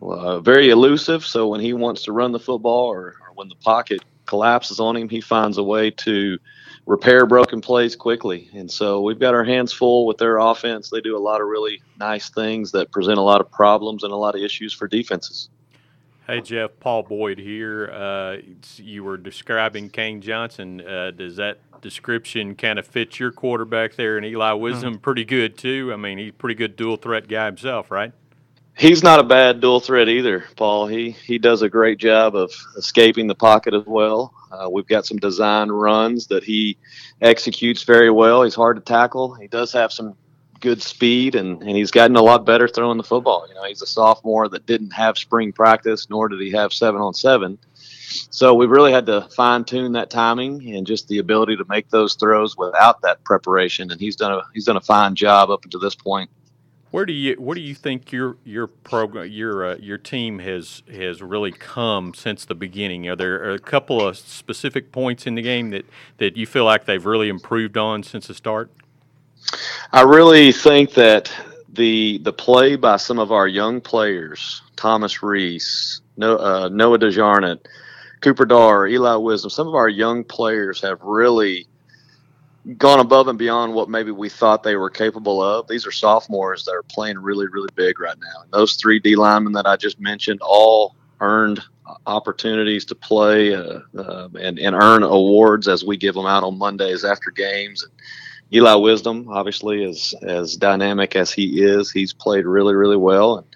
Uh, 0.00 0.40
very 0.40 0.70
elusive, 0.70 1.24
so 1.24 1.48
when 1.48 1.60
he 1.60 1.72
wants 1.72 2.02
to 2.02 2.12
run 2.12 2.32
the 2.32 2.38
football 2.38 2.86
or, 2.86 3.16
or 3.20 3.32
when 3.34 3.48
the 3.48 3.54
pocket 3.56 4.00
collapses 4.26 4.78
on 4.78 4.96
him, 4.96 5.08
he 5.08 5.20
finds 5.20 5.56
a 5.56 5.62
way 5.62 5.90
to 5.90 6.38
repair 6.86 7.26
broken 7.26 7.60
plays 7.60 7.96
quickly. 7.96 8.48
And 8.54 8.70
so 8.70 9.00
we've 9.00 9.18
got 9.18 9.34
our 9.34 9.44
hands 9.44 9.72
full 9.72 10.06
with 10.06 10.18
their 10.18 10.38
offense. 10.38 10.90
They 10.90 11.00
do 11.00 11.16
a 11.16 11.18
lot 11.18 11.40
of 11.40 11.48
really 11.48 11.82
nice 11.98 12.30
things 12.30 12.72
that 12.72 12.92
present 12.92 13.18
a 13.18 13.22
lot 13.22 13.40
of 13.40 13.50
problems 13.50 14.04
and 14.04 14.12
a 14.12 14.16
lot 14.16 14.34
of 14.34 14.42
issues 14.42 14.72
for 14.72 14.86
defenses. 14.86 15.48
Hey 16.26 16.40
Jeff, 16.40 16.72
Paul 16.80 17.04
Boyd 17.04 17.38
here. 17.38 17.88
Uh, 17.92 18.38
you 18.76 19.04
were 19.04 19.16
describing 19.16 19.88
Kane 19.88 20.20
Johnson. 20.20 20.80
Uh, 20.80 21.12
does 21.12 21.36
that 21.36 21.58
description 21.82 22.56
kind 22.56 22.80
of 22.80 22.86
fit 22.86 23.20
your 23.20 23.30
quarterback 23.30 23.94
there? 23.94 24.16
And 24.16 24.26
Eli 24.26 24.52
Wisdom, 24.52 24.94
mm-hmm. 24.94 25.02
pretty 25.02 25.24
good 25.24 25.56
too. 25.56 25.90
I 25.92 25.96
mean, 25.96 26.18
he's 26.18 26.30
a 26.30 26.32
pretty 26.32 26.56
good 26.56 26.74
dual 26.74 26.96
threat 26.96 27.28
guy 27.28 27.46
himself, 27.46 27.92
right? 27.92 28.12
He's 28.78 29.02
not 29.02 29.20
a 29.20 29.24
bad 29.24 29.62
dual 29.62 29.80
threat 29.80 30.06
either, 30.10 30.44
Paul. 30.54 30.86
He 30.86 31.10
he 31.10 31.38
does 31.38 31.62
a 31.62 31.68
great 31.68 31.96
job 31.96 32.36
of 32.36 32.52
escaping 32.76 33.26
the 33.26 33.34
pocket 33.34 33.72
as 33.72 33.86
well. 33.86 34.34
Uh, 34.52 34.68
we've 34.68 34.86
got 34.86 35.06
some 35.06 35.16
design 35.16 35.70
runs 35.70 36.26
that 36.26 36.44
he 36.44 36.76
executes 37.22 37.84
very 37.84 38.10
well. 38.10 38.42
He's 38.42 38.54
hard 38.54 38.76
to 38.76 38.82
tackle. 38.82 39.34
He 39.34 39.48
does 39.48 39.72
have 39.72 39.92
some 39.92 40.14
good 40.60 40.82
speed, 40.82 41.36
and, 41.36 41.62
and 41.62 41.70
he's 41.70 41.90
gotten 41.90 42.16
a 42.16 42.22
lot 42.22 42.44
better 42.44 42.68
throwing 42.68 42.98
the 42.98 43.02
football. 43.02 43.46
You 43.48 43.54
know, 43.54 43.64
he's 43.64 43.80
a 43.80 43.86
sophomore 43.86 44.46
that 44.50 44.66
didn't 44.66 44.90
have 44.90 45.16
spring 45.16 45.52
practice, 45.52 46.10
nor 46.10 46.28
did 46.28 46.40
he 46.40 46.50
have 46.50 46.72
seven 46.72 47.00
on 47.00 47.14
seven. 47.14 47.58
So 48.30 48.52
we've 48.52 48.70
really 48.70 48.92
had 48.92 49.06
to 49.06 49.26
fine 49.34 49.64
tune 49.64 49.92
that 49.92 50.10
timing 50.10 50.76
and 50.76 50.86
just 50.86 51.08
the 51.08 51.18
ability 51.18 51.56
to 51.56 51.64
make 51.68 51.88
those 51.88 52.14
throws 52.14 52.58
without 52.58 53.00
that 53.02 53.24
preparation. 53.24 53.90
And 53.90 53.98
he's 53.98 54.16
done 54.16 54.32
a 54.32 54.42
he's 54.52 54.66
done 54.66 54.76
a 54.76 54.82
fine 54.82 55.14
job 55.14 55.48
up 55.48 55.64
until 55.64 55.80
this 55.80 55.94
point. 55.94 56.28
Where 56.96 57.04
do 57.04 57.12
you 57.12 57.34
where 57.34 57.54
do 57.54 57.60
you 57.60 57.74
think 57.74 58.10
your 58.10 58.38
your 58.42 58.66
program 58.66 59.30
your 59.30 59.72
uh, 59.72 59.76
your 59.76 59.98
team 59.98 60.38
has 60.38 60.82
has 60.90 61.20
really 61.20 61.52
come 61.52 62.14
since 62.14 62.46
the 62.46 62.54
beginning? 62.54 63.06
Are 63.06 63.14
there 63.14 63.50
a 63.50 63.58
couple 63.58 64.00
of 64.00 64.16
specific 64.16 64.92
points 64.92 65.26
in 65.26 65.34
the 65.34 65.42
game 65.42 65.68
that 65.72 65.84
that 66.16 66.38
you 66.38 66.46
feel 66.46 66.64
like 66.64 66.86
they've 66.86 67.04
really 67.04 67.28
improved 67.28 67.76
on 67.76 68.02
since 68.02 68.28
the 68.28 68.32
start? 68.32 68.70
I 69.92 70.04
really 70.04 70.52
think 70.52 70.94
that 70.94 71.30
the 71.68 72.16
the 72.22 72.32
play 72.32 72.76
by 72.76 72.96
some 72.96 73.18
of 73.18 73.30
our 73.30 73.46
young 73.46 73.82
players, 73.82 74.62
Thomas 74.76 75.22
Reese, 75.22 76.00
uh, 76.22 76.70
Noah 76.72 76.98
DeJarnett, 76.98 77.58
Cooper 78.22 78.46
Dar, 78.46 78.86
Eli 78.86 79.16
Wisdom, 79.16 79.50
some 79.50 79.68
of 79.68 79.74
our 79.74 79.90
young 79.90 80.24
players 80.24 80.80
have 80.80 81.02
really 81.02 81.66
gone 82.78 83.00
above 83.00 83.28
and 83.28 83.38
beyond 83.38 83.72
what 83.72 83.88
maybe 83.88 84.10
we 84.10 84.28
thought 84.28 84.62
they 84.62 84.76
were 84.76 84.90
capable 84.90 85.42
of. 85.42 85.68
These 85.68 85.86
are 85.86 85.92
sophomores 85.92 86.64
that 86.64 86.72
are 86.72 86.82
playing 86.82 87.18
really, 87.18 87.46
really 87.48 87.68
big 87.74 88.00
right 88.00 88.18
now. 88.18 88.42
And 88.42 88.50
those 88.50 88.74
three 88.74 88.98
D 88.98 89.16
linemen 89.16 89.52
that 89.52 89.66
I 89.66 89.76
just 89.76 90.00
mentioned 90.00 90.40
all 90.42 90.96
earned 91.20 91.60
opportunities 92.06 92.84
to 92.86 92.94
play 92.94 93.54
uh, 93.54 93.80
uh, 93.96 94.28
and, 94.40 94.58
and 94.58 94.74
earn 94.74 95.02
awards 95.02 95.68
as 95.68 95.84
we 95.84 95.96
give 95.96 96.14
them 96.14 96.26
out 96.26 96.42
on 96.42 96.58
Mondays 96.58 97.04
after 97.04 97.30
games. 97.30 97.82
And, 97.82 97.92
Eli 98.52 98.74
Wisdom, 98.74 99.26
obviously, 99.28 99.82
as 99.82 100.14
as 100.22 100.54
dynamic 100.56 101.16
as 101.16 101.32
he 101.32 101.64
is, 101.64 101.90
he's 101.90 102.12
played 102.12 102.46
really, 102.46 102.76
really 102.76 102.96
well. 102.96 103.38
And, 103.38 103.46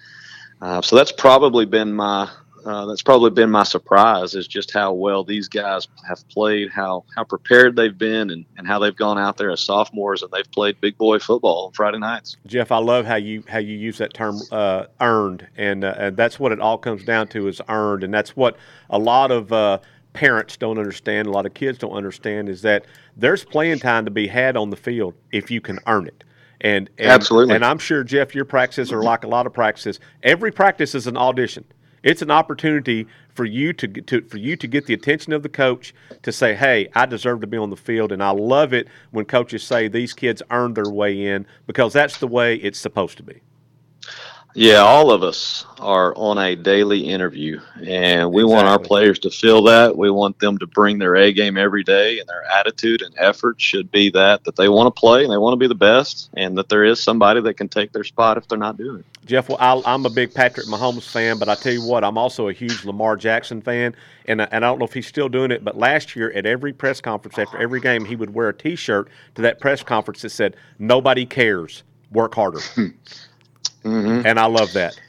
uh, 0.61 0.81
so 0.81 0.97
that's 0.97 1.13
probably 1.13 1.65
been 1.65 1.93
my 1.93 2.29
uh, 2.65 2.85
that's 2.85 3.01
probably 3.01 3.29
been 3.29 3.49
my 3.49 3.63
surprise 3.63 4.35
is 4.35 4.47
just 4.47 4.71
how 4.71 4.93
well 4.93 5.23
these 5.23 5.47
guys 5.47 5.87
have 6.07 6.27
played, 6.29 6.69
how 6.69 7.03
how 7.15 7.23
prepared 7.23 7.75
they've 7.75 7.97
been, 7.97 8.29
and, 8.29 8.45
and 8.57 8.67
how 8.67 8.79
they've 8.79 8.95
gone 8.95 9.17
out 9.17 9.37
there 9.37 9.51
as 9.51 9.61
sophomores 9.61 10.21
and 10.21 10.31
they've 10.31 10.49
played 10.51 10.79
big 10.81 10.97
boy 10.97 11.19
football 11.19 11.67
on 11.67 11.71
Friday 11.73 11.99
nights. 11.99 12.37
Jeff, 12.45 12.71
I 12.71 12.77
love 12.77 13.05
how 13.05 13.15
you 13.15 13.43
how 13.47 13.59
you 13.59 13.77
use 13.77 13.97
that 13.97 14.13
term 14.13 14.39
uh, 14.51 14.85
earned, 14.99 15.47
and 15.57 15.83
uh, 15.83 15.95
and 15.97 16.17
that's 16.17 16.39
what 16.39 16.51
it 16.51 16.59
all 16.59 16.77
comes 16.77 17.03
down 17.03 17.27
to 17.29 17.47
is 17.47 17.61
earned, 17.67 18.03
and 18.03 18.13
that's 18.13 18.35
what 18.35 18.57
a 18.89 18.99
lot 18.99 19.31
of 19.31 19.51
uh, 19.51 19.79
parents 20.13 20.57
don't 20.57 20.77
understand, 20.77 21.27
a 21.27 21.31
lot 21.31 21.45
of 21.45 21.53
kids 21.53 21.77
don't 21.77 21.93
understand, 21.93 22.49
is 22.49 22.61
that 22.61 22.85
there's 23.15 23.43
playing 23.43 23.79
time 23.79 24.05
to 24.05 24.11
be 24.11 24.27
had 24.27 24.57
on 24.57 24.69
the 24.69 24.75
field 24.75 25.13
if 25.31 25.49
you 25.49 25.61
can 25.61 25.79
earn 25.87 26.07
it. 26.07 26.23
And, 26.63 26.89
and 26.99 27.09
absolutely, 27.09 27.55
and 27.55 27.65
I'm 27.65 27.79
sure 27.79 28.03
Jeff, 28.03 28.35
your 28.35 28.45
practices 28.45 28.91
are 28.91 29.01
like 29.01 29.23
a 29.23 29.27
lot 29.27 29.47
of 29.47 29.53
practices. 29.53 29.99
Every 30.21 30.51
practice 30.51 30.93
is 30.93 31.07
an 31.07 31.17
audition. 31.17 31.65
It's 32.03 32.21
an 32.21 32.31
opportunity 32.31 33.07
for 33.33 33.45
you 33.45 33.73
to, 33.73 33.87
to 33.87 34.21
for 34.21 34.37
you 34.37 34.55
to 34.55 34.67
get 34.67 34.85
the 34.87 34.93
attention 34.93 35.33
of 35.33 35.43
the 35.43 35.49
coach 35.49 35.93
to 36.23 36.31
say, 36.31 36.55
"Hey, 36.55 36.89
I 36.95 37.05
deserve 37.05 37.41
to 37.41 37.47
be 37.47 37.57
on 37.57 37.69
the 37.69 37.77
field," 37.77 38.11
and 38.11 38.23
I 38.23 38.31
love 38.31 38.73
it 38.73 38.87
when 39.11 39.25
coaches 39.25 39.63
say 39.63 39.87
these 39.87 40.13
kids 40.13 40.41
earned 40.49 40.75
their 40.75 40.89
way 40.89 41.27
in 41.27 41.45
because 41.67 41.93
that's 41.93 42.17
the 42.17 42.27
way 42.27 42.55
it's 42.55 42.79
supposed 42.79 43.17
to 43.17 43.23
be. 43.23 43.41
Yeah, 44.53 44.79
all 44.79 45.11
of 45.11 45.23
us 45.23 45.65
are 45.79 46.13
on 46.17 46.37
a 46.37 46.55
daily 46.55 47.07
interview, 47.07 47.61
and 47.77 48.31
we 48.31 48.43
exactly. 48.43 48.43
want 48.43 48.67
our 48.67 48.79
players 48.79 49.17
to 49.19 49.29
feel 49.29 49.63
that. 49.63 49.97
We 49.97 50.11
want 50.11 50.39
them 50.39 50.57
to 50.57 50.67
bring 50.67 50.99
their 50.99 51.15
A 51.15 51.31
game 51.31 51.57
every 51.57 51.83
day, 51.83 52.19
and 52.19 52.27
their 52.27 52.43
attitude 52.51 53.01
and 53.01 53.13
effort 53.17 53.61
should 53.61 53.91
be 53.91 54.09
that 54.11 54.43
that 54.43 54.57
they 54.57 54.67
want 54.67 54.93
to 54.93 54.99
play 54.99 55.23
and 55.23 55.31
they 55.31 55.37
want 55.37 55.53
to 55.53 55.57
be 55.57 55.67
the 55.67 55.75
best, 55.75 56.29
and 56.33 56.57
that 56.57 56.67
there 56.67 56.83
is 56.83 57.01
somebody 57.01 57.39
that 57.41 57.53
can 57.53 57.69
take 57.69 57.93
their 57.93 58.03
spot 58.03 58.37
if 58.37 58.47
they're 58.47 58.57
not 58.57 58.77
doing 58.77 58.99
it. 58.99 59.05
Jeff, 59.25 59.47
well, 59.47 59.57
I, 59.59 59.93
am 59.93 60.05
a 60.05 60.09
big 60.09 60.33
Patrick 60.33 60.67
Mahomes 60.67 61.09
fan, 61.09 61.37
but 61.37 61.47
I 61.47 61.55
tell 61.55 61.73
you 61.73 61.85
what, 61.85 62.03
I'm 62.03 62.17
also 62.17 62.49
a 62.49 62.53
huge 62.53 62.83
Lamar 62.83 63.15
Jackson 63.15 63.61
fan, 63.61 63.95
and 64.25 64.41
and 64.41 64.53
I 64.53 64.59
don't 64.59 64.79
know 64.79 64.85
if 64.85 64.93
he's 64.93 65.07
still 65.07 65.29
doing 65.29 65.51
it, 65.51 65.63
but 65.63 65.77
last 65.77 66.15
year 66.15 66.31
at 66.33 66.45
every 66.45 66.73
press 66.73 66.99
conference 66.99 67.39
after 67.39 67.57
every 67.57 67.79
game, 67.79 68.03
he 68.03 68.17
would 68.17 68.33
wear 68.33 68.49
a 68.49 68.53
T-shirt 68.53 69.07
to 69.35 69.41
that 69.43 69.61
press 69.61 69.81
conference 69.81 70.23
that 70.23 70.31
said, 70.31 70.57
"Nobody 70.77 71.25
cares, 71.25 71.83
work 72.11 72.35
harder." 72.35 72.59
mm-hmm. 73.83 74.25
and 74.25 74.39
I 74.39 74.45
love 74.45 74.73
that. 74.73 74.99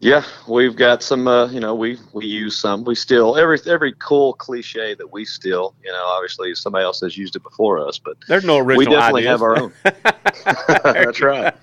Yeah, 0.00 0.22
we've 0.46 0.76
got 0.76 1.02
some. 1.02 1.26
Uh, 1.26 1.48
you 1.48 1.58
know, 1.58 1.74
we 1.74 1.98
we 2.12 2.24
use 2.24 2.56
some. 2.56 2.84
We 2.84 2.94
steal 2.94 3.36
every 3.36 3.58
every 3.66 3.94
cool 3.94 4.32
cliche 4.34 4.94
that 4.94 5.10
we 5.10 5.24
steal. 5.24 5.74
You 5.82 5.90
know, 5.90 6.04
obviously 6.06 6.54
somebody 6.54 6.84
else 6.84 7.00
has 7.00 7.18
used 7.18 7.34
it 7.34 7.42
before 7.42 7.84
us, 7.84 7.98
but 7.98 8.16
there's 8.28 8.44
no 8.44 8.58
original. 8.58 8.78
We 8.78 8.84
definitely 8.84 9.26
ideas. 9.26 9.32
have 9.32 9.42
our 9.42 9.60
own. 9.60 9.72
That's 10.84 11.20
right. 11.20 11.54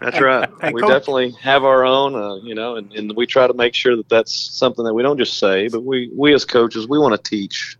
That's 0.00 0.20
right. 0.22 0.48
Hey, 0.62 0.72
we 0.72 0.80
Coach. 0.80 0.90
definitely 0.90 1.32
have 1.32 1.64
our 1.64 1.84
own. 1.84 2.14
Uh, 2.14 2.36
you 2.36 2.54
know, 2.54 2.76
and, 2.76 2.90
and 2.94 3.14
we 3.14 3.26
try 3.26 3.46
to 3.46 3.52
make 3.52 3.74
sure 3.74 3.94
that 3.94 4.08
that's 4.08 4.32
something 4.32 4.86
that 4.86 4.94
we 4.94 5.02
don't 5.02 5.18
just 5.18 5.38
say, 5.38 5.68
but 5.68 5.84
we 5.84 6.10
we 6.16 6.32
as 6.32 6.46
coaches 6.46 6.88
we 6.88 6.98
want 6.98 7.14
to 7.14 7.30
teach 7.30 7.76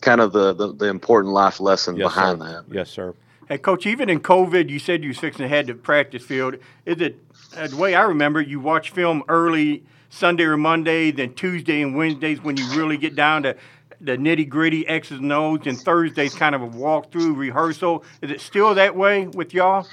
kind 0.00 0.20
of 0.20 0.32
the, 0.32 0.52
the, 0.52 0.72
the 0.72 0.86
important 0.86 1.34
life 1.34 1.58
lesson 1.58 1.96
yes, 1.96 2.06
behind 2.06 2.40
sir. 2.40 2.46
that. 2.46 2.74
Yes, 2.74 2.90
sir. 2.90 3.14
Hey, 3.48 3.58
Coach, 3.58 3.86
even 3.86 4.10
in 4.10 4.20
COVID, 4.20 4.68
you 4.68 4.78
said 4.78 5.02
you 5.02 5.08
was 5.08 5.18
fixing 5.18 5.42
to 5.42 5.48
head 5.48 5.66
to 5.68 5.74
practice 5.74 6.22
field. 6.22 6.56
Is 6.84 7.00
it 7.00 7.18
the 7.52 7.76
way 7.76 7.94
I 7.94 8.02
remember, 8.02 8.40
you 8.40 8.60
watch 8.60 8.90
film 8.90 9.22
early 9.28 9.84
Sunday 10.10 10.44
or 10.44 10.56
Monday, 10.56 11.10
then 11.10 11.34
Tuesday 11.34 11.82
and 11.82 11.96
Wednesdays 11.96 12.42
when 12.42 12.56
you 12.56 12.66
really 12.76 12.96
get 12.96 13.14
down 13.14 13.42
to 13.44 13.56
the 14.00 14.16
nitty 14.16 14.48
gritty 14.48 14.86
X's 14.86 15.18
and 15.18 15.32
O's, 15.32 15.66
and 15.66 15.78
Thursday's 15.78 16.34
kind 16.34 16.54
of 16.54 16.62
a 16.62 16.68
walkthrough 16.68 17.36
rehearsal. 17.36 18.04
Is 18.22 18.30
it 18.30 18.40
still 18.40 18.74
that 18.74 18.94
way 18.94 19.26
with 19.26 19.52
y'all? 19.52 19.86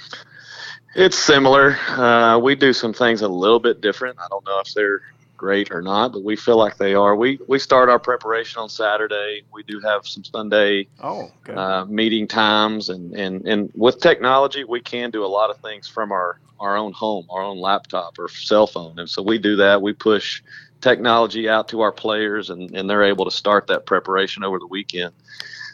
It's 0.94 1.18
similar. 1.18 1.76
Uh, 1.88 2.38
we 2.38 2.54
do 2.54 2.72
some 2.72 2.92
things 2.92 3.20
a 3.20 3.28
little 3.28 3.60
bit 3.60 3.80
different. 3.80 4.18
I 4.18 4.28
don't 4.30 4.44
know 4.46 4.60
if 4.60 4.72
they're 4.72 5.02
great 5.36 5.70
or 5.70 5.82
not, 5.82 6.12
but 6.12 6.22
we 6.22 6.36
feel 6.36 6.56
like 6.56 6.76
they 6.76 6.94
are. 6.94 7.14
We 7.14 7.38
we 7.46 7.58
start 7.58 7.88
our 7.88 7.98
preparation 7.98 8.60
on 8.60 8.68
Saturday. 8.68 9.42
We 9.52 9.62
do 9.62 9.80
have 9.80 10.06
some 10.06 10.24
Sunday 10.24 10.88
oh, 11.02 11.30
okay. 11.42 11.54
uh, 11.54 11.84
meeting 11.86 12.26
times, 12.26 12.88
and, 12.88 13.14
and 13.14 13.46
and 13.46 13.70
with 13.74 14.00
technology, 14.00 14.64
we 14.64 14.80
can 14.80 15.10
do 15.10 15.24
a 15.24 15.26
lot 15.26 15.50
of 15.50 15.58
things 15.58 15.88
from 15.88 16.12
our 16.12 16.40
our 16.58 16.76
own 16.76 16.92
home, 16.92 17.26
our 17.30 17.42
own 17.42 17.58
laptop 17.58 18.18
or 18.18 18.28
cell 18.28 18.66
phone, 18.66 18.98
and 18.98 19.08
so 19.08 19.22
we 19.22 19.38
do 19.38 19.56
that. 19.56 19.82
We 19.82 19.92
push 19.92 20.42
technology 20.80 21.48
out 21.48 21.68
to 21.68 21.80
our 21.80 21.92
players, 21.92 22.50
and 22.50 22.74
and 22.74 22.88
they're 22.88 23.04
able 23.04 23.24
to 23.24 23.30
start 23.30 23.66
that 23.68 23.86
preparation 23.86 24.44
over 24.44 24.58
the 24.58 24.66
weekend. 24.66 25.12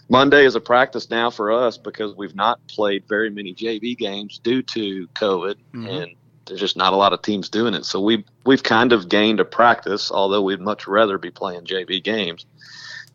Monday 0.08 0.44
is 0.44 0.54
a 0.56 0.60
practice 0.60 1.08
now 1.08 1.30
for 1.30 1.50
us 1.52 1.78
because 1.78 2.14
we've 2.14 2.34
not 2.34 2.60
played 2.66 3.04
very 3.08 3.30
many 3.30 3.54
JV 3.54 3.96
games 3.96 4.38
due 4.38 4.62
to 4.62 5.06
COVID, 5.08 5.54
mm-hmm. 5.72 5.86
and 5.86 6.14
there's 6.46 6.60
just 6.60 6.76
not 6.76 6.92
a 6.92 6.96
lot 6.96 7.12
of 7.12 7.22
teams 7.22 7.48
doing 7.48 7.74
it. 7.74 7.84
So 7.84 8.00
we 8.00 8.24
we've 8.44 8.62
kind 8.62 8.92
of 8.92 9.08
gained 9.08 9.40
a 9.40 9.44
practice, 9.44 10.10
although 10.10 10.42
we'd 10.42 10.60
much 10.60 10.86
rather 10.86 11.18
be 11.18 11.30
playing 11.30 11.64
JV 11.64 12.02
games. 12.02 12.46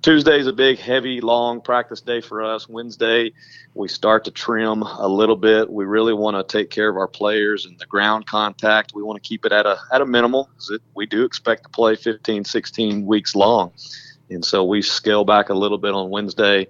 Tuesday 0.03 0.39
is 0.39 0.47
a 0.47 0.53
big, 0.53 0.77
heavy, 0.77 1.21
long 1.21 1.59
practice 1.59 2.01
day 2.01 2.21
for 2.21 2.43
us. 2.43 2.69
Wednesday, 2.69 3.33
we 3.73 3.87
start 3.87 4.25
to 4.25 4.31
trim 4.31 4.83
a 4.83 5.07
little 5.07 5.35
bit. 5.35 5.69
We 5.69 5.85
really 5.85 6.13
want 6.13 6.37
to 6.37 6.43
take 6.57 6.69
care 6.69 6.87
of 6.87 6.97
our 6.97 7.07
players 7.07 7.65
and 7.65 7.77
the 7.79 7.87
ground 7.87 8.27
contact. 8.27 8.93
We 8.93 9.01
want 9.01 9.21
to 9.21 9.27
keep 9.27 9.45
it 9.45 9.51
at 9.51 9.65
a 9.65 9.77
at 9.91 10.01
a 10.01 10.05
minimal. 10.05 10.49
We 10.93 11.07
do 11.07 11.25
expect 11.25 11.63
to 11.63 11.69
play 11.69 11.95
15, 11.95 12.45
16 12.45 13.05
weeks 13.05 13.35
long. 13.35 13.73
And 14.29 14.43
so 14.43 14.63
we 14.65 14.81
scale 14.81 15.23
back 15.23 15.49
a 15.49 15.53
little 15.53 15.77
bit 15.77 15.93
on 15.93 16.09
Wednesday. 16.09 16.67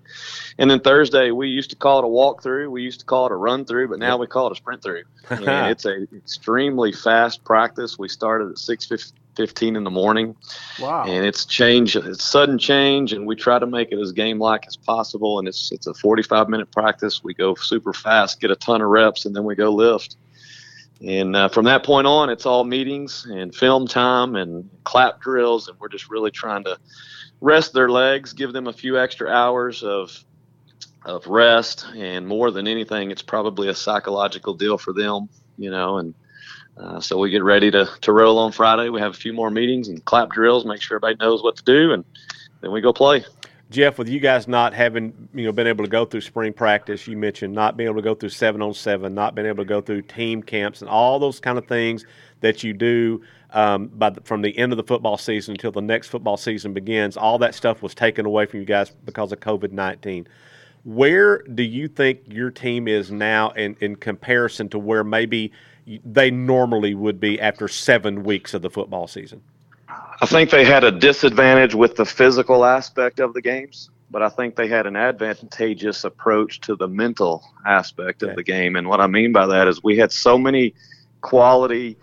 And 0.57 0.69
then 0.69 0.79
Thursday, 0.79 1.31
we 1.31 1.49
used 1.49 1.71
to 1.71 1.75
call 1.75 1.99
it 1.99 2.05
a 2.05 2.07
walkthrough. 2.07 2.69
We 2.69 2.83
used 2.83 2.99
to 2.99 3.05
call 3.05 3.25
it 3.25 3.31
a 3.31 3.35
run 3.35 3.65
through, 3.65 3.87
but 3.87 3.99
now 3.99 4.17
we 4.17 4.27
call 4.27 4.47
it 4.47 4.53
a 4.53 4.55
sprint 4.55 4.83
through. 4.83 5.03
and 5.29 5.71
it's 5.71 5.85
an 5.85 6.07
extremely 6.15 6.91
fast 6.91 7.43
practice. 7.43 7.97
We 7.97 8.09
started 8.09 8.51
at 8.51 8.57
6 8.57 9.13
15 9.37 9.75
in 9.75 9.83
the 9.83 9.91
morning. 9.91 10.35
Wow. 10.79 11.05
And 11.05 11.23
it's 11.23 11.45
change, 11.45 11.95
it's 11.95 12.25
sudden 12.25 12.57
change, 12.57 13.13
and 13.13 13.27
we 13.27 13.35
try 13.35 13.59
to 13.59 13.67
make 13.67 13.91
it 13.91 13.99
as 13.99 14.11
game 14.11 14.39
like 14.39 14.65
as 14.67 14.75
possible. 14.75 15.37
And 15.37 15.47
it's 15.47 15.71
it's 15.71 15.85
a 15.85 15.93
45 15.93 16.49
minute 16.49 16.71
practice. 16.71 17.23
We 17.23 17.35
go 17.35 17.53
super 17.53 17.93
fast, 17.93 18.41
get 18.41 18.49
a 18.49 18.55
ton 18.55 18.81
of 18.81 18.89
reps, 18.89 19.25
and 19.25 19.35
then 19.35 19.43
we 19.43 19.55
go 19.55 19.71
lift. 19.71 20.17
And 21.05 21.35
uh, 21.35 21.49
from 21.49 21.65
that 21.65 21.83
point 21.83 22.07
on, 22.07 22.29
it's 22.29 22.45
all 22.45 22.63
meetings 22.63 23.25
and 23.29 23.53
film 23.53 23.87
time 23.87 24.35
and 24.35 24.69
clap 24.83 25.21
drills, 25.21 25.67
and 25.67 25.79
we're 25.79 25.89
just 25.89 26.09
really 26.09 26.31
trying 26.31 26.63
to 26.63 26.77
rest 27.39 27.73
their 27.73 27.89
legs, 27.89 28.33
give 28.33 28.51
them 28.53 28.67
a 28.67 28.73
few 28.73 28.99
extra 28.99 29.29
hours 29.29 29.83
of 29.83 30.23
of 31.05 31.25
rest, 31.27 31.85
and 31.95 32.27
more 32.27 32.51
than 32.51 32.67
anything, 32.67 33.11
it's 33.11 33.21
probably 33.21 33.69
a 33.69 33.73
psychological 33.73 34.53
deal 34.53 34.77
for 34.77 34.91
them, 34.91 35.29
you 35.57 35.71
know. 35.71 35.99
And 35.99 36.13
uh, 36.75 36.99
so 36.99 37.17
we 37.17 37.29
get 37.29 37.43
ready 37.43 37.71
to 37.71 37.87
to 38.01 38.11
roll 38.11 38.39
on 38.39 38.51
Friday. 38.51 38.89
We 38.89 38.99
have 38.99 39.13
a 39.13 39.17
few 39.17 39.33
more 39.33 39.49
meetings 39.49 39.87
and 39.87 40.03
clap 40.03 40.31
drills, 40.31 40.65
make 40.65 40.81
sure 40.81 40.97
everybody 40.97 41.23
knows 41.23 41.43
what 41.43 41.55
to 41.57 41.63
do, 41.63 41.93
and 41.93 42.03
then 42.61 42.71
we 42.71 42.81
go 42.81 42.91
play. 42.91 43.23
Jeff, 43.69 43.97
with 43.97 44.07
you 44.07 44.21
guys 44.21 44.47
not 44.47 44.73
having 44.73 45.27
you 45.33 45.45
know 45.45 45.51
been 45.51 45.67
able 45.67 45.83
to 45.83 45.89
go 45.89 46.05
through 46.05 46.21
spring 46.21 46.53
practice, 46.53 47.05
you 47.05 47.17
mentioned 47.17 47.53
not 47.53 47.75
being 47.75 47.89
able 47.89 47.97
to 47.97 48.01
go 48.01 48.15
through 48.15 48.29
seven 48.29 48.61
on 48.61 48.73
seven, 48.73 49.13
not 49.13 49.35
being 49.35 49.47
able 49.47 49.63
to 49.63 49.67
go 49.67 49.81
through 49.81 50.03
team 50.03 50.41
camps, 50.41 50.81
and 50.81 50.89
all 50.89 51.19
those 51.19 51.39
kind 51.41 51.57
of 51.57 51.67
things 51.67 52.05
that 52.39 52.63
you 52.63 52.71
do 52.73 53.21
um, 53.51 53.87
by 53.87 54.09
the, 54.09 54.21
from 54.21 54.41
the 54.41 54.57
end 54.57 54.71
of 54.71 54.77
the 54.77 54.83
football 54.83 55.17
season 55.17 55.53
until 55.53 55.71
the 55.71 55.81
next 55.81 56.07
football 56.07 56.37
season 56.37 56.73
begins. 56.73 57.17
All 57.17 57.37
that 57.39 57.55
stuff 57.55 57.81
was 57.81 57.93
taken 57.93 58.25
away 58.25 58.45
from 58.45 58.61
you 58.61 58.65
guys 58.65 58.91
because 59.05 59.33
of 59.33 59.41
COVID 59.41 59.73
nineteen. 59.73 60.27
Where 60.85 61.39
do 61.39 61.63
you 61.63 61.89
think 61.89 62.21
your 62.27 62.51
team 62.51 62.87
is 62.87 63.11
now 63.11 63.49
in, 63.49 63.75
in 63.81 63.97
comparison 63.97 64.69
to 64.69 64.79
where 64.79 65.03
maybe 65.03 65.51
they 66.05 66.31
normally 66.31 66.95
would 66.95 67.19
be 67.19 67.41
after 67.41 67.67
seven 67.67 68.23
weeks 68.23 68.53
of 68.53 68.61
the 68.61 68.69
football 68.69 69.07
season? 69.07 69.41
I 69.89 70.25
think 70.25 70.49
they 70.49 70.65
had 70.65 70.83
a 70.83 70.91
disadvantage 70.91 71.75
with 71.75 71.95
the 71.95 72.05
physical 72.05 72.65
aspect 72.65 73.19
of 73.19 73.33
the 73.33 73.41
games, 73.41 73.89
but 74.09 74.21
I 74.21 74.29
think 74.29 74.55
they 74.55 74.67
had 74.67 74.85
an 74.85 74.95
advantageous 74.95 76.03
approach 76.03 76.59
to 76.61 76.75
the 76.75 76.87
mental 76.87 77.43
aspect 77.65 78.23
of 78.23 78.35
the 78.35 78.43
game. 78.43 78.75
And 78.75 78.87
what 78.87 78.99
I 78.99 79.07
mean 79.07 79.31
by 79.31 79.45
that 79.47 79.67
is 79.67 79.83
we 79.83 79.97
had 79.97 80.11
so 80.11 80.37
many 80.37 80.73
quality 81.21 81.97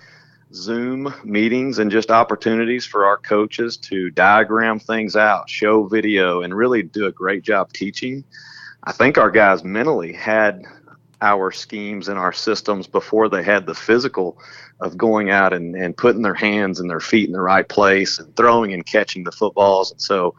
Zoom 0.53 1.12
meetings 1.25 1.79
and 1.79 1.90
just 1.90 2.11
opportunities 2.11 2.87
for 2.87 3.05
our 3.05 3.18
coaches 3.18 3.77
to 3.79 4.11
diagram 4.11 4.79
things 4.79 5.16
out, 5.16 5.51
show 5.51 5.87
video, 5.87 6.42
and 6.42 6.55
really 6.55 6.83
do 6.83 7.07
a 7.07 7.12
great 7.12 7.42
job 7.42 7.73
teaching. 7.73 8.25
I 8.85 8.92
think 8.92 9.18
our 9.18 9.31
guys 9.31 9.64
mentally 9.64 10.12
had 10.12 10.62
our 11.20 11.50
schemes 11.53 12.09
and 12.09 12.18
our 12.18 12.33
systems 12.33 12.87
before 12.87 13.29
they 13.29 13.42
had 13.42 13.66
the 13.66 13.74
physical 13.74 14.38
of 14.81 14.96
going 14.96 15.31
out 15.31 15.53
and, 15.53 15.74
and 15.74 15.96
putting 15.96 16.22
their 16.22 16.35
hands 16.35 16.81
and 16.81 16.90
their 16.90 17.00
feet 17.00 17.27
in 17.27 17.33
the 17.33 17.40
right 17.40 17.68
place 17.68 18.18
and 18.18 18.35
throwing 18.37 18.72
and 18.72 18.85
catching 18.87 19.24
the 19.24 19.33
footballs. 19.33 19.92
And 19.92 20.00
so, 20.00 20.35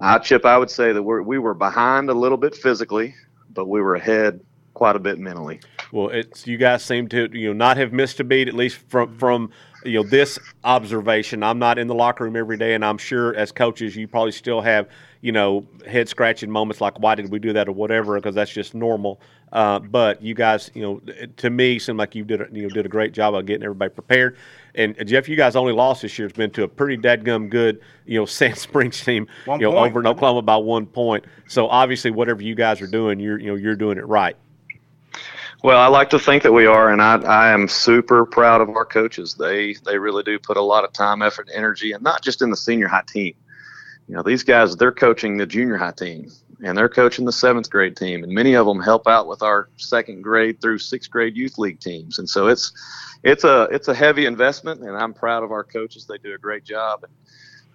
I, 0.00 0.18
Chip, 0.18 0.44
I 0.44 0.58
would 0.58 0.70
say 0.70 0.92
that 0.92 1.02
we're, 1.02 1.22
we 1.22 1.38
were 1.38 1.54
behind 1.54 2.10
a 2.10 2.14
little 2.14 2.38
bit 2.38 2.54
physically, 2.54 3.14
but 3.52 3.66
we 3.66 3.80
were 3.80 3.94
ahead 3.94 4.40
quite 4.74 4.96
a 4.96 4.98
bit 4.98 5.18
mentally. 5.18 5.60
Well, 5.92 6.08
it's 6.08 6.46
you 6.46 6.56
guys 6.56 6.84
seem 6.84 7.08
to 7.08 7.28
you 7.32 7.48
know 7.48 7.52
not 7.52 7.76
have 7.76 7.92
missed 7.92 8.20
a 8.20 8.24
beat 8.24 8.48
at 8.48 8.54
least 8.54 8.78
from 8.88 9.16
from 9.16 9.50
you 9.84 10.02
know 10.02 10.08
this 10.08 10.38
observation. 10.64 11.42
I'm 11.42 11.58
not 11.58 11.78
in 11.78 11.86
the 11.86 11.94
locker 11.94 12.24
room 12.24 12.36
every 12.36 12.56
day, 12.56 12.74
and 12.74 12.84
I'm 12.84 12.98
sure 12.98 13.34
as 13.36 13.52
coaches 13.52 13.96
you 13.96 14.08
probably 14.08 14.32
still 14.32 14.60
have 14.60 14.88
you 15.20 15.32
know 15.32 15.66
head 15.86 16.08
scratching 16.08 16.50
moments 16.50 16.80
like 16.80 16.98
why 16.98 17.14
did 17.14 17.30
we 17.30 17.38
do 17.38 17.52
that 17.52 17.68
or 17.68 17.72
whatever 17.72 18.16
because 18.16 18.34
that's 18.34 18.50
just 18.50 18.74
normal. 18.74 19.20
Uh, 19.52 19.78
but 19.78 20.20
you 20.20 20.34
guys, 20.34 20.68
you 20.74 20.82
know, 20.82 21.00
to 21.36 21.48
me, 21.48 21.78
seem 21.78 21.96
like 21.96 22.16
you 22.16 22.24
did 22.24 22.40
a, 22.40 22.48
you 22.52 22.62
know 22.62 22.68
did 22.68 22.84
a 22.84 22.88
great 22.88 23.12
job 23.12 23.34
of 23.34 23.46
getting 23.46 23.62
everybody 23.62 23.90
prepared. 23.94 24.36
And 24.74 24.96
Jeff, 25.06 25.28
you 25.28 25.36
guys 25.36 25.54
only 25.54 25.72
lost 25.72 26.02
this 26.02 26.18
year. 26.18 26.26
It's 26.26 26.36
been 26.36 26.50
to 26.52 26.64
a 26.64 26.68
pretty 26.68 26.96
dadgum 26.96 27.48
good 27.48 27.80
you 28.04 28.18
know 28.18 28.26
Sand 28.26 28.58
Springs 28.58 29.00
team, 29.04 29.28
One 29.44 29.60
you 29.60 29.66
know, 29.66 29.72
point. 29.72 29.90
over 29.90 30.00
in 30.00 30.06
Oklahoma 30.08 30.42
by 30.42 30.56
one 30.56 30.86
point. 30.86 31.24
So 31.46 31.68
obviously, 31.68 32.10
whatever 32.10 32.42
you 32.42 32.56
guys 32.56 32.80
are 32.80 32.88
doing, 32.88 33.20
you're 33.20 33.38
you 33.38 33.46
know 33.46 33.54
you're 33.54 33.76
doing 33.76 33.98
it 33.98 34.06
right. 34.08 34.36
Well, 35.64 35.80
I 35.80 35.86
like 35.86 36.10
to 36.10 36.18
think 36.18 36.42
that 36.42 36.52
we 36.52 36.66
are, 36.66 36.92
and 36.92 37.00
I, 37.00 37.16
I 37.22 37.48
am 37.48 37.68
super 37.68 38.26
proud 38.26 38.60
of 38.60 38.68
our 38.68 38.84
coaches. 38.84 39.32
They 39.32 39.72
they 39.86 39.96
really 39.96 40.22
do 40.22 40.38
put 40.38 40.58
a 40.58 40.60
lot 40.60 40.84
of 40.84 40.92
time, 40.92 41.22
effort, 41.22 41.48
and 41.48 41.56
energy, 41.56 41.92
and 41.92 42.02
not 42.02 42.22
just 42.22 42.42
in 42.42 42.50
the 42.50 42.56
senior 42.58 42.86
high 42.86 43.04
team. 43.08 43.34
You 44.06 44.14
know, 44.14 44.22
these 44.22 44.42
guys 44.42 44.76
they're 44.76 44.92
coaching 44.92 45.38
the 45.38 45.46
junior 45.46 45.78
high 45.78 45.92
team, 45.92 46.30
and 46.62 46.76
they're 46.76 46.90
coaching 46.90 47.24
the 47.24 47.32
seventh 47.32 47.70
grade 47.70 47.96
team, 47.96 48.22
and 48.24 48.30
many 48.30 48.52
of 48.52 48.66
them 48.66 48.78
help 48.78 49.08
out 49.08 49.26
with 49.26 49.42
our 49.42 49.70
second 49.76 50.20
grade 50.20 50.60
through 50.60 50.80
sixth 50.80 51.10
grade 51.10 51.34
youth 51.34 51.56
league 51.56 51.80
teams. 51.80 52.18
And 52.18 52.28
so 52.28 52.48
it's 52.48 52.70
it's 53.22 53.44
a 53.44 53.62
it's 53.72 53.88
a 53.88 53.94
heavy 53.94 54.26
investment, 54.26 54.82
and 54.82 54.94
I'm 54.94 55.14
proud 55.14 55.44
of 55.44 55.50
our 55.50 55.64
coaches. 55.64 56.04
They 56.04 56.18
do 56.18 56.34
a 56.34 56.38
great 56.38 56.64
job. 56.64 57.06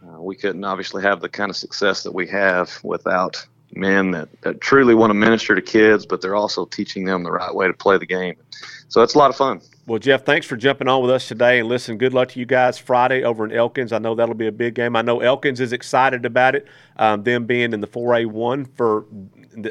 Uh, 0.08 0.22
we 0.22 0.36
couldn't 0.36 0.64
obviously 0.64 1.02
have 1.02 1.22
the 1.22 1.30
kind 1.30 1.50
of 1.50 1.58
success 1.58 2.04
that 2.04 2.14
we 2.14 2.28
have 2.28 2.72
without 2.84 3.48
men 3.74 4.12
that, 4.12 4.30
that 4.42 4.62
truly 4.62 4.96
want 4.96 5.12
to 5.12 5.14
minister 5.14 5.56
to 5.56 5.62
kids, 5.62 6.06
but 6.06 6.22
they're 6.22 6.36
also 6.36 6.66
teaching 6.66 7.06
them 7.06 7.24
the 7.24 7.32
right 7.32 7.54
way 7.54 7.68
to 7.68 7.74
play 7.74 7.98
the 7.98 8.06
game. 8.06 8.36
So 8.88 9.00
that's 9.00 9.14
a 9.14 9.18
lot 9.18 9.30
of 9.30 9.36
fun. 9.36 9.62
Well, 9.86 10.00
Jeff, 10.00 10.24
thanks 10.24 10.46
for 10.46 10.56
jumping 10.56 10.88
on 10.88 11.02
with 11.02 11.12
us 11.12 11.28
today. 11.28 11.60
And 11.60 11.68
listen, 11.68 11.98
good 11.98 12.14
luck 12.14 12.30
to 12.30 12.40
you 12.40 12.46
guys 12.46 12.78
Friday 12.78 13.24
over 13.24 13.46
in 13.46 13.52
Elkins. 13.52 13.92
I 13.92 14.00
know 14.00 14.16
that'll 14.16 14.36
be 14.36 14.48
a 14.48 14.52
big 14.52 14.76
game. 14.76 14.96
I 14.96 15.02
know 15.02 15.20
Elkins 15.20 15.60
is 15.60 15.74
excited 15.74 16.26
about 16.26 16.56
it, 16.56 16.68
um, 16.98 17.24
them 17.24 17.46
being 17.46 17.74
in 17.74 17.82
the 17.82 17.88
4A1 17.88 18.68
for 18.76 19.06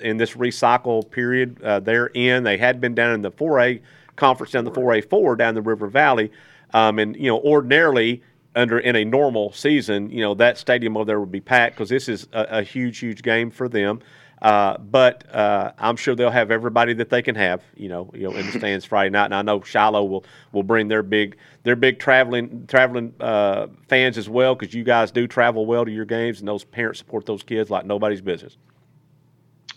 in 0.02 0.16
this 0.16 0.32
recycle 0.32 1.08
period 1.08 1.62
uh, 1.62 1.80
they're 1.80 2.08
in. 2.08 2.42
They 2.42 2.58
had 2.58 2.80
been 2.80 2.94
down 2.94 3.14
in 3.14 3.22
the 3.22 3.30
4A 3.30 3.80
conference 4.16 4.52
down 4.52 4.64
the 4.64 4.72
4A4 4.72 5.38
down 5.38 5.54
the 5.54 5.62
River 5.62 5.86
Valley. 5.86 6.30
Um, 6.74 6.98
and, 6.98 7.16
you 7.16 7.28
know, 7.28 7.38
ordinarily 7.38 8.22
under 8.54 8.78
in 8.78 8.96
a 8.96 9.04
normal 9.04 9.52
season, 9.52 10.10
you 10.10 10.20
know, 10.20 10.34
that 10.34 10.58
stadium 10.58 10.96
over 10.96 11.04
there 11.04 11.20
would 11.20 11.32
be 11.32 11.40
packed 11.40 11.76
because 11.76 11.88
this 11.88 12.08
is 12.08 12.28
a, 12.32 12.58
a 12.58 12.62
huge, 12.62 12.98
huge 12.98 13.22
game 13.22 13.50
for 13.50 13.68
them. 13.68 14.00
Uh, 14.40 14.78
but 14.78 15.32
uh, 15.34 15.72
I'm 15.78 15.96
sure 15.96 16.14
they'll 16.14 16.30
have 16.30 16.50
everybody 16.50 16.94
that 16.94 17.10
they 17.10 17.22
can 17.22 17.34
have, 17.34 17.62
you 17.76 17.88
know, 17.88 18.10
you 18.14 18.22
know, 18.22 18.36
in 18.36 18.46
the 18.46 18.52
stands 18.52 18.84
Friday 18.84 19.10
night. 19.10 19.26
And 19.26 19.34
I 19.34 19.42
know 19.42 19.60
Shiloh 19.60 20.04
will 20.04 20.24
will 20.52 20.62
bring 20.62 20.86
their 20.86 21.02
big 21.02 21.36
their 21.64 21.74
big 21.74 21.98
traveling 21.98 22.66
traveling 22.68 23.14
uh, 23.18 23.66
fans 23.88 24.16
as 24.16 24.28
well 24.28 24.54
because 24.54 24.72
you 24.74 24.84
guys 24.84 25.10
do 25.10 25.26
travel 25.26 25.66
well 25.66 25.84
to 25.84 25.90
your 25.90 26.04
games, 26.04 26.38
and 26.38 26.46
those 26.46 26.62
parents 26.62 27.00
support 27.00 27.26
those 27.26 27.42
kids 27.42 27.68
like 27.68 27.84
nobody's 27.84 28.20
business. 28.20 28.56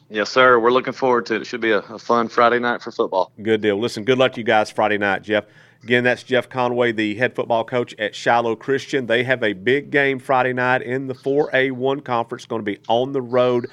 Yes, 0.10 0.30
sir. 0.30 0.60
We're 0.60 0.72
looking 0.72 0.94
forward 0.94 1.26
to 1.28 1.36
it. 1.36 1.42
It 1.42 1.46
should 1.46 1.62
be 1.62 1.72
a, 1.72 1.80
a 1.80 1.98
fun 1.98 2.28
Friday 2.28 2.60
night 2.60 2.82
for 2.82 2.92
football. 2.92 3.32
Good 3.42 3.62
deal. 3.62 3.80
Listen, 3.80 4.04
good 4.04 4.18
luck 4.18 4.34
to 4.34 4.42
you 4.42 4.44
guys 4.44 4.70
Friday 4.70 4.98
night, 4.98 5.24
Jeff. 5.24 5.46
Again, 5.84 6.04
that's 6.04 6.22
Jeff 6.24 6.48
Conaway, 6.48 6.96
the 6.96 7.16
head 7.16 7.36
football 7.36 7.64
coach 7.64 7.96
at 7.98 8.14
Shiloh 8.14 8.56
Christian. 8.56 9.08
They 9.08 9.24
have 9.24 9.42
a 9.44 9.54
big 9.54 9.90
game 9.90 10.20
Friday 10.20 10.54
night 10.54 10.84
in 10.84 11.08
the 11.08 11.16
4A1 11.16 12.04
conference, 12.04 12.46
going 12.46 12.60
to 12.60 12.64
be 12.72 12.80
on 12.88 13.14
the 13.14 13.22
road 13.22 13.68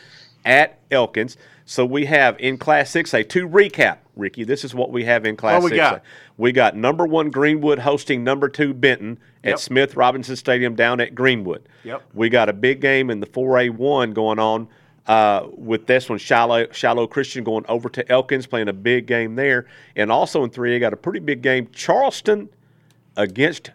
at 0.45 0.79
Elkins. 0.91 1.37
So 1.67 1.85
we 1.85 2.07
have 2.07 2.41
in 2.41 2.57
Class 2.57 2.91
6A, 2.93 3.29
to 3.29 3.47
recap, 3.47 3.99
Ricky, 4.17 4.43
this 4.45 4.65
is 4.65 4.75
what 4.75 4.91
we 4.91 5.05
have 5.05 5.27
in 5.27 5.37
Class 5.37 5.63
What 5.63 5.71
we 5.71 5.77
6A. 5.77 5.91
got? 5.91 6.03
We 6.39 6.53
got 6.53 6.75
number 6.75 7.05
one 7.07 7.29
Greenwood 7.31 7.81
hosting 7.81 8.25
number 8.25 8.49
two 8.49 8.73
Benton 8.73 9.19
at 9.45 9.51
Yep. 9.51 9.59
Smith 9.59 9.97
Robinson 9.97 10.37
Stadium 10.37 10.75
down 10.75 11.01
at 11.01 11.15
Greenwood. 11.15 11.69
Yep. 11.85 12.03
We 12.15 12.31
got 12.31 12.49
a 12.49 12.55
big 12.55 12.81
game 12.81 13.11
in 13.11 13.21
the 13.21 13.27
4A1 13.27 14.15
going 14.15 14.39
on 14.39 14.69
uh, 15.09 15.49
with 15.57 15.87
this 15.87 16.09
one, 16.09 16.19
Shiloh, 16.19 16.71
Shiloh 16.71 17.07
Christian 17.07 17.43
going 17.43 17.65
over 17.69 17.89
to 17.89 18.09
Elkins, 18.13 18.47
playing 18.47 18.69
a 18.69 18.73
big 18.73 19.07
game 19.07 19.35
there. 19.35 19.67
And 19.97 20.13
also 20.13 20.45
in 20.45 20.51
3A, 20.51 20.79
got 20.81 20.93
a 20.93 20.97
pretty 20.97 21.19
big 21.21 21.43
game, 21.43 21.69
Charleston 21.73 22.49
against, 23.17 23.71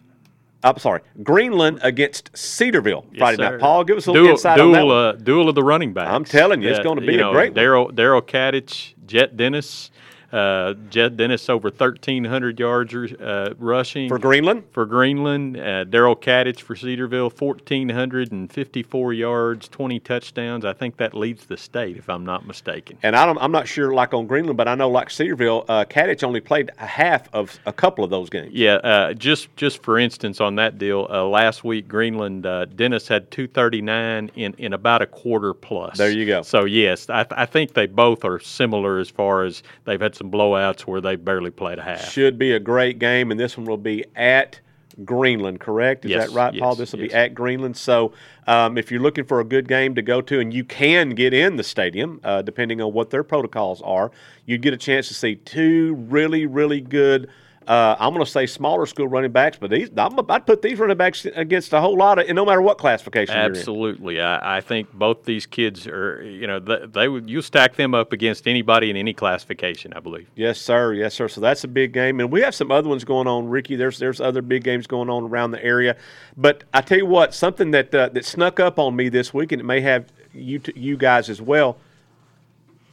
I'm 0.63 0.77
sorry, 0.77 1.01
Greenland 1.23 1.79
against 1.81 2.29
Cedarville 2.37 3.05
Yes, 3.11 3.19
Friday 3.19 3.37
sir. 3.37 3.51
night. 3.51 3.59
Paul, 3.59 3.83
give 3.83 3.97
us 3.97 4.05
a 4.07 4.11
little 4.11 4.27
dual, 4.27 4.35
insight 4.35 4.59
on 4.59 4.71
that. 4.73 4.85
Uh, 4.87 5.11
duel 5.13 5.49
of 5.49 5.55
the 5.55 5.63
running 5.63 5.91
backs. 5.91 6.11
I'm 6.13 6.23
telling 6.23 6.61
you, 6.61 6.69
it's 6.69 6.79
gonna 6.79 7.01
be 7.01 7.13
you 7.13 7.19
a 7.19 7.21
know, 7.23 7.31
great 7.33 7.53
one. 7.53 7.63
Daryl 7.63 7.91
Daryl 7.91 8.21
Kadich, 8.21 8.93
Jet 9.05 9.35
Dennis, 9.35 9.91
uh, 10.33 10.73
Jet 10.89 11.15
Dennis 11.15 11.47
over 11.49 11.69
1,300 11.69 12.59
yards 12.59 12.93
uh, 12.93 13.53
rushing 13.59 14.09
For 14.09 14.19
Greenland? 14.19 14.63
For 14.71 14.85
Greenland, 14.85 15.57
uh, 15.57 15.85
Daryl 15.85 16.19
Kadich 16.19 16.61
for 16.61 16.75
Cedarville, 16.75 17.29
1,454 17.29 19.13
yards, 19.13 19.67
20 19.67 19.99
touchdowns. 19.99 20.65
I 20.65 20.73
think 20.73 20.97
that 20.97 21.13
leads 21.13 21.45
the 21.45 21.57
state, 21.57 21.97
if 21.97 22.09
I'm 22.09 22.25
not 22.25 22.47
mistaken. 22.47 22.97
And 23.03 23.15
I 23.15 23.25
don't, 23.25 23.37
I'm 23.39 23.51
not 23.51 23.67
sure, 23.67 23.93
like 23.93 24.13
on 24.13 24.27
Greenland, 24.27 24.57
but 24.57 24.67
I 24.67 24.75
know, 24.75 24.89
like 24.89 25.09
Cedarville, 25.09 25.65
uh, 25.69 25.85
Kadich 25.85 26.23
only 26.23 26.41
played 26.41 26.71
a 26.79 26.87
half 26.87 27.33
of 27.33 27.59
a 27.65 27.73
couple 27.73 28.03
of 28.03 28.09
those 28.09 28.29
games. 28.29 28.53
Yeah, 28.53 28.75
uh, 28.75 29.13
just 29.13 29.55
just 29.55 29.83
for 29.83 29.99
instance, 29.99 30.41
on 30.41 30.55
that 30.55 30.77
deal, 30.77 31.07
uh, 31.09 31.23
last 31.25 31.63
week 31.63 31.87
Greenland 31.87 32.45
uh, 32.45 32.65
Dennis 32.65 33.07
had 33.07 33.29
239 33.31 34.31
in, 34.35 34.53
in 34.57 34.73
about 34.73 35.01
a 35.01 35.05
quarter 35.05 35.53
plus. 35.53 35.97
There 35.97 36.09
you 36.09 36.25
go. 36.25 36.41
So 36.41 36.65
yes, 36.65 37.09
I, 37.09 37.23
th- 37.23 37.37
I 37.37 37.45
think 37.45 37.73
they 37.73 37.85
both 37.85 38.25
are 38.25 38.39
similar 38.39 38.99
as 38.99 39.09
far 39.09 39.43
as 39.43 39.63
they've 39.85 40.01
had 40.01 40.15
some 40.23 40.31
blowouts 40.31 40.81
where 40.81 41.01
they 41.01 41.15
barely 41.15 41.51
played 41.51 41.79
a 41.79 41.83
half. 41.83 42.11
Should 42.11 42.37
be 42.39 42.53
a 42.53 42.59
great 42.59 42.99
game, 42.99 43.31
and 43.31 43.39
this 43.39 43.57
one 43.57 43.65
will 43.65 43.77
be 43.77 44.05
at 44.15 44.59
Greenland, 45.03 45.59
correct? 45.59 46.05
Is 46.05 46.11
Yes, 46.11 46.27
that 46.27 46.35
right, 46.35 46.57
Paul? 46.59 46.75
This 46.75 46.93
will 46.93 47.01
yes. 47.01 47.09
be 47.09 47.15
at 47.15 47.33
Greenland. 47.33 47.75
So, 47.75 48.13
um, 48.47 48.77
if 48.77 48.91
you're 48.91 49.01
looking 49.01 49.25
for 49.25 49.39
a 49.39 49.43
good 49.43 49.67
game 49.67 49.95
to 49.95 50.01
go 50.01 50.21
to, 50.21 50.39
and 50.39 50.53
you 50.53 50.63
can 50.63 51.09
get 51.09 51.33
in 51.33 51.57
the 51.57 51.63
stadium, 51.63 52.21
uh, 52.23 52.41
depending 52.41 52.81
on 52.81 52.93
what 52.93 53.09
their 53.09 53.23
protocols 53.23 53.81
are, 53.81 54.11
you'd 54.45 54.61
get 54.61 54.73
a 54.73 54.77
chance 54.77 55.07
to 55.09 55.13
see 55.13 55.35
two 55.35 55.95
really, 56.09 56.45
really 56.45 56.79
good 56.79 57.29
Uh, 57.67 57.95
I'm 57.99 58.13
going 58.13 58.25
to 58.25 58.29
say 58.29 58.45
smaller 58.45 58.85
school 58.85 59.07
running 59.07 59.31
backs, 59.31 59.57
but 59.59 59.69
these 59.69 59.89
I'm, 59.97 60.19
I'd 60.29 60.45
put 60.45 60.61
these 60.61 60.77
running 60.79 60.97
backs 60.97 61.25
against 61.25 61.71
a 61.73 61.79
whole 61.79 61.97
lot 61.97 62.19
of, 62.19 62.27
and 62.27 62.35
no 62.35 62.45
matter 62.45 62.61
what 62.61 62.77
classification. 62.77 63.35
you're 63.35 63.45
in. 63.45 63.55
Absolutely, 63.55 64.21
I, 64.21 64.57
I 64.57 64.61
think 64.61 64.91
both 64.93 65.23
these 65.23 65.45
kids 65.45 65.87
are. 65.87 66.21
You 66.23 66.47
know, 66.47 66.59
they, 66.59 66.85
they 66.85 67.07
would 67.07 67.29
you 67.29 67.41
stack 67.41 67.75
them 67.75 67.93
up 67.93 68.11
against 68.13 68.47
anybody 68.47 68.89
in 68.89 68.97
any 68.97 69.13
classification. 69.13 69.93
I 69.93 69.99
believe. 69.99 70.27
Yes, 70.35 70.59
sir. 70.59 70.93
Yes, 70.93 71.13
sir. 71.13 71.27
So 71.27 71.41
that's 71.41 71.63
a 71.63 71.67
big 71.67 71.93
game, 71.93 72.19
and 72.19 72.31
we 72.31 72.41
have 72.41 72.55
some 72.55 72.71
other 72.71 72.89
ones 72.89 73.03
going 73.03 73.27
on, 73.27 73.47
Ricky. 73.47 73.75
There's 73.75 73.99
there's 73.99 74.19
other 74.19 74.41
big 74.41 74.63
games 74.63 74.87
going 74.87 75.09
on 75.09 75.23
around 75.23 75.51
the 75.51 75.63
area, 75.63 75.95
but 76.35 76.63
I 76.73 76.81
tell 76.81 76.97
you 76.97 77.05
what, 77.05 77.33
something 77.33 77.71
that 77.71 77.93
uh, 77.95 78.09
that 78.09 78.25
snuck 78.25 78.59
up 78.59 78.79
on 78.79 78.95
me 78.95 79.09
this 79.09 79.33
week, 79.33 79.51
and 79.51 79.61
it 79.61 79.65
may 79.65 79.81
have 79.81 80.05
you 80.33 80.59
t- 80.59 80.73
you 80.75 80.97
guys 80.97 81.29
as 81.29 81.41
well. 81.41 81.77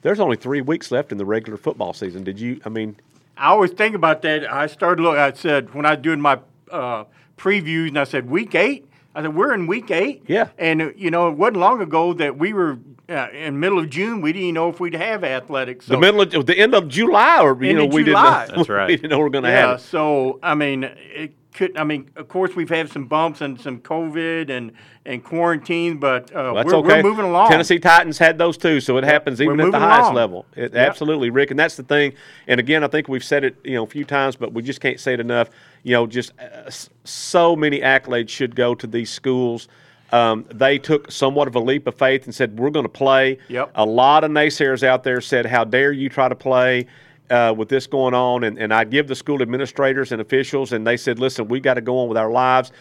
There's 0.02 0.20
only 0.20 0.36
three 0.36 0.62
weeks 0.62 0.90
left 0.90 1.12
in 1.12 1.18
the 1.18 1.26
regular 1.26 1.58
football 1.58 1.92
season. 1.92 2.24
Did 2.24 2.40
you? 2.40 2.60
I 2.64 2.68
mean, 2.68 2.96
I 3.40 3.46
always 3.48 3.70
think 3.70 3.94
about 3.94 4.20
that. 4.22 4.50
I 4.50 4.66
started 4.66 5.02
looking. 5.02 5.18
I 5.18 5.32
said 5.32 5.74
when 5.74 5.86
I 5.86 5.94
was 5.94 6.02
doing 6.02 6.20
my 6.20 6.38
uh, 6.70 7.04
previews, 7.38 7.88
and 7.88 7.98
I 7.98 8.04
said 8.04 8.28
week 8.28 8.54
eight. 8.54 8.86
I 9.14 9.22
said 9.22 9.34
we're 9.34 9.54
in 9.54 9.66
week 9.66 9.90
eight. 9.90 10.24
Yeah. 10.26 10.50
And 10.58 10.82
uh, 10.82 10.90
you 10.94 11.10
know, 11.10 11.28
it 11.28 11.36
wasn't 11.36 11.56
long 11.56 11.80
ago 11.80 12.12
that 12.12 12.36
we 12.38 12.52
were 12.52 12.78
uh, 13.08 13.28
in 13.32 13.58
middle 13.58 13.78
of 13.78 13.88
June. 13.88 14.20
We 14.20 14.34
didn't 14.34 14.42
even 14.42 14.54
know 14.56 14.68
if 14.68 14.78
we'd 14.78 14.94
have 14.94 15.24
athletics. 15.24 15.86
the 15.86 15.98
middle 15.98 16.20
of 16.20 16.46
the 16.46 16.56
end 16.56 16.74
of 16.74 16.88
July, 16.88 17.40
or 17.40 17.60
you 17.64 17.72
know, 17.72 17.86
of 17.86 17.94
we 17.94 18.04
July. 18.04 18.44
didn't. 18.44 18.50
Know, 18.50 18.56
That's 18.58 18.68
right. 18.78 18.88
We 18.88 18.96
didn't 18.96 19.10
know 19.10 19.18
we 19.18 19.24
were 19.24 19.30
going 19.30 19.44
to 19.44 19.50
yeah. 19.50 19.68
have 19.68 19.80
it. 19.80 19.82
So 19.84 20.38
I 20.42 20.54
mean, 20.54 20.84
it 20.84 21.34
could. 21.52 21.76
I 21.76 21.84
mean, 21.84 22.10
of 22.16 22.28
course, 22.28 22.54
we've 22.54 22.68
had 22.68 22.90
some 22.90 23.06
bumps 23.06 23.40
and 23.40 23.60
some 23.60 23.80
COVID 23.80 24.50
and 24.50 24.72
and 25.04 25.24
quarantine, 25.24 25.98
but 25.98 26.30
uh, 26.30 26.34
Well, 26.34 26.54
that's 26.54 26.66
we're, 26.66 26.74
okay. 26.76 27.02
we're 27.02 27.08
moving 27.10 27.24
along. 27.24 27.50
Tennessee 27.50 27.78
Titans 27.78 28.18
had 28.18 28.38
those 28.38 28.56
too, 28.56 28.80
so 28.80 28.96
it 28.98 29.04
happens 29.04 29.40
even 29.40 29.60
at 29.60 29.72
the 29.72 29.78
highest 29.78 30.02
along. 30.04 30.14
level. 30.14 30.46
It, 30.56 30.72
Yep. 30.72 30.88
Absolutely, 30.88 31.30
Rick, 31.30 31.50
and 31.50 31.58
that's 31.58 31.76
the 31.76 31.82
thing. 31.82 32.12
And 32.46 32.60
again, 32.60 32.84
I 32.84 32.88
think 32.88 33.08
we've 33.08 33.24
said 33.24 33.44
it, 33.44 33.56
you 33.64 33.74
know, 33.74 33.84
a 33.84 33.86
few 33.86 34.04
times, 34.04 34.36
but 34.36 34.52
we 34.52 34.62
just 34.62 34.80
can't 34.80 35.00
say 35.00 35.14
it 35.14 35.20
enough. 35.20 35.50
You 35.82 35.94
know, 35.94 36.06
just 36.06 36.32
uh, 36.38 36.70
so 37.04 37.56
many 37.56 37.80
accolades 37.80 38.28
should 38.28 38.54
go 38.54 38.74
to 38.74 38.86
these 38.86 39.10
schools. 39.10 39.68
Um, 40.12 40.44
they 40.52 40.78
took 40.78 41.10
somewhat 41.10 41.48
of 41.48 41.54
a 41.54 41.60
leap 41.60 41.86
of 41.86 41.94
faith 41.94 42.24
and 42.24 42.34
said, 42.34 42.58
"We're 42.58 42.70
going 42.70 42.84
to 42.84 42.88
play." 42.88 43.38
Yep. 43.48 43.72
A 43.74 43.84
lot 43.84 44.24
of 44.24 44.30
naysayers 44.30 44.82
out 44.82 45.04
there 45.04 45.20
said, 45.20 45.46
"How 45.46 45.64
dare 45.64 45.92
you 45.92 46.08
try 46.08 46.28
to 46.28 46.34
play?" 46.34 46.86
Uh, 47.30 47.54
with 47.56 47.68
this 47.68 47.86
going 47.86 48.12
on, 48.12 48.42
and, 48.42 48.58
and 48.58 48.74
I 48.74 48.82
give 48.82 49.06
the 49.06 49.14
school 49.14 49.40
administrators 49.40 50.10
and 50.10 50.20
officials, 50.20 50.72
and 50.72 50.84
they 50.84 50.96
said, 50.96 51.20
"Listen, 51.20 51.46
we 51.46 51.60
got 51.60 51.74
to 51.74 51.80
go 51.80 51.98
on 51.98 52.08
with 52.08 52.18
our 52.18 52.30
lives 52.30 52.72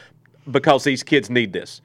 because 0.50 0.84
these 0.84 1.04
kids 1.04 1.30
need 1.30 1.54
this." 1.54 1.82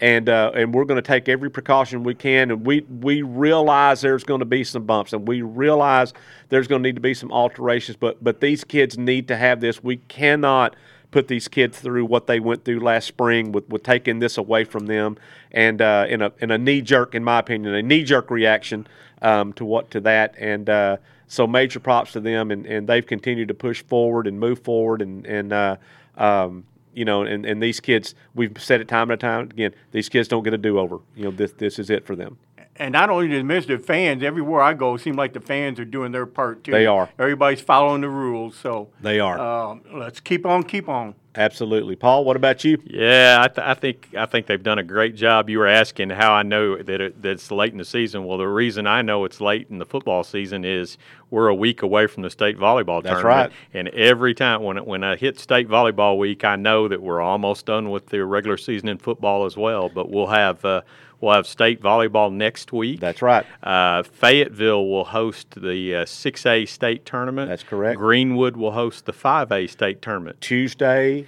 and 0.00 0.28
uh, 0.28 0.52
and 0.54 0.74
we're 0.74 0.84
going 0.84 1.02
to 1.02 1.06
take 1.06 1.28
every 1.28 1.50
precaution 1.50 2.02
we 2.02 2.14
can. 2.14 2.50
And 2.50 2.66
we 2.66 2.80
we 2.80 3.22
realize 3.22 4.00
there's 4.00 4.24
going 4.24 4.40
to 4.40 4.46
be 4.46 4.64
some 4.64 4.84
bumps, 4.84 5.12
and 5.12 5.26
we 5.26 5.42
realize 5.42 6.12
there's 6.48 6.68
going 6.68 6.82
to 6.82 6.88
need 6.88 6.96
to 6.96 7.00
be 7.00 7.14
some 7.14 7.32
alterations. 7.32 7.96
But 7.96 8.22
but 8.22 8.40
these 8.40 8.64
kids 8.64 8.98
need 8.98 9.28
to 9.28 9.36
have 9.36 9.60
this. 9.60 9.82
We 9.82 9.96
cannot 9.96 10.76
put 11.10 11.28
these 11.28 11.48
kids 11.48 11.78
through 11.78 12.04
what 12.04 12.26
they 12.26 12.40
went 12.40 12.64
through 12.64 12.80
last 12.80 13.06
spring 13.06 13.52
with, 13.52 13.68
with 13.68 13.82
taking 13.82 14.18
this 14.18 14.36
away 14.36 14.64
from 14.64 14.86
them, 14.86 15.16
and 15.52 15.80
uh, 15.80 16.06
in 16.08 16.20
a 16.22 16.32
in 16.38 16.50
a 16.50 16.58
knee 16.58 16.82
jerk, 16.82 17.14
in 17.14 17.24
my 17.24 17.38
opinion, 17.38 17.74
a 17.74 17.82
knee 17.82 18.04
jerk 18.04 18.30
reaction 18.30 18.86
um, 19.22 19.52
to 19.54 19.64
what 19.64 19.90
to 19.92 20.00
that, 20.00 20.34
and. 20.38 20.68
Uh, 20.68 20.96
so 21.28 21.44
major 21.44 21.80
props 21.80 22.12
to 22.12 22.20
them, 22.20 22.52
and, 22.52 22.66
and 22.66 22.86
they've 22.86 23.04
continued 23.04 23.48
to 23.48 23.54
push 23.54 23.82
forward 23.82 24.28
and 24.28 24.38
move 24.38 24.60
forward, 24.60 25.02
and 25.02 25.26
and 25.26 25.52
uh, 25.52 25.76
um, 26.16 26.64
you 26.94 27.04
know, 27.04 27.22
and, 27.22 27.44
and 27.44 27.62
these 27.62 27.78
kids, 27.78 28.14
we've 28.34 28.56
said 28.62 28.80
it 28.80 28.88
time 28.88 29.10
and 29.10 29.20
time 29.20 29.42
again, 29.42 29.74
these 29.92 30.08
kids 30.08 30.28
don't 30.28 30.42
get 30.42 30.54
a 30.54 30.58
do 30.58 30.78
over. 30.78 30.98
You 31.14 31.24
know, 31.24 31.30
this 31.30 31.52
this 31.52 31.78
is 31.78 31.90
it 31.90 32.06
for 32.06 32.16
them. 32.16 32.38
And 32.78 32.92
not 32.92 33.10
only 33.10 33.28
the 33.28 33.36
administrative 33.38 33.84
fans, 33.86 34.22
everywhere 34.22 34.60
I 34.62 34.74
go, 34.74 34.94
it 34.94 35.00
seems 35.00 35.16
like 35.16 35.32
the 35.32 35.40
fans 35.40 35.78
are 35.80 35.84
doing 35.84 36.12
their 36.12 36.26
part 36.26 36.64
too. 36.64 36.72
They 36.72 36.86
are. 36.86 37.08
Everybody's 37.18 37.60
following 37.60 38.00
the 38.02 38.08
rules, 38.10 38.56
so 38.56 38.88
They 39.00 39.20
are. 39.20 39.38
um, 39.38 39.82
let's 39.94 40.20
keep 40.20 40.44
on, 40.46 40.62
keep 40.62 40.88
on. 40.88 41.14
Absolutely, 41.38 41.96
Paul. 41.96 42.24
What 42.24 42.36
about 42.36 42.64
you? 42.64 42.78
Yeah, 42.86 43.36
I, 43.42 43.48
th- 43.48 43.58
I 43.66 43.74
think 43.74 44.08
I 44.16 44.24
think 44.24 44.46
they've 44.46 44.62
done 44.62 44.78
a 44.78 44.82
great 44.82 45.14
job. 45.16 45.50
You 45.50 45.58
were 45.58 45.66
asking 45.66 46.08
how 46.08 46.32
I 46.32 46.42
know 46.42 46.82
that, 46.82 47.00
it, 47.02 47.20
that 47.20 47.32
it's 47.32 47.50
late 47.50 47.72
in 47.72 47.78
the 47.78 47.84
season. 47.84 48.24
Well, 48.24 48.38
the 48.38 48.48
reason 48.48 48.86
I 48.86 49.02
know 49.02 49.26
it's 49.26 49.38
late 49.38 49.66
in 49.68 49.76
the 49.76 49.84
football 49.84 50.24
season 50.24 50.64
is 50.64 50.96
we're 51.30 51.48
a 51.48 51.54
week 51.54 51.82
away 51.82 52.06
from 52.06 52.22
the 52.22 52.30
state 52.30 52.56
volleyball 52.56 53.02
That's 53.02 53.20
tournament. 53.20 53.52
right. 53.52 53.78
And 53.78 53.88
every 53.88 54.32
time 54.32 54.62
when 54.62 54.78
it- 54.78 54.86
when 54.86 55.04
I 55.04 55.16
hit 55.16 55.38
state 55.38 55.68
volleyball 55.68 56.16
week, 56.16 56.42
I 56.42 56.56
know 56.56 56.88
that 56.88 57.02
we're 57.02 57.20
almost 57.20 57.66
done 57.66 57.90
with 57.90 58.06
the 58.06 58.24
regular 58.24 58.56
season 58.56 58.88
in 58.88 58.96
football 58.96 59.44
as 59.44 59.58
well. 59.58 59.90
But 59.90 60.10
we'll 60.10 60.28
have 60.28 60.64
uh, 60.64 60.80
we'll 61.20 61.34
have 61.34 61.46
state 61.46 61.80
volleyball 61.80 62.32
next 62.32 62.72
week. 62.72 63.00
That's 63.00 63.22
right. 63.22 63.46
Uh, 63.62 64.02
Fayetteville 64.02 64.86
will 64.86 65.04
host 65.04 65.50
the 65.60 65.96
uh, 65.96 66.04
6A 66.04 66.68
state 66.68 67.04
tournament. 67.04 67.48
That's 67.48 67.62
correct. 67.62 67.98
Greenwood 67.98 68.56
will 68.56 68.72
host 68.72 69.06
the 69.06 69.12
5A 69.12 69.68
state 69.70 70.02
tournament. 70.02 70.40
Tuesday, 70.40 71.26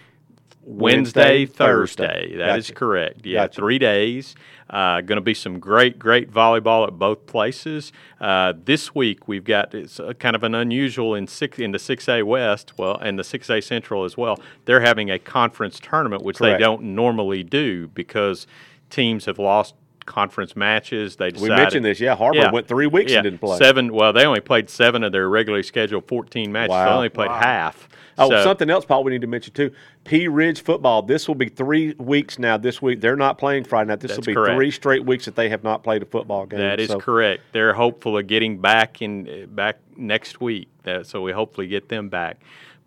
Wednesday, 0.63 1.47
Thursday. 1.47 2.37
That 2.37 2.59
is 2.59 2.67
Gotcha. 2.67 2.75
correct. 2.75 3.27
Yeah, 3.27 3.45
Gotcha. 3.45 3.61
three 3.61 3.79
days. 3.79 4.35
Uh, 4.69 5.01
going 5.01 5.17
to 5.17 5.23
be 5.23 5.33
some 5.33 5.59
great, 5.59 5.99
great 5.99 6.31
volleyball 6.31 6.87
at 6.87 6.99
both 6.99 7.25
places. 7.27 7.91
Uh, 8.21 8.53
this 8.65 8.95
week 8.95 9.27
we've 9.27 9.45
got 9.45 9.75
it's 9.75 9.99
a, 9.99 10.13
kind 10.13 10.37
of 10.37 10.43
an 10.43 10.55
unusual 10.55 11.15
in 11.15 11.27
six 11.27 11.59
in 11.59 11.73
the 11.73 11.79
six 11.79 12.07
A 12.07 12.23
West, 12.23 12.75
well, 12.77 12.99
and 12.99 13.19
the 13.19 13.25
six 13.25 13.49
A 13.49 13.63
Central 13.63 14.05
as 14.05 14.19
well. 14.19 14.39
They're 14.67 14.83
having 14.83 15.11
a 15.11 15.19
conference 15.19 15.81
tournament, 15.81 16.23
which 16.23 16.37
Correct. 16.37 16.59
they 16.59 16.63
don't 16.63 16.83
normally 16.83 17.43
do 17.43 17.89
because 17.89 18.47
teams 18.91 19.27
have 19.27 19.39
lost 19.39 19.75
conference 20.07 20.57
matches. 20.57 21.17
They 21.17 21.31
We 21.39 21.49
mentioned 21.51 21.85
this. 21.85 22.01
Yeah, 22.01 22.17
Har-Ber 22.17 22.51
went 22.51 22.67
three 22.67 22.87
weeks 22.87 23.13
yeah, 23.13 23.19
and 23.19 23.25
didn't 23.25 23.41
play. 23.41 23.59
Seven. 23.59 23.93
Well, 23.93 24.13
they 24.15 24.25
only 24.25 24.41
played 24.41 24.71
seven 24.71 25.05
of 25.05 25.13
their 25.13 25.29
regularly 25.29 25.63
scheduled 25.63 26.09
fourteen 26.09 26.51
matches. 26.51 26.75
They 26.75 26.91
only 26.91 27.09
played 27.11 27.29
Wow. 27.29 27.41
half. 27.41 27.89
Oh, 28.21 28.29
So- 28.31 28.43
something 28.43 28.69
else, 28.69 28.85
Paul. 28.85 29.05
We 29.05 29.13
need 29.13 29.21
to 29.21 29.27
mention 29.29 29.53
too. 29.53 29.71
Pea 30.05 30.27
Ridge 30.27 30.63
football. 30.63 31.03
This 31.03 31.29
will 31.29 31.35
be 31.37 31.49
three 31.49 31.95
weeks 31.99 32.39
now. 32.39 32.57
This 32.57 32.81
week 32.83 33.01
they're 33.01 33.17
not 33.17 33.37
playing 33.39 33.65
Friday 33.65 33.89
night. 33.89 34.01
This 34.01 34.17
will 34.17 34.25
be 34.25 34.35
correct. 34.35 34.57
three 34.57 34.71
straight 34.71 35.05
weeks 35.05 35.27
that 35.27 35.37
they 35.37 35.51
have 35.51 35.63
not 35.63 35.85
played 35.85 36.03
a 36.03 36.07
football 36.07 36.47
game. 36.47 36.59
That 36.59 36.81
is 36.81 36.89
So- 36.89 36.99
correct. 36.99 37.43
They're 37.53 37.75
hopeful 37.75 38.17
of 38.19 38.27
getting 38.27 38.59
back 38.59 39.03
in 39.03 39.29
uh, 39.29 39.47
back 39.47 39.79
next 39.97 40.41
week. 40.41 40.69
That, 40.85 41.07
so 41.07 41.21
we 41.21 41.33
hopefully 41.33 41.67
get 41.69 41.91
them 41.91 42.09
back. 42.09 42.39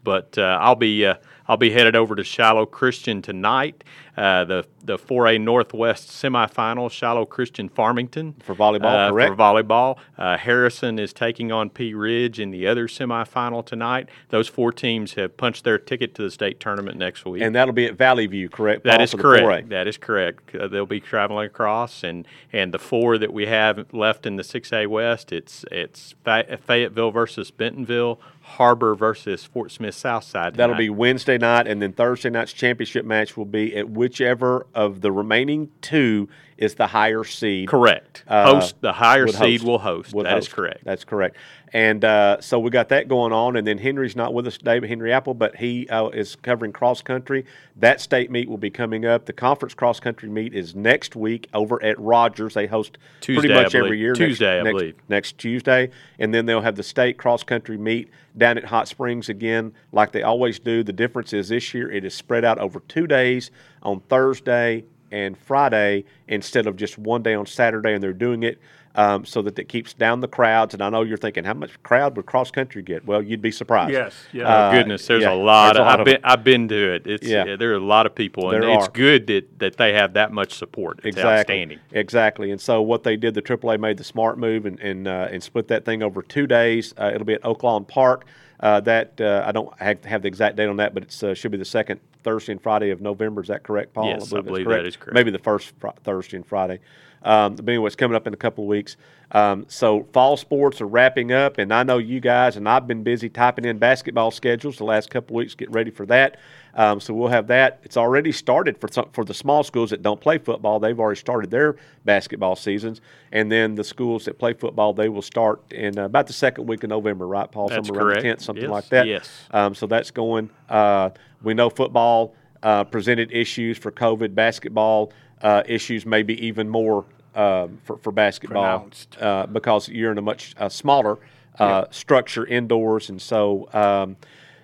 But 0.03 0.35
uh, 0.39 0.57
I'll 0.59 0.75
be 0.75 1.05
uh, 1.05 1.15
I'll 1.47 1.57
be 1.57 1.69
headed 1.69 1.95
over 1.95 2.15
to 2.15 2.23
Shiloh 2.23 2.65
Christian 2.65 3.21
tonight. 3.21 3.83
Uh, 4.21 4.45
the 4.45 4.65
the 4.83 4.97
4A 4.97 5.41
Northwest 5.41 6.09
semifinal, 6.09 6.91
Shiloh 6.91 7.25
Christian 7.25 7.69
Farmington 7.69 8.35
For 8.43 8.55
volleyball, 8.55 9.07
uh, 9.07 9.09
correct? 9.09 9.31
For 9.31 9.35
volleyball, 9.37 9.97
uh, 10.17 10.37
Harrison 10.37 10.99
is 10.99 11.13
taking 11.13 11.51
on 11.51 11.69
Pea 11.69 11.93
Ridge 11.93 12.39
in 12.39 12.51
the 12.51 12.67
other 12.67 12.87
semifinal 12.87 13.65
tonight. 13.65 14.09
Those 14.29 14.47
four 14.47 14.71
teams 14.71 15.13
have 15.13 15.37
punched 15.37 15.63
their 15.63 15.77
ticket 15.77 16.15
to 16.15 16.23
the 16.23 16.31
state 16.31 16.59
tournament 16.59 16.97
next 16.97 17.25
week. 17.25 17.41
And 17.41 17.55
that'll 17.55 17.73
be 17.73 17.85
at 17.85 17.95
Valley 17.95 18.27
View, 18.27 18.49
correct? 18.49 18.83
That 18.83 18.97
Paul, 18.97 19.03
is 19.03 19.13
correct. 19.13 19.67
4A? 19.67 19.69
That 19.69 19.87
is 19.87 19.97
correct. 19.97 20.55
Uh, 20.55 20.67
they'll 20.67 20.85
be 20.85 20.99
traveling 20.99 21.47
across, 21.47 22.03
and, 22.03 22.27
and 22.51 22.73
the 22.73 22.79
four 22.79 23.17
that 23.17 23.33
we 23.33 23.45
have 23.47 23.93
left 23.93 24.25
in 24.25 24.35
the 24.35 24.43
6A 24.43 24.87
West, 24.87 25.31
it's 25.31 25.65
it's 25.71 26.15
Fayetteville 26.25 27.11
versus 27.11 27.51
Bentonville, 27.51 28.19
Har-Ber 28.41 28.95
versus 28.95 29.45
Fort 29.45 29.71
Smith 29.71 29.95
Southside. 29.95 30.55
That'll 30.55 30.75
be 30.75 30.89
Wednesday 30.89 31.37
night, 31.37 31.67
and 31.67 31.81
then 31.81 31.93
Thursday 31.93 32.29
night's 32.29 32.53
championship 32.53 33.05
match 33.05 33.37
will 33.37 33.45
be 33.45 33.75
at 33.75 33.89
whichever 34.11 34.67
of 34.75 34.99
the 34.99 35.09
remaining 35.09 35.69
two 35.79 36.27
is 36.61 36.75
the 36.75 36.85
higher 36.85 37.23
seed. 37.23 37.67
correct. 37.67 38.23
Uh, 38.27 38.45
host 38.45 38.75
the 38.81 38.93
higher 38.93 39.27
seed 39.27 39.61
host. 39.61 39.63
will 39.63 39.79
host. 39.79 40.13
That 40.13 40.37
is 40.37 40.45
host. 40.45 40.51
correct. 40.51 40.85
That's 40.85 41.03
correct. 41.03 41.35
And 41.73 42.05
uh, 42.05 42.39
so 42.39 42.59
we 42.59 42.69
got 42.69 42.89
that 42.89 43.07
going 43.07 43.33
on, 43.33 43.55
and 43.55 43.65
then 43.65 43.77
Henry's 43.77 44.15
not 44.15 44.33
with 44.33 44.45
us 44.45 44.57
today, 44.57 44.77
but 44.77 44.87
Henry 44.87 45.11
Apple, 45.11 45.33
but 45.33 45.55
he 45.55 45.87
uh, 45.89 46.09
is 46.09 46.35
covering 46.35 46.71
cross 46.71 47.01
country. 47.01 47.45
That 47.77 47.99
state 47.99 48.29
meet 48.29 48.47
will 48.47 48.57
be 48.57 48.69
coming 48.69 49.05
up. 49.05 49.25
The 49.25 49.33
conference 49.33 49.73
cross 49.73 49.99
country 49.99 50.29
meet 50.29 50.53
is 50.53 50.75
next 50.75 51.15
week 51.15 51.47
over 51.53 51.81
at 51.81 51.97
Rogers. 51.99 52.53
They 52.53 52.67
host 52.67 52.99
Tuesday, 53.21 53.47
pretty 53.47 53.63
much 53.63 53.73
every 53.73 53.97
year. 53.97 54.13
Tuesday, 54.13 54.59
I 54.59 54.63
next, 54.63 54.73
believe. 54.73 54.95
Next, 54.95 55.09
next 55.09 55.37
Tuesday, 55.39 55.89
and 56.19 56.33
then 56.33 56.45
they'll 56.45 56.61
have 56.61 56.75
the 56.75 56.83
state 56.83 57.17
cross 57.17 57.41
country 57.41 57.77
meet 57.77 58.09
down 58.37 58.57
at 58.57 58.65
Hot 58.65 58.87
Springs 58.87 59.29
again, 59.29 59.73
like 59.91 60.11
they 60.11 60.21
always 60.21 60.59
do. 60.59 60.83
The 60.83 60.93
difference 60.93 61.33
is 61.33 61.49
this 61.49 61.73
year 61.73 61.91
it 61.91 62.05
is 62.05 62.13
spread 62.13 62.45
out 62.45 62.59
over 62.59 62.81
two 62.87 63.07
days 63.07 63.49
on 63.81 64.01
Thursday 64.01 64.83
and 65.11 65.37
Friday 65.37 66.05
instead 66.27 66.67
of 66.67 66.75
just 66.75 66.97
one 66.97 67.21
day 67.23 67.33
on 67.33 67.45
Saturday, 67.45 67.93
and 67.93 68.01
they're 68.03 68.13
doing 68.13 68.43
it 68.43 68.59
um, 68.95 69.23
so 69.23 69.41
that 69.41 69.57
it 69.57 69.69
keeps 69.69 69.93
down 69.93 70.19
the 70.19 70.27
crowds. 70.27 70.73
And 70.73 70.83
I 70.83 70.89
know 70.89 71.03
you're 71.03 71.17
thinking, 71.17 71.45
how 71.45 71.53
much 71.53 71.81
crowd 71.83 72.17
would 72.17 72.25
cross 72.25 72.51
country 72.51 72.81
get? 72.81 73.05
Well, 73.05 73.21
you'd 73.21 73.41
be 73.41 73.51
surprised. 73.51 73.91
Yes, 73.93 74.13
yeah. 74.33 74.43
Uh, 74.43 74.69
Oh, 74.69 74.71
goodness, 74.73 75.07
there's 75.07 75.23
yeah, 75.23 75.33
a 75.33 75.35
lot. 75.35 75.73
there's 75.75 75.77
a 75.77 75.81
Of, 75.81 75.85
lot 75.85 75.93
I've 75.93 75.99
of 76.01 76.05
been. 76.05 76.19
I've 76.23 76.43
been 76.43 76.67
to 76.67 76.93
it. 76.95 77.07
It's 77.07 77.25
Yeah. 77.27 77.45
yeah. 77.45 77.55
there 77.55 77.71
are 77.71 77.75
a 77.75 77.79
lot 77.79 78.05
of 78.05 78.13
people, 78.15 78.51
and 78.51 78.61
There 78.63 78.69
it's 78.71 78.87
are. 78.87 78.91
good 78.91 79.27
that, 79.27 79.59
that 79.59 79.77
they 79.77 79.93
have 79.93 80.13
that 80.13 80.33
much 80.33 80.53
support. 80.55 80.97
It's 80.99 81.15
exactly. 81.17 81.31
outstanding. 81.39 81.79
Exactly. 81.93 82.51
And 82.51 82.59
so 82.59 82.81
what 82.81 83.03
they 83.03 83.15
did, 83.15 83.33
the 83.33 83.41
AAA 83.41 83.79
made 83.79 83.97
the 83.97 84.03
smart 84.03 84.37
move 84.37 84.65
and 84.65 84.77
and, 84.81 85.07
uh, 85.07 85.29
and 85.31 85.41
split 85.41 85.67
that 85.69 85.85
thing 85.85 86.03
over 86.03 86.21
two 86.21 86.47
days. 86.47 86.93
Uh, 86.99 87.11
it'll 87.13 87.25
be 87.25 87.33
at 87.33 87.41
Oaklawn 87.43 87.87
Park. 87.87 88.25
Uh, 88.61 88.79
that 88.81 89.19
uh, 89.19 89.43
I 89.45 89.51
don't 89.51 89.75
have, 89.79 90.03
have 90.05 90.21
the 90.21 90.27
exact 90.27 90.55
date 90.55 90.67
on 90.67 90.77
that, 90.77 90.93
but 90.93 91.03
it 91.03 91.23
uh, 91.23 91.33
should 91.33 91.51
be 91.51 91.57
the 91.57 91.65
second 91.65 91.99
Thursday 92.21 92.51
and 92.51 92.61
Friday 92.61 92.91
of 92.91 93.01
November. 93.01 93.41
Is 93.41 93.47
that 93.47 93.63
correct, 93.63 93.93
Paul? 93.93 94.05
Yes, 94.05 94.31
I 94.31 94.35
that's 94.37 94.47
believe 94.47 94.67
that 94.67 94.85
is 94.85 94.95
correct. 94.95 95.15
Maybe 95.15 95.31
the 95.31 95.39
first 95.39 95.73
fr- 95.79 95.87
Thursday 96.03 96.37
and 96.37 96.45
Friday. 96.45 96.79
Um, 97.23 97.55
but 97.55 97.69
anyway, 97.69 97.87
it's 97.87 97.95
coming 97.95 98.15
up 98.15 98.25
in 98.27 98.33
a 98.33 98.37
couple 98.37 98.63
of 98.63 98.67
weeks. 98.67 98.97
Um, 99.33 99.65
so 99.69 100.03
fall 100.11 100.35
sports 100.35 100.81
are 100.81 100.87
wrapping 100.87 101.31
up, 101.31 101.57
and 101.57 101.73
I 101.73 101.83
know 101.83 101.99
you 101.99 102.19
guys, 102.19 102.57
and 102.57 102.67
I've 102.67 102.85
been 102.85 103.01
busy 103.03 103.29
typing 103.29 103.63
in 103.63 103.77
basketball 103.77 104.29
schedules 104.31 104.77
the 104.77 104.83
last 104.83 105.09
couple 105.09 105.35
of 105.35 105.37
weeks, 105.37 105.55
getting 105.55 105.73
ready 105.73 105.91
for 105.91 106.05
that. 106.07 106.37
Um, 106.73 106.99
so 106.99 107.13
we'll 107.13 107.29
have 107.29 107.47
that. 107.47 107.79
It's 107.83 107.95
already 107.95 108.33
started 108.33 108.77
for 108.77 108.89
some, 108.91 109.09
for 109.13 109.23
the 109.23 109.33
small 109.33 109.63
schools 109.63 109.91
that 109.91 110.01
don't 110.01 110.19
play 110.19 110.37
football. 110.37 110.79
They've 110.81 110.99
already 110.99 111.19
started 111.19 111.49
their 111.49 111.77
basketball 112.03 112.57
seasons, 112.57 112.99
and 113.31 113.49
then 113.49 113.75
the 113.75 113.83
schools 113.85 114.25
that 114.25 114.37
play 114.37 114.51
football 114.53 114.91
they 114.93 115.07
will 115.07 115.21
start 115.21 115.61
in 115.71 115.97
uh, 115.97 116.05
about 116.05 116.27
the 116.27 116.33
second 116.33 116.67
week 116.67 116.83
of 116.83 116.89
November, 116.89 117.25
right, 117.25 117.49
Paul? 117.49 117.69
That's 117.69 117.87
Somewhere 117.87 118.07
around 118.07 118.15
the 118.17 118.21
tenth, 118.23 118.41
something 118.41 118.63
Yes, 118.63 118.71
like 118.71 118.89
that. 118.89 119.07
yes. 119.07 119.29
Um, 119.51 119.73
so 119.75 119.87
that's 119.87 120.11
going. 120.11 120.49
Uh, 120.67 121.11
we 121.41 121.53
know 121.53 121.69
football 121.69 122.35
uh, 122.63 122.83
presented 122.83 123.31
issues 123.31 123.77
for 123.77 123.91
COVID. 123.91 124.35
Basketball 124.35 125.13
uh, 125.43 125.63
issues 125.65 126.05
maybe 126.05 126.45
even 126.45 126.69
more 126.69 127.05
um, 127.35 127.79
for, 127.83 127.97
for 127.97 128.11
basketball 128.11 128.89
uh, 129.19 129.45
because 129.47 129.87
you're 129.89 130.11
in 130.11 130.17
a 130.17 130.21
much 130.21 130.53
uh, 130.57 130.69
smaller 130.69 131.17
uh, 131.59 131.85
structure 131.91 132.45
indoors. 132.45 133.09
And 133.09 133.21
so, 133.21 133.69
um, 133.73 134.15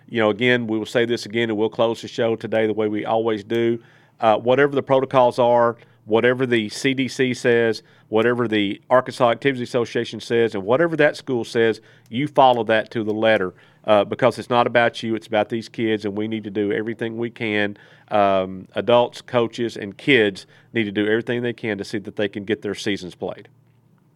you 0.09 0.19
know, 0.19 0.29
again, 0.29 0.67
we 0.67 0.77
will 0.77 0.85
say 0.85 1.05
this 1.05 1.25
again 1.25 1.49
and 1.49 1.57
we'll 1.57 1.69
close 1.69 2.01
the 2.01 2.07
show 2.07 2.35
today 2.35 2.67
the 2.67 2.73
way 2.73 2.87
we 2.87 3.05
always 3.05 3.43
do. 3.43 3.81
Uh, 4.19 4.37
whatever 4.37 4.73
the 4.73 4.83
protocols 4.83 5.37
are, 5.37 5.77
whatever 6.05 6.45
the 6.45 6.69
CDC 6.69 7.35
says, 7.35 7.83
whatever 8.09 8.47
the 8.47 8.81
Arkansas 8.89 9.29
Activities 9.29 9.67
Association 9.67 10.19
says, 10.19 10.55
and 10.55 10.63
whatever 10.63 10.95
that 10.95 11.17
school 11.17 11.43
says, 11.43 11.81
you 12.09 12.27
follow 12.27 12.63
that 12.63 12.89
to 12.91 13.03
the 13.03 13.13
letter 13.13 13.53
uh, 13.87 14.03
because 14.03 14.37
it's 14.37 14.49
not 14.49 14.67
about 14.67 15.01
you, 15.01 15.15
it's 15.15 15.27
about 15.27 15.49
these 15.49 15.69
kids, 15.69 16.05
and 16.05 16.15
we 16.15 16.27
need 16.27 16.43
to 16.43 16.51
do 16.51 16.71
everything 16.71 17.17
we 17.17 17.29
can. 17.29 17.77
Um, 18.09 18.67
adults, 18.75 19.21
coaches, 19.21 19.77
and 19.77 19.97
kids 19.97 20.45
need 20.73 20.83
to 20.83 20.91
do 20.91 21.07
everything 21.07 21.41
they 21.41 21.53
can 21.53 21.77
to 21.77 21.85
see 21.85 21.97
that 21.99 22.17
they 22.17 22.27
can 22.27 22.43
get 22.43 22.61
their 22.61 22.75
seasons 22.75 23.15
played. 23.15 23.47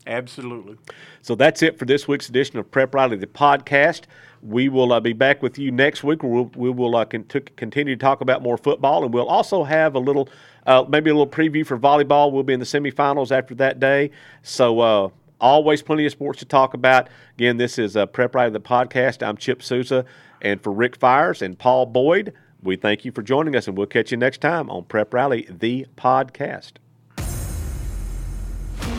Absolutely. 0.08 0.78
So 1.22 1.36
that's 1.36 1.62
it 1.62 1.80
for 1.80 1.86
this 1.86 2.08
week's 2.08 2.28
edition 2.28 2.58
of 2.58 2.70
Prep 2.70 2.94
Rally, 2.94 3.18
the 3.18 3.28
podcast. 3.28 4.04
We 4.42 4.68
will 4.68 4.92
uh, 4.92 5.00
be 5.00 5.14
back 5.14 5.42
with 5.44 5.60
you 5.60 5.72
next 5.72 6.04
week. 6.04 6.24
We'll, 6.24 6.52
we 6.56 6.72
will 6.72 6.96
uh, 6.96 7.06
con- 7.06 7.26
to 7.26 7.40
continue 7.42 7.96
to 7.96 8.00
talk 8.00 8.22
about 8.22 8.42
more 8.42 8.58
football, 8.58 9.06
and 9.06 9.14
we'll 9.14 9.28
also 9.28 9.64
have 9.64 9.96
a 9.96 10.00
little, 10.00 10.28
uh, 10.66 10.84
maybe 10.90 11.12
a 11.12 11.14
little 11.14 11.28
preview 11.28 11.66
for 11.66 11.78
volleyball. 11.78 12.32
We'll 12.32 12.44
be 12.44 12.54
in 12.54 12.60
the 12.60 12.66
semifinals 12.66 13.32
after 13.32 13.54
that 13.56 13.80
day. 13.80 14.10
So 14.42 14.80
uh, 14.80 15.10
always 15.42 15.82
plenty 15.82 16.06
of 16.06 16.12
sports 16.14 16.40
to 16.40 16.46
talk 16.46 16.74
about. 16.74 17.10
Again, 17.36 17.58
this 17.58 17.78
is 17.78 17.98
uh, 17.98 18.06
Prep 18.06 18.34
Rally, 18.34 18.52
the 18.52 18.62
podcast. 18.62 19.28
I'm 19.28 19.36
Chip 19.36 19.62
Souza, 19.62 20.06
and 20.42 20.62
for 20.62 20.72
Rick 20.72 20.96
Fires 20.96 21.42
and 21.42 21.60
Paul 21.60 21.88
Boyd, 21.88 22.34
we 22.64 22.76
thank 22.76 23.04
you 23.04 23.12
for 23.12 23.24
joining 23.24 23.56
us, 23.56 23.68
and 23.68 23.78
we'll 23.78 23.88
catch 23.88 24.12
you 24.12 24.18
next 24.18 24.40
time 24.40 24.70
on 24.70 24.86
Prep 24.86 25.14
Rally, 25.14 25.48
the 25.50 25.88
podcast. 25.98 26.74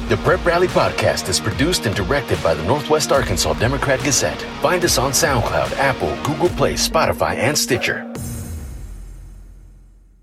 The 0.09 0.17
Prep 0.19 0.45
Rally 0.45 0.67
Podcast 0.67 1.29
is 1.29 1.41
produced 1.41 1.87
and 1.87 1.95
directed 1.97 2.43
by 2.43 2.53
the 2.53 2.63
Northwest 2.65 3.13
Arkansas 3.13 3.55
Democrat 3.55 3.99
Gazette. 4.01 4.43
Find 4.61 4.85
us 4.85 4.99
on 4.99 5.13
SoundCloud, 5.13 5.73
Apple, 5.79 6.15
Google 6.23 6.51
Play, 6.51 6.75
Spotify, 6.75 7.37
and 7.37 7.57
Stitcher. 7.57 8.13